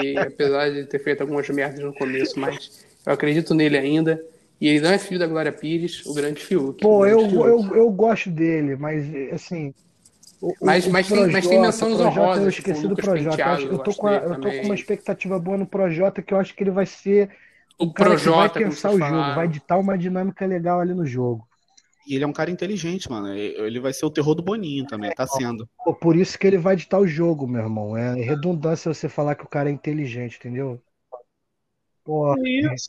e 0.00 0.16
apesar 0.16 0.70
de 0.70 0.84
ter 0.84 1.00
feito 1.00 1.22
algumas 1.22 1.48
merdas 1.50 1.80
no 1.80 1.92
começo, 1.92 2.38
mas 2.38 2.84
eu 3.04 3.12
acredito 3.12 3.52
nele 3.52 3.76
ainda. 3.76 4.24
E 4.60 4.68
ele 4.68 4.80
não 4.80 4.92
é 4.92 4.98
filho 4.98 5.18
da 5.18 5.26
Glória 5.26 5.50
Pires, 5.50 6.06
o 6.06 6.14
grande 6.14 6.40
Fiuk. 6.40 6.80
Pô, 6.80 7.04
eu, 7.04 7.28
eu, 7.28 7.76
eu 7.76 7.90
gosto 7.90 8.30
dele, 8.30 8.76
mas 8.76 9.04
assim. 9.32 9.74
O, 10.40 10.54
mas, 10.60 10.86
mas, 10.86 11.08
Projota, 11.08 11.26
tem, 11.26 11.32
mas 11.32 11.46
tem 11.48 11.60
menções 11.60 12.00
honrosas. 12.00 12.42
Eu 12.44 12.48
esqueci 12.48 12.82
tipo, 12.82 12.94
do 12.94 12.96
Projota. 12.96 13.42
Eu, 13.60 13.72
eu, 13.72 13.78
tô 13.78 13.92
com 13.92 14.06
a, 14.06 14.14
eu 14.14 14.40
tô 14.40 14.50
com 14.50 14.62
uma 14.62 14.74
expectativa 14.74 15.38
boa 15.38 15.58
no 15.58 15.66
Projota 15.66 16.22
que 16.22 16.32
eu 16.32 16.38
acho 16.38 16.54
que 16.54 16.62
ele 16.62 16.70
vai 16.70 16.86
ser 16.86 17.28
o, 17.76 17.86
o 17.86 17.92
Projota, 17.92 18.60
vai 18.60 18.64
pensar 18.64 18.90
o 18.92 18.98
jogo, 18.98 19.34
vai 19.34 19.48
ditar 19.48 19.78
uma 19.78 19.98
dinâmica 19.98 20.46
legal 20.46 20.80
ali 20.80 20.94
no 20.94 21.04
jogo. 21.04 21.46
E 22.06 22.14
ele 22.14 22.24
é 22.24 22.26
um 22.26 22.32
cara 22.32 22.50
inteligente, 22.50 23.10
mano. 23.10 23.32
Ele 23.34 23.80
vai 23.80 23.92
ser 23.92 24.04
o 24.04 24.10
terror 24.10 24.34
do 24.34 24.42
Boninho 24.42 24.86
também, 24.86 25.10
tá 25.12 25.26
sendo. 25.26 25.68
Por 26.00 26.16
isso 26.16 26.38
que 26.38 26.46
ele 26.46 26.58
vai 26.58 26.74
ditar 26.76 27.00
o 27.00 27.06
jogo, 27.06 27.46
meu 27.46 27.62
irmão. 27.62 27.96
É 27.96 28.14
redundância 28.14 28.92
você 28.92 29.08
falar 29.08 29.34
que 29.34 29.44
o 29.44 29.48
cara 29.48 29.68
é 29.68 29.72
inteligente, 29.72 30.36
entendeu? 30.38 30.82
Porra. 32.04 32.36
Isso. 32.44 32.88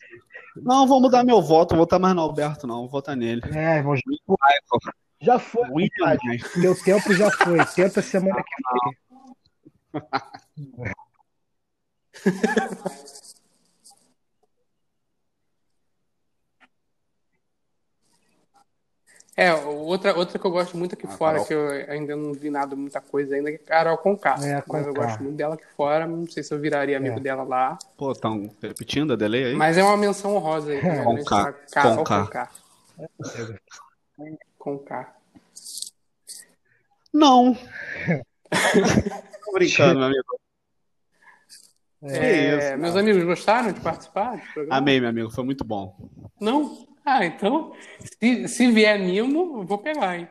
Não, 0.55 0.87
vou 0.87 1.01
mudar 1.01 1.23
meu 1.23 1.41
voto, 1.41 1.75
vou 1.75 1.79
votar 1.79 1.99
mais 1.99 2.15
no 2.15 2.21
Alberto, 2.21 2.65
não. 2.65 2.81
Vou 2.81 2.89
votar 2.89 3.15
nele. 3.15 3.41
É, 3.53 3.77
irmão. 3.77 3.95
Já 5.21 5.39
foi. 5.39 5.67
Meu 6.55 6.75
tempo 6.83 7.13
já 7.13 7.31
foi. 7.31 7.63
Tenta 7.75 8.01
semana 8.01 8.43
que 8.43 8.55
vem. 9.93 10.93
É, 19.35 19.51
outra, 19.53 20.15
outra 20.15 20.37
que 20.37 20.45
eu 20.45 20.51
gosto 20.51 20.77
muito 20.77 20.93
aqui 20.93 21.07
ah, 21.07 21.11
fora, 21.11 21.33
Carol. 21.33 21.47
que 21.47 21.53
eu 21.53 21.67
ainda 21.91 22.15
não 22.15 22.33
vi 22.33 22.51
nada, 22.51 22.75
muita 22.75 23.01
coisa 23.01 23.35
ainda, 23.35 23.49
é 23.49 23.57
Carol 23.57 23.97
Conká. 23.97 24.35
É, 24.43 24.63
mas 24.67 24.85
eu 24.85 24.93
gosto 24.93 25.23
muito 25.23 25.35
dela 25.35 25.55
aqui 25.55 25.65
fora, 25.75 26.05
não 26.05 26.29
sei 26.29 26.43
se 26.43 26.53
eu 26.53 26.59
viraria 26.59 26.97
amigo 26.97 27.17
é. 27.17 27.19
dela 27.19 27.43
lá. 27.43 27.79
Pô, 27.97 28.11
estão 28.11 28.51
repetindo 28.61 29.13
a 29.13 29.15
delay 29.15 29.45
aí? 29.45 29.55
Mas 29.55 29.75
é 29.75 29.83
uma 29.83 29.97
menção 29.97 30.35
honrosa 30.35 30.71
aí. 30.71 30.77
É. 30.77 31.03
Conká. 31.03 31.53
Carol 31.71 32.03
Conká. 32.03 32.51
Conká. 34.59 35.15
Não. 37.11 37.57
Tô 39.45 39.51
brincando, 39.53 39.95
meu 39.99 40.07
amigo. 40.07 40.39
É, 42.03 42.71
isso, 42.71 42.77
meus 42.77 42.95
amigos 42.95 43.23
gostaram 43.23 43.71
de 43.71 43.79
participar? 43.79 44.41
Amei, 44.69 44.99
meu 44.99 45.09
amigo, 45.09 45.31
foi 45.31 45.43
muito 45.43 45.63
bom. 45.63 45.95
Não? 46.39 46.92
Ah, 47.05 47.25
então, 47.25 47.73
se, 47.99 48.47
se 48.47 48.71
vier 48.71 48.97
Nimo, 48.99 49.65
vou 49.65 49.77
pegar, 49.77 50.17
hein? 50.17 50.27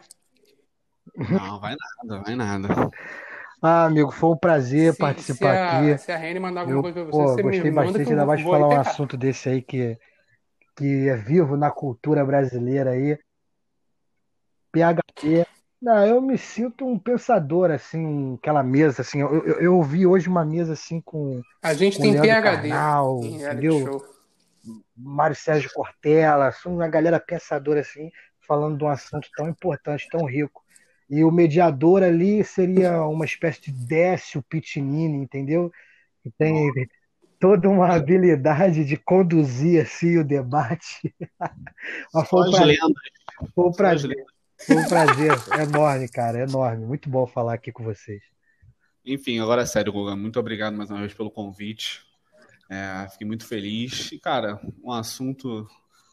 Não, 1.16 1.61
vai 1.61 1.77
nada, 1.77 2.23
vai 2.23 2.35
nada. 2.35 2.91
Ah, 3.61 3.85
amigo, 3.85 4.11
foi 4.11 4.31
um 4.31 4.37
prazer 4.37 4.93
se, 4.93 4.99
participar 4.99 5.53
se 5.53 5.59
a, 5.59 5.79
aqui. 5.79 5.99
Se 5.99 6.12
a 6.12 6.16
Rene 6.16 6.41
mandar 6.41 6.62
alguma 6.62 6.79
eu, 6.79 6.83
coisa 6.83 7.03
pra 7.03 7.05
você, 7.05 7.18
pô, 7.18 7.29
você 7.29 7.43
gostei 7.43 7.70
bastante, 7.70 8.11
ainda 8.11 8.27
mais 8.27 8.43
falar 8.43 8.68
um 8.68 8.81
assunto 8.81 9.16
desse 9.16 9.49
aí 9.49 9.62
que, 9.62 9.97
que 10.77 11.09
é 11.09 11.16
vivo 11.16 11.57
na 11.57 11.70
cultura 11.70 12.25
brasileira 12.25 12.91
aí. 12.91 13.16
PHD. 14.73 15.47
Não, 15.81 16.07
eu 16.07 16.20
me 16.20 16.39
sinto 16.39 16.87
um 16.87 16.99
pensador, 16.99 17.70
assim, 17.70 18.35
aquela 18.35 18.62
mesa, 18.62 19.03
assim. 19.03 19.20
Eu, 19.20 19.45
eu, 19.45 19.61
eu 19.61 19.83
vi 19.83 20.07
hoje 20.07 20.29
uma 20.29 20.45
mesa 20.45 20.73
assim 20.73 21.01
com. 21.01 21.41
A 21.62 21.75
gente 21.75 21.99
com 21.99 22.03
tem 22.03 22.14
PHD. 22.14 22.43
Carnal, 22.43 23.20
entendeu? 23.23 24.12
Mário 24.97 25.37
Sérgio 25.37 25.71
Cortella, 25.73 26.53
uma 26.67 26.89
galera 26.89 27.19
pensadora 27.19 27.81
assim, 27.81 28.11
falando 28.47 28.79
de 28.79 28.85
um 28.85 28.89
assunto 28.89 29.29
tão 29.37 29.49
importante, 29.49 30.09
tão 30.11 30.25
rico. 30.25 30.63
E 31.11 31.25
o 31.25 31.31
mediador 31.31 32.03
ali 32.03 32.43
seria 32.43 33.03
uma 33.03 33.25
espécie 33.25 33.61
de 33.61 33.73
Décio 33.73 34.43
Pitinini, 34.43 35.19
entendeu? 35.19 35.71
Que 36.23 36.31
tem 36.31 36.73
toda 37.39 37.69
uma 37.69 37.93
habilidade 37.93 38.85
de 38.85 38.97
conduzir 38.97 39.83
assim 39.83 40.19
o 40.19 40.25
debate. 40.25 41.15
Mas 42.15 42.29
foi, 42.29 42.49
um 42.49 42.53
prazer, 42.53 42.79
foi 43.55 43.65
um 43.65 43.73
prazer. 43.73 44.25
Foi 44.65 44.77
um 44.77 44.89
prazer 44.89 45.33
enorme, 45.61 46.09
cara, 46.09 46.39
enorme. 46.39 46.87
Muito 46.87 47.11
bom 47.11 47.27
falar 47.27 47.55
aqui 47.55 47.73
com 47.73 47.83
vocês. 47.83 48.23
Enfim, 49.05 49.41
agora 49.41 49.63
é 49.63 49.67
sério, 49.67 49.93
Guga. 49.93 50.15
Muito 50.15 50.39
obrigado 50.39 50.77
mais 50.77 50.89
uma 50.89 51.01
vez 51.01 51.13
pelo 51.13 51.31
convite. 51.31 52.01
É, 52.73 53.07
fiquei 53.11 53.27
muito 53.27 53.47
feliz. 53.47 54.11
E, 54.12 54.18
cara, 54.18 54.59
um 54.83 54.91
assunto 54.91 55.68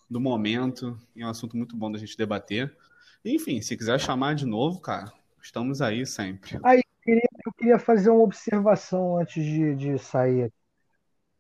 do 0.10 0.20
momento 0.20 1.00
e 1.16 1.24
um 1.24 1.30
assunto 1.30 1.56
muito 1.56 1.74
bom 1.78 1.90
da 1.90 1.98
gente 1.98 2.18
debater. 2.18 2.76
Enfim, 3.24 3.62
se 3.62 3.78
quiser 3.78 3.98
chamar 3.98 4.36
de 4.36 4.46
novo, 4.46 4.82
cara, 4.82 5.10
estamos 5.42 5.82
aí 5.82 6.06
sempre. 6.06 6.60
Aí, 6.62 6.80
eu 6.80 7.02
queria, 7.02 7.30
eu 7.46 7.54
queria 7.54 7.80
fazer 7.80 8.10
uma 8.10 8.24
observação 8.24 9.18
antes 9.18 9.42
de, 9.42 9.74
de 9.74 9.98
sair. 10.00 10.52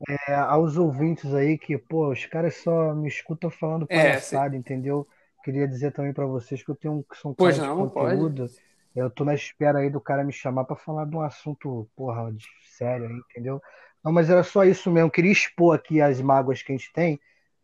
É, 0.07 0.35
aos 0.35 0.77
ouvintes 0.77 1.33
aí 1.33 1.57
que, 1.57 1.77
pô, 1.77 2.09
os 2.13 2.25
caras 2.25 2.55
só 2.55 2.95
me 2.95 3.09
escutam 3.09 3.49
falando 3.49 3.85
é, 3.89 4.01
palhaçada, 4.01 4.55
é, 4.55 4.57
entendeu? 4.57 5.05
Queria 5.43 5.67
dizer 5.67 5.91
também 5.91 6.13
para 6.13 6.25
vocês 6.25 6.63
que 6.63 6.71
eu 6.71 6.75
tenho 6.75 6.93
um, 6.93 7.03
que 7.03 7.17
são 7.17 7.33
pois 7.33 7.57
não, 7.57 7.87
de 7.87 7.93
conteúdo. 7.93 8.43
Pode. 8.43 8.69
Eu 8.95 9.09
tô 9.09 9.25
na 9.25 9.35
espera 9.35 9.79
aí 9.79 9.89
do 9.89 9.99
cara 9.99 10.23
me 10.23 10.31
chamar 10.31 10.63
para 10.63 10.77
falar 10.77 11.05
de 11.05 11.15
um 11.15 11.21
assunto, 11.21 11.89
porra, 11.95 12.31
de 12.31 12.45
sério 12.77 13.07
aí, 13.07 13.21
entendeu? 13.29 13.61
Não, 14.03 14.11
mas 14.11 14.29
era 14.29 14.43
só 14.43 14.63
isso 14.63 14.89
mesmo. 14.91 15.07
Eu 15.07 15.11
queria 15.11 15.31
expor 15.31 15.75
aqui 15.75 16.01
as 16.01 16.21
mágoas 16.21 16.61
que 16.61 16.71
a 16.71 16.75
gente 16.75 16.91
tem. 16.93 17.19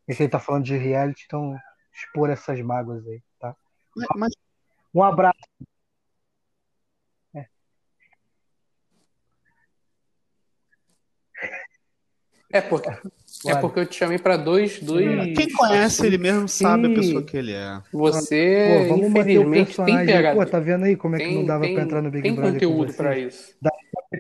A 0.08 0.14
gente 0.14 0.30
tá 0.30 0.40
falando 0.40 0.66
de 0.66 0.78
reality, 0.78 1.24
então 1.26 1.58
expor 1.94 2.30
essas 2.30 2.60
mágoas 2.62 3.08
aí, 3.08 3.22
tá? 3.40 3.56
Mas... 4.16 4.34
Um 4.94 5.04
abraço. 5.04 5.38
É. 7.34 7.46
É 12.50 12.62
porque, 12.62 12.90
é 13.48 13.56
porque 13.60 13.80
eu 13.82 13.86
te 13.86 13.96
chamei 13.98 14.18
para 14.18 14.38
dois, 14.38 14.80
dois. 14.80 15.36
Quem 15.36 15.52
conhece 15.52 16.06
ele 16.06 16.18
mesmo 16.18 16.48
sabe 16.48 16.88
a 16.88 16.96
pessoa 16.96 17.24
que 17.24 17.36
ele 17.36 17.52
é. 17.52 17.82
Você, 17.92 18.88
Pô, 18.88 18.96
infelizmente, 18.96 19.76
tem 19.84 20.06
PHD. 20.06 20.34
Pô, 20.34 20.46
tá 20.46 20.60
vendo 20.62 20.86
aí 20.86 20.96
como 20.96 21.16
é 21.16 21.20
que 21.20 21.26
tem, 21.26 21.36
não 21.36 21.46
dava 21.46 21.68
para 21.68 21.82
entrar 21.82 22.02
no 22.02 22.10
Big 22.10 22.24
tem 22.24 22.36
Brother? 22.36 22.58
Tem 22.58 22.70
conteúdo 22.70 22.94
para 22.94 23.18
isso. 23.18 23.54
Dá 23.62 23.72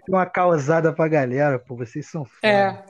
uma 0.07 0.25
causada 0.25 0.93
pra 0.93 1.07
galera, 1.07 1.59
pô. 1.59 1.75
Vocês 1.75 2.07
são 2.07 2.25
foda. 2.25 2.47
É. 2.47 2.83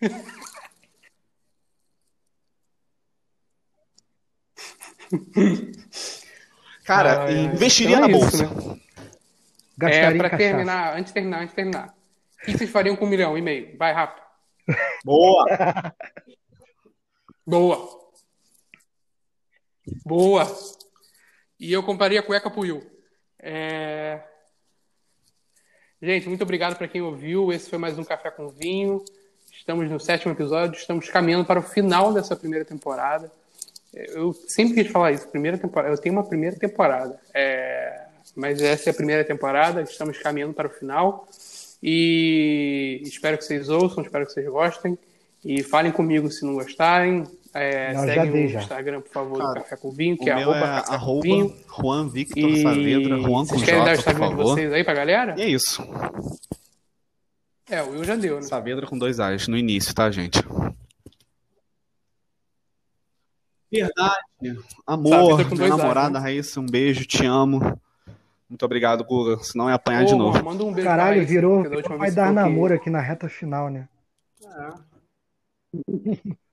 Cara, 6.84 7.24
ah, 7.24 7.32
investiria 7.32 7.96
então 7.96 8.04
é 8.04 8.08
na 8.08 8.18
bolsa. 8.18 8.44
Isso, 8.44 8.68
né? 8.68 8.80
Gastaria 9.76 10.08
é, 10.08 10.28
pra 10.28 10.36
terminar, 10.36 10.96
antes 10.96 11.06
de 11.06 11.14
terminar, 11.14 11.38
antes 11.38 11.50
de 11.50 11.56
terminar. 11.56 11.94
O 12.42 12.44
que 12.44 12.58
vocês 12.58 12.70
fariam 12.70 12.94
com 12.96 13.06
um 13.06 13.08
milhão 13.08 13.36
e 13.36 13.42
meio? 13.42 13.76
Vai 13.78 13.92
rápido. 13.92 14.22
Boa! 15.04 15.44
Boa! 17.46 18.04
Boa! 20.04 20.46
E 21.58 21.72
eu 21.72 21.82
compraria 21.82 22.22
cueca 22.22 22.50
pro 22.50 22.62
Will. 22.62 22.82
É... 23.38 24.20
Gente, 26.02 26.28
muito 26.28 26.42
obrigado 26.42 26.76
para 26.76 26.88
quem 26.88 27.00
ouviu. 27.00 27.52
Esse 27.52 27.70
foi 27.70 27.78
mais 27.78 27.96
um 27.98 28.04
Café 28.04 28.30
com 28.30 28.48
Vinho. 28.48 29.04
Estamos 29.52 29.88
no 29.88 30.00
sétimo 30.00 30.32
episódio, 30.32 30.76
estamos 30.76 31.08
caminhando 31.08 31.44
para 31.44 31.60
o 31.60 31.62
final 31.62 32.12
dessa 32.12 32.34
primeira 32.34 32.64
temporada. 32.64 33.30
Eu 33.92 34.32
sempre 34.32 34.74
quis 34.82 34.90
falar 34.90 35.12
isso, 35.12 35.28
primeira 35.28 35.56
temporada. 35.56 35.94
Eu 35.94 35.98
tenho 35.98 36.14
uma 36.14 36.24
primeira 36.24 36.56
temporada, 36.56 37.20
é... 37.32 38.06
mas 38.34 38.60
essa 38.60 38.90
é 38.90 38.92
a 38.92 38.94
primeira 38.94 39.24
temporada. 39.24 39.80
Estamos 39.82 40.18
caminhando 40.18 40.54
para 40.54 40.66
o 40.66 40.70
final 40.70 41.28
e 41.80 43.00
espero 43.04 43.38
que 43.38 43.44
vocês 43.44 43.68
ouçam, 43.68 44.02
espero 44.02 44.26
que 44.26 44.32
vocês 44.32 44.46
gostem 44.48 44.98
e 45.44 45.62
falem 45.62 45.92
comigo 45.92 46.30
se 46.30 46.44
não 46.44 46.54
gostarem. 46.54 47.24
É, 47.54 47.94
não, 47.94 48.04
segue 48.04 48.30
o 48.32 48.36
Instagram, 48.36 49.00
por 49.00 49.10
favor, 49.10 49.38
Cara, 49.38 49.50
do 49.50 49.60
Café 49.60 49.76
com 49.76 49.92
Vinho, 49.92 50.16
que 50.16 50.28
é 50.28 50.32
arroba, 50.32 50.58
é 50.58 50.94
arroba 50.94 51.22
Vinho. 51.22 51.56
Juan 51.68 52.08
Victor 52.08 52.50
e... 52.50 52.62
Saavedra, 52.62 53.18
Juan 53.20 53.44
Vocês 53.44 53.62
querem 53.62 53.84
dar 53.84 53.90
o 53.90 53.94
Instagram 53.94 54.28
de 54.28 54.34
vocês 54.34 54.72
aí 54.72 54.82
pra 54.82 54.94
galera? 54.94 55.34
E 55.38 55.42
é 55.42 55.48
isso. 55.48 55.80
É, 57.70 57.80
o 57.80 57.90
Will 57.90 58.02
já 58.02 58.16
deu, 58.16 58.36
né? 58.36 58.42
Saavedra 58.42 58.88
com 58.88 58.98
dois 58.98 59.20
A's 59.20 59.46
no 59.46 59.56
início, 59.56 59.94
tá, 59.94 60.10
gente? 60.10 60.42
Verdade. 63.70 64.58
Amor, 64.84 65.48
minha 65.54 65.68
namorada 65.68 66.18
A's, 66.18 66.24
né? 66.24 66.30
Raíssa, 66.30 66.60
um 66.60 66.66
beijo, 66.66 67.04
te 67.04 67.24
amo. 67.24 67.60
Muito 68.50 68.64
obrigado, 68.64 69.04
Guga. 69.04 69.38
Senão 69.44 69.70
é 69.70 69.74
apanhar 69.74 70.04
de 70.04 70.16
novo. 70.16 70.44
Manda 70.44 70.64
um 70.64 70.72
beijo 70.72 70.88
Caralho, 70.88 71.24
virou, 71.24 71.62
vai 71.96 72.10
dar 72.10 72.32
namoro 72.32 72.74
aqui 72.74 72.90
na 72.90 73.00
reta 73.00 73.28
final, 73.28 73.70
né? 73.70 73.88
É. 74.44 76.34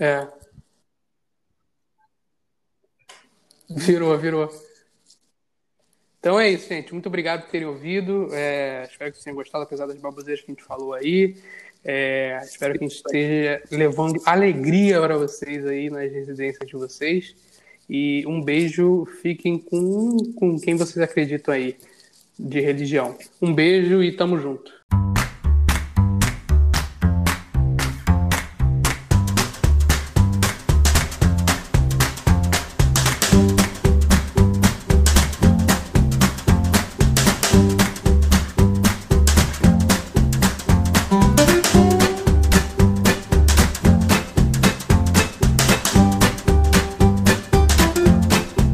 É. 0.00 0.28
Virou, 3.68 4.16
virou. 4.16 4.48
Então 6.18 6.38
é 6.38 6.48
isso, 6.48 6.68
gente. 6.68 6.92
Muito 6.92 7.06
obrigado 7.06 7.42
por 7.42 7.50
terem 7.50 7.66
ouvido. 7.66 8.28
É, 8.32 8.84
espero 8.90 9.10
que 9.10 9.16
vocês 9.16 9.24
tenham 9.24 9.36
gostado, 9.36 9.64
apesar 9.64 9.86
das 9.86 9.98
baboseiras 9.98 10.42
que 10.42 10.50
a 10.50 10.54
gente 10.54 10.64
falou 10.64 10.94
aí. 10.94 11.36
É, 11.84 12.40
espero 12.42 12.76
que 12.76 12.84
a 12.84 12.88
gente 12.88 12.96
esteja 12.96 13.62
levando 13.70 14.20
alegria 14.26 15.00
para 15.00 15.16
vocês 15.16 15.64
aí 15.66 15.88
nas 15.90 16.10
residências 16.10 16.68
de 16.68 16.74
vocês. 16.74 17.36
E 17.88 18.24
um 18.26 18.42
beijo. 18.42 19.06
Fiquem 19.22 19.58
com, 19.58 20.16
com 20.34 20.58
quem 20.58 20.76
vocês 20.76 20.98
acreditam 20.98 21.54
aí 21.54 21.76
de 22.38 22.60
religião. 22.60 23.16
Um 23.40 23.54
beijo 23.54 24.02
e 24.02 24.14
tamo 24.16 24.38
junto. 24.38 24.72